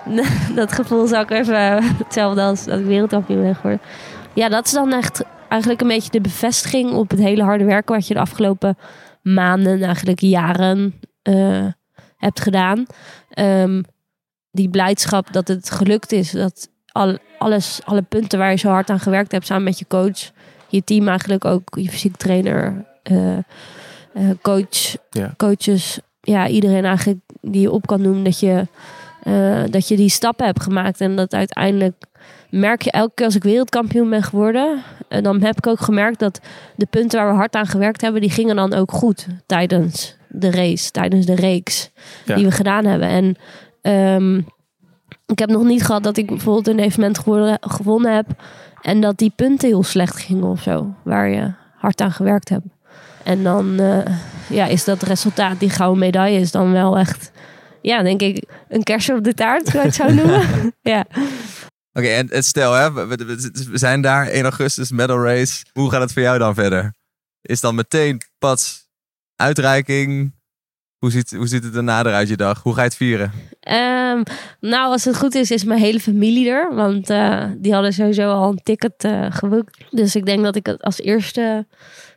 dat 0.55 0.71
gevoel 0.71 1.07
zou 1.07 1.23
ik 1.23 1.29
even 1.31 1.83
hetzelfde 1.97 2.41
als 2.41 2.65
dat 2.65 2.79
ik 2.79 2.85
wereldkampioen 2.85 3.41
ben 3.41 3.55
geworden. 3.55 3.79
Ja, 4.35 4.49
dat 4.49 4.65
is 4.65 4.71
dan 4.71 4.93
echt 4.93 5.23
eigenlijk 5.49 5.81
een 5.81 5.87
beetje 5.87 6.11
de 6.11 6.21
bevestiging 6.21 6.91
op 6.91 7.09
het 7.09 7.19
hele 7.19 7.43
harde 7.43 7.63
werken 7.63 7.95
wat 7.95 8.07
je 8.07 8.13
de 8.13 8.19
afgelopen 8.19 8.77
maanden, 9.21 9.83
eigenlijk 9.83 10.19
jaren 10.19 10.93
eh, 11.21 11.65
hebt 12.17 12.39
gedaan. 12.39 12.85
Ehm, 13.29 13.81
die 14.51 14.69
blijdschap 14.69 15.33
dat 15.33 15.47
het 15.47 15.71
gelukt 15.71 16.11
is, 16.11 16.31
dat 16.31 16.69
al, 16.91 17.17
alles, 17.37 17.79
alle 17.83 18.01
punten 18.01 18.39
waar 18.39 18.51
je 18.51 18.57
zo 18.57 18.69
hard 18.69 18.89
aan 18.89 18.99
gewerkt 18.99 19.31
hebt, 19.31 19.45
samen 19.45 19.63
met 19.63 19.79
je 19.79 19.87
coach, 19.87 20.31
je 20.67 20.83
team 20.83 21.07
eigenlijk 21.07 21.45
ook, 21.45 21.77
je 21.79 21.89
fysiek 21.89 22.15
trainer, 22.15 22.85
eh, 23.03 23.37
eh, 23.37 23.43
coach, 24.41 24.95
Ja. 25.09 25.33
coaches, 25.37 25.99
ja, 26.21 26.47
iedereen 26.47 26.85
eigenlijk 26.85 27.19
die 27.41 27.61
je 27.61 27.71
op 27.71 27.87
kan 27.87 28.01
noemen, 28.01 28.23
dat 28.23 28.39
je, 28.39 28.67
dat 29.69 29.87
je 29.87 29.95
die 29.95 30.09
stappen 30.09 30.45
hebt 30.45 30.63
gemaakt 30.63 31.01
en 31.01 31.15
dat 31.15 31.33
uiteindelijk 31.33 31.95
merk 32.49 32.81
je 32.81 32.91
elke 32.91 33.11
keer 33.15 33.25
als 33.25 33.35
ik 33.35 33.43
wereldkampioen 33.43 34.09
ben 34.09 34.23
geworden, 34.23 34.81
en 35.09 35.23
dan 35.23 35.41
heb 35.41 35.57
ik 35.57 35.67
ook 35.67 35.79
gemerkt 35.79 36.19
dat 36.19 36.39
de 36.75 36.85
punten 36.85 37.19
waar 37.19 37.29
we 37.29 37.35
hard 37.35 37.55
aan 37.55 37.67
gewerkt 37.67 38.01
hebben, 38.01 38.21
die 38.21 38.29
gingen 38.29 38.55
dan 38.55 38.73
ook 38.73 38.91
goed 38.91 39.27
tijdens 39.45 40.15
de 40.29 40.51
race, 40.51 40.91
tijdens 40.91 41.25
de 41.25 41.35
reeks 41.35 41.91
Ja. 42.25 42.35
die 42.35 42.45
we 42.45 42.51
gedaan 42.51 42.85
hebben. 42.85 43.07
En 43.07 43.35
ehm, 43.81 44.37
ik 45.25 45.39
heb 45.39 45.49
nog 45.49 45.63
niet 45.63 45.83
gehad 45.85 46.03
dat 46.03 46.17
ik 46.17 46.27
bijvoorbeeld 46.27 46.67
een 46.67 46.79
evenement 46.79 47.17
gewonnen, 47.19 47.57
gewonnen 47.61 48.15
heb 48.15 48.25
en 48.81 49.01
dat 49.01 49.17
die 49.17 49.33
punten 49.35 49.67
heel 49.67 49.83
slecht 49.83 50.15
gingen 50.17 50.43
of 50.43 50.61
zo, 50.61 50.93
waar 51.03 51.29
je 51.29 51.51
hard 51.75 52.01
aan 52.01 52.11
gewerkt 52.11 52.49
hebt. 52.49 52.65
En 53.23 53.43
dan 53.43 53.79
eh, 53.79 53.97
ja, 54.49 54.65
is 54.65 54.83
dat 54.83 55.01
resultaat, 55.01 55.59
die 55.59 55.69
gouden 55.69 55.99
medaille, 55.99 56.39
is 56.39 56.51
dan 56.51 56.71
wel 56.71 56.97
echt, 56.97 57.31
ja, 57.81 58.01
denk 58.03 58.21
ik, 58.21 58.43
een 58.69 58.83
kerstje 58.83 59.15
op 59.15 59.23
de 59.23 59.33
taart, 59.33 59.67
zou 59.67 59.77
ik 59.77 59.83
het 59.83 59.95
zo 59.95 60.13
noemen. 60.23 60.73
ja. 60.81 61.05
Oké, 61.97 62.07
en, 62.07 62.29
en 62.29 62.43
stel, 62.43 62.73
hè, 62.73 62.93
we, 62.93 63.05
we- 63.07 63.25
we- 63.25 63.65
we 63.71 63.77
zijn 63.77 64.01
daar 64.01 64.27
1 64.27 64.43
augustus, 64.43 64.91
medal 64.91 65.23
race. 65.23 65.63
Hoe 65.73 65.91
gaat 65.91 66.01
het 66.01 66.13
voor 66.13 66.21
jou 66.21 66.37
dan 66.37 66.53
verder? 66.53 66.93
Is 67.41 67.61
dan 67.61 67.75
meteen 67.75 68.21
pas 68.39 68.87
uitreiking? 69.35 70.33
Hoe 70.97 71.11
ziet, 71.11 71.31
hoe 71.31 71.47
ziet 71.47 71.63
het 71.63 71.75
erna 71.75 71.99
eruit 71.99 72.27
je 72.27 72.35
dag? 72.37 72.61
Hoe 72.63 72.73
ga 72.73 72.79
je 72.81 72.87
het 72.87 72.95
vieren? 72.95 73.31
Ehm, 73.59 74.23
nou, 74.59 74.91
als 74.91 75.03
het 75.05 75.17
goed 75.17 75.35
is, 75.35 75.51
is 75.51 75.63
mijn 75.63 75.79
hele 75.79 75.99
familie 75.99 76.49
er. 76.49 76.75
Want 76.75 77.09
eh, 77.09 77.45
die 77.57 77.73
hadden 77.73 77.93
sowieso 77.93 78.31
al 78.31 78.49
een 78.49 78.61
ticket 78.63 79.03
eh 79.03 79.25
geboekt. 79.29 79.77
Dus 79.91 80.15
ik 80.15 80.25
denk 80.25 80.43
dat 80.43 80.55
ik 80.55 80.65
het 80.65 80.81
als 80.83 80.99
eerste 80.99 81.67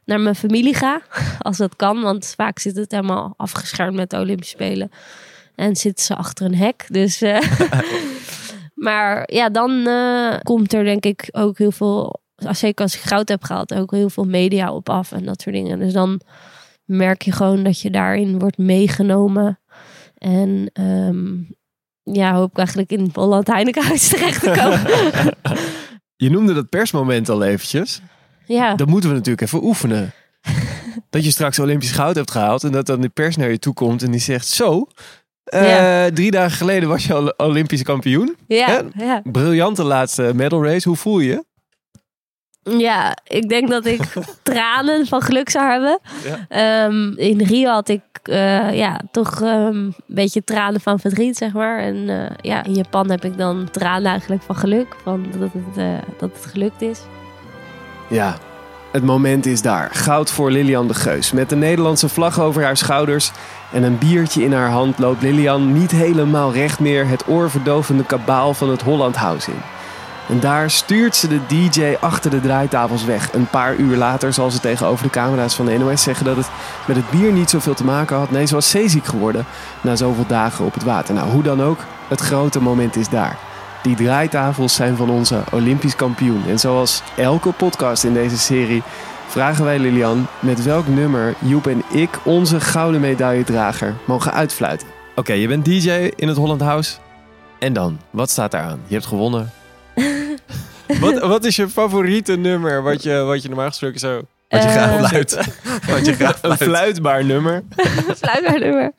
naar 0.04 0.20
mijn 0.20 0.34
familie 0.34 0.74
ga. 0.74 1.00
Als 1.38 1.56
dat 1.56 1.76
kan. 1.76 2.02
Want 2.02 2.34
vaak 2.36 2.58
zit 2.58 2.76
het 2.76 2.90
helemaal 2.90 3.34
afgeschermd 3.36 3.96
met 3.96 4.10
de 4.10 4.18
Olympische 4.18 4.54
Spelen. 4.54 4.90
En 5.54 5.76
zitten 5.76 6.04
ze 6.04 6.14
achter 6.16 6.46
een 6.46 6.54
hek. 6.54 6.84
Dus, 6.88 7.20
eh, 7.22 7.40
maar 8.78 9.32
ja, 9.32 9.48
dan 9.48 9.86
eh, 9.86 10.34
komt 10.42 10.72
er 10.72 10.84
denk 10.84 11.04
ik 11.04 11.28
ook 11.32 11.58
heel 11.58 11.72
veel... 11.72 12.20
Zeker 12.36 12.84
als 12.84 12.94
ik 12.94 13.00
goud 13.00 13.28
heb 13.28 13.42
gehaald, 13.42 13.74
ook 13.74 13.90
heel 13.90 14.10
veel 14.10 14.24
media 14.24 14.72
op 14.72 14.88
af 14.88 15.12
en 15.12 15.24
dat 15.24 15.42
soort 15.42 15.54
dingen. 15.54 15.78
Dus 15.78 15.92
dan 15.92 16.20
merk 16.84 17.22
je 17.22 17.32
gewoon 17.32 17.62
dat 17.62 17.80
je 17.80 17.90
daarin 17.90 18.38
wordt 18.38 18.58
meegenomen. 18.58 19.58
En 20.18 20.70
ehm, 20.72 21.36
ja, 22.02 22.34
hoop 22.34 22.50
ik 22.50 22.56
eigenlijk 22.56 22.90
in 22.90 23.10
Holland 23.12 23.46
Heinekenhuis 23.46 24.08
terecht 24.08 24.42
te 24.42 24.50
komen. 24.50 24.80
Je 26.16 26.30
noemde 26.30 26.54
dat 26.54 26.68
persmoment 26.68 27.28
al 27.28 27.42
eventjes. 27.42 28.00
ja, 28.46 28.74
Dat 28.74 28.88
moeten 28.88 29.10
we 29.10 29.16
natuurlijk 29.16 29.46
even 29.46 29.64
oefenen. 29.64 30.12
Dat 31.10 31.24
je 31.24 31.30
straks 31.30 31.58
Olympisch 31.58 31.90
goud 31.90 32.14
hebt 32.14 32.30
gehaald 32.30 32.64
en 32.64 32.72
dat 32.72 32.86
dan 32.86 33.00
de 33.00 33.08
pers 33.08 33.36
naar 33.36 33.50
je 33.50 33.58
toe 33.58 33.74
komt 33.74 34.02
en 34.02 34.10
die 34.10 34.20
zegt: 34.20 34.46
Zo, 34.46 34.86
eh, 35.48 36.04
drie 36.04 36.30
dagen 36.30 36.56
geleden 36.56 36.88
was 36.88 37.06
je 37.06 37.14
al 37.14 37.34
Olympisch 37.36 37.82
kampioen. 37.82 38.36
ja. 38.46 38.82
Briljante 39.22 39.84
laatste 39.84 40.32
medal 40.34 40.64
race. 40.64 40.88
Hoe 40.88 40.96
voel 40.96 41.18
je? 41.18 41.46
ja, 42.76 43.16
ik 43.24 43.48
denk 43.48 43.68
dat 43.68 43.86
ik 43.86 44.02
tranen 44.42 45.06
van 45.06 45.22
geluk 45.22 45.50
zou 45.50 45.70
hebben. 45.70 46.00
Ja. 46.24 46.46
Ehm, 46.48 47.12
in 47.12 47.42
Rio 47.42 47.70
had 47.70 47.88
ik 47.88 48.02
eh, 48.22 48.76
ja, 48.76 49.00
toch 49.10 49.42
ehm, 49.42 49.76
een 49.76 49.94
beetje 50.06 50.44
tranen 50.44 50.80
van 50.80 50.98
verdriet, 50.98 51.36
zeg 51.36 51.52
maar. 51.52 51.78
En 51.78 52.08
eh, 52.08 52.36
ja, 52.40 52.64
in 52.64 52.74
Japan 52.74 53.10
heb 53.10 53.24
ik 53.24 53.38
dan 53.38 53.68
tranen 53.70 54.10
eigenlijk 54.10 54.42
van 54.42 54.56
geluk, 54.56 54.96
van 55.02 55.26
dat 55.38 55.50
het, 55.52 56.02
dat 56.18 56.30
het 56.34 56.46
gelukt 56.46 56.82
is. 56.82 57.00
Ja, 58.08 58.36
het 58.92 59.02
moment 59.02 59.46
is 59.46 59.62
daar. 59.62 59.90
Goud 59.92 60.30
voor 60.30 60.50
Lilian 60.50 60.88
de 60.88 60.94
Geus. 60.94 61.32
Met 61.32 61.48
de 61.48 61.56
Nederlandse 61.56 62.08
vlag 62.08 62.40
over 62.40 62.62
haar 62.62 62.76
schouders 62.76 63.30
en 63.72 63.82
een 63.82 63.98
biertje 63.98 64.42
in 64.42 64.52
haar 64.52 64.70
hand 64.70 64.98
loopt 64.98 65.22
Lilian 65.22 65.72
niet 65.72 65.90
helemaal 65.90 66.52
recht 66.52 66.80
meer 66.80 67.08
het 67.08 67.28
oorverdovende 67.28 68.04
kabaal 68.04 68.54
van 68.54 68.70
het 68.70 68.82
Holland 68.82 69.16
House 69.16 69.50
in. 69.50 69.60
En 70.28 70.40
daar 70.40 70.70
stuurt 70.70 71.16
ze 71.16 71.28
de 71.28 71.40
DJ 71.46 71.96
achter 72.00 72.30
de 72.30 72.40
draaitafels 72.40 73.04
weg. 73.04 73.32
Een 73.32 73.46
paar 73.50 73.76
uur 73.76 73.96
later 73.96 74.32
zal 74.32 74.50
ze 74.50 74.60
tegenover 74.60 75.04
de 75.04 75.10
camera's 75.10 75.54
van 75.54 75.66
de 75.66 75.78
NOS 75.78 76.02
zeggen 76.02 76.24
dat 76.24 76.36
het 76.36 76.50
met 76.86 76.96
het 76.96 77.10
bier 77.10 77.32
niet 77.32 77.50
zoveel 77.50 77.74
te 77.74 77.84
maken 77.84 78.16
had. 78.16 78.30
Nee, 78.30 78.46
ze 78.46 78.54
was 78.54 78.70
zeeziek 78.70 79.06
geworden 79.06 79.46
na 79.80 79.96
zoveel 79.96 80.26
dagen 80.26 80.64
op 80.64 80.74
het 80.74 80.82
water. 80.84 81.14
Nou, 81.14 81.30
hoe 81.30 81.42
dan 81.42 81.62
ook, 81.62 81.78
het 82.08 82.20
grote 82.20 82.60
moment 82.60 82.96
is 82.96 83.08
daar. 83.08 83.36
Die 83.82 83.96
draaitafels 83.96 84.74
zijn 84.74 84.96
van 84.96 85.10
onze 85.10 85.42
Olympisch 85.52 85.96
kampioen. 85.96 86.42
En 86.48 86.58
zoals 86.58 87.02
elke 87.16 87.52
podcast 87.52 88.04
in 88.04 88.14
deze 88.14 88.38
serie 88.38 88.82
vragen 89.28 89.64
wij 89.64 89.78
Lilian 89.78 90.26
met 90.40 90.62
welk 90.62 90.86
nummer 90.86 91.34
Joep 91.38 91.66
en 91.66 91.82
ik 91.92 92.10
onze 92.24 92.60
gouden 92.60 93.00
medailledrager 93.00 93.94
mogen 94.04 94.32
uitfluiten. 94.32 94.88
Oké, 95.14 95.32
je 95.32 95.48
bent 95.48 95.64
DJ 95.64 95.90
in 96.16 96.28
het 96.28 96.36
Holland 96.36 96.60
House. 96.60 96.96
En 97.58 97.72
dan, 97.72 98.00
wat 98.10 98.30
staat 98.30 98.50
daar 98.50 98.62
aan? 98.62 98.80
Je 98.86 98.94
hebt 98.94 99.06
gewonnen. 99.06 99.50
Wat, 101.00 101.18
wat 101.20 101.44
is 101.44 101.56
je 101.56 101.68
favoriete 101.68 102.36
nummer 102.36 102.82
wat 102.82 103.02
je, 103.02 103.18
wat 103.18 103.42
je 103.42 103.48
normaal 103.48 103.68
gesproken 103.68 103.98
zo... 104.00 104.14
Wat 104.48 104.62
je 104.62 104.68
Eh, 104.68 104.72
graag 104.74 105.08
fluit. 105.08 105.34
Wat 105.92 106.06
je 106.06 106.14
graag 106.14 106.32
Een 106.42 106.56
fluit. 106.56 106.62
fluitbaar 106.62 107.24
nummer. 107.24 107.62
Fluitbaar 108.22 108.58
nummer. 108.60 108.92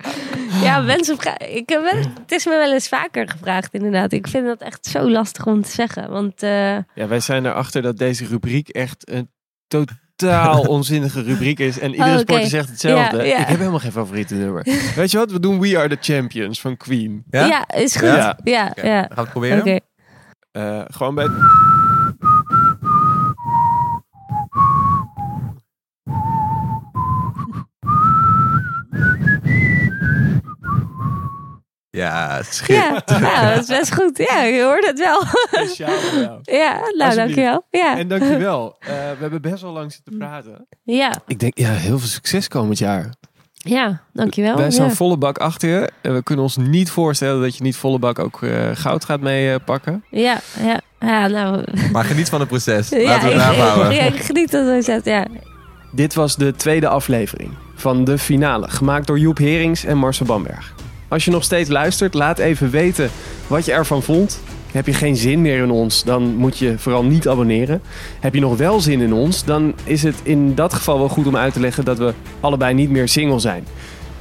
Ja, 0.61 0.79
mensen 0.81 1.17
vragen. 1.17 1.55
Ik 1.55 1.69
heb 1.69 1.81
wel, 1.81 1.99
het 2.21 2.31
is 2.31 2.45
me 2.45 2.51
wel 2.57 2.73
eens 2.73 2.87
vaker 2.87 3.29
gevraagd, 3.29 3.73
inderdaad. 3.73 4.11
Ik 4.11 4.27
vind 4.27 4.45
dat 4.45 4.61
echt 4.61 4.85
zo 4.85 5.09
lastig 5.09 5.45
om 5.45 5.61
te 5.61 5.69
zeggen. 5.69 6.09
Want 6.09 6.43
eh, 6.43 6.75
Ja, 6.75 7.07
wij 7.07 7.19
zijn 7.19 7.45
erachter 7.45 7.81
dat 7.81 7.97
deze 7.97 8.25
rubriek 8.25 8.69
echt 8.69 9.09
een 9.11 9.29
totaal 9.67 9.95
onzinnige 10.67 11.21
rubriek 11.21 11.59
is. 11.59 11.79
En 11.79 11.91
iedere 11.91 12.13
Oh, 12.13 12.19
sporter 12.19 12.47
zegt 12.47 12.69
hetzelfde. 12.69 13.17
Ja, 13.17 13.23
ja. 13.23 13.39
Ik 13.39 13.47
heb 13.47 13.57
helemaal 13.57 13.79
geen 13.79 13.91
favoriete 13.91 14.35
nummer. 14.35 14.63
Weet 14.95 15.11
je 15.11 15.17
wat? 15.17 15.31
We 15.31 15.39
doen 15.39 15.59
We 15.59 15.77
Are 15.77 15.87
The 15.87 16.13
Champions 16.13 16.61
van 16.61 16.77
Queen. 16.77 17.23
Ja? 17.29 17.45
ja? 17.45 17.67
is 17.67 17.95
goed. 17.95 18.07
Ja. 18.07 18.37
Ja. 18.43 18.71
Gaan 18.75 19.09
we 19.15 19.21
het 19.21 19.29
proberen? 19.29 19.81
Eh, 20.51 20.81
gewoon 20.87 21.15
bij... 21.15 21.27
Ja, 31.99 32.35
Ja, 32.37 32.43
schitterend. 32.43 33.09
ja, 33.09 33.53
dat 33.53 33.61
is 33.61 33.67
best 33.67 33.93
goed. 33.93 34.17
Ja, 34.29 34.43
je 34.43 34.63
hoort 34.63 34.85
het 34.85 34.99
wel. 34.99 35.23
Speciaal. 35.51 36.39
Ja, 36.41 36.79
nou, 36.97 37.15
dankjewel. 37.15 37.65
Ja. 37.69 37.97
En 37.97 38.07
dankjewel. 38.07 38.75
Eh 38.79 38.87
we 38.89 39.17
hebben 39.19 39.41
best 39.41 39.61
wel 39.61 39.71
lang 39.71 39.91
zitten 39.93 40.17
praten. 40.17 40.67
Ja, 40.83 41.11
Ik 41.27 41.39
denk, 41.39 41.57
ja, 41.57 41.69
heel 41.71 41.99
veel 41.99 42.07
succes 42.07 42.47
komend 42.47 42.77
jaar. 42.77 43.13
ja, 43.53 44.01
dankjewel. 44.13 44.55
Wij 44.57 44.71
staan 44.71 44.87
ja. 44.87 44.93
volle 44.93 45.17
bak 45.17 45.37
achter 45.37 45.69
je. 45.69 45.89
En 46.01 46.13
we 46.13 46.23
kunnen 46.23 46.43
ons 46.45 46.57
niet 46.57 46.89
voorstellen 46.89 47.41
dat 47.41 47.57
je 47.57 47.63
niet 47.63 47.75
volle 47.75 47.99
bak 47.99 48.19
ook 48.19 48.43
eh, 48.43 48.69
goud 48.73 49.05
gaat 49.05 49.19
meepakken. 49.21 50.03
Ja, 50.09 50.39
ja, 50.63 50.79
ja, 50.99 51.27
nou. 51.27 51.63
Maar 51.91 52.03
geniet 52.05 52.29
van 52.29 52.39
het 52.39 52.49
proces. 52.49 52.89
Ja, 52.89 53.01
Laten 53.01 53.27
we 53.29 53.33
het 53.33 53.51
ik, 53.51 53.57
eraan 53.57 53.67
houden. 53.67 53.91
ik, 53.91 54.13
ja, 54.17 54.23
geniet 54.23 54.51
dat 54.51 54.65
zo 54.65 54.81
zet, 54.81 55.05
ja. 55.05 55.25
Dit 55.91 56.13
was 56.13 56.35
de 56.35 56.53
tweede 56.55 56.87
aflevering 56.87 57.51
van 57.75 58.03
de 58.03 58.17
finale, 58.17 58.69
gemaakt 58.69 59.07
door 59.07 59.19
Joep 59.19 59.37
Herings 59.37 59.83
en 59.85 59.97
Marcel 59.97 60.25
Bamberg. 60.25 60.73
Als 61.09 61.25
je 61.25 61.31
nog 61.31 61.43
steeds 61.43 61.69
luistert, 61.69 62.13
laat 62.13 62.39
even 62.39 62.69
weten 62.69 63.09
wat 63.47 63.65
je 63.65 63.71
ervan 63.71 64.03
vond. 64.03 64.39
Heb 64.71 64.85
je 64.85 64.93
geen 64.93 65.15
zin 65.15 65.41
meer 65.41 65.63
in 65.63 65.71
ons, 65.71 66.03
dan 66.03 66.35
moet 66.35 66.57
je 66.57 66.77
vooral 66.77 67.03
niet 67.03 67.27
abonneren. 67.27 67.81
Heb 68.19 68.33
je 68.33 68.39
nog 68.39 68.57
wel 68.57 68.79
zin 68.79 69.01
in 69.01 69.13
ons, 69.13 69.43
dan 69.43 69.73
is 69.83 70.03
het 70.03 70.15
in 70.23 70.55
dat 70.55 70.73
geval 70.73 70.97
wel 70.97 71.09
goed 71.09 71.27
om 71.27 71.35
uit 71.35 71.53
te 71.53 71.59
leggen 71.59 71.85
dat 71.85 71.97
we 71.97 72.13
allebei 72.39 72.73
niet 72.73 72.89
meer 72.89 73.07
single 73.07 73.39
zijn. 73.39 73.65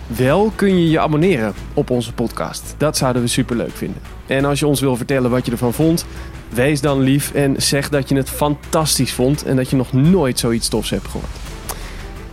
Wel 0.06 0.52
kun 0.54 0.78
je 0.80 0.90
je 0.90 1.00
abonneren 1.00 1.54
op 1.74 1.90
onze 1.90 2.12
podcast. 2.12 2.74
Dat 2.76 2.96
zouden 2.96 3.22
we 3.22 3.28
super 3.28 3.56
leuk 3.56 3.76
vinden. 3.76 4.00
En 4.26 4.44
als 4.44 4.58
je 4.58 4.66
ons 4.66 4.80
wil 4.80 4.96
vertellen 4.96 5.30
wat 5.30 5.46
je 5.46 5.52
ervan 5.52 5.72
vond, 5.72 6.06
wees 6.48 6.80
dan 6.80 7.00
lief 7.00 7.34
en 7.34 7.62
zeg 7.62 7.88
dat 7.88 8.08
je 8.08 8.16
het 8.16 8.30
fantastisch 8.30 9.12
vond 9.12 9.44
en 9.44 9.56
dat 9.56 9.70
je 9.70 9.76
nog 9.76 9.92
nooit 9.92 10.38
zoiets 10.38 10.68
tofs 10.68 10.90
hebt 10.90 11.08
gehoord. 11.08 11.36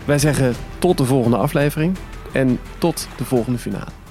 Wij 0.05 0.19
zeggen 0.19 0.53
tot 0.79 0.97
de 0.97 1.05
volgende 1.05 1.37
aflevering 1.37 1.95
en 2.31 2.59
tot 2.77 3.07
de 3.17 3.25
volgende 3.25 3.59
finale. 3.59 4.04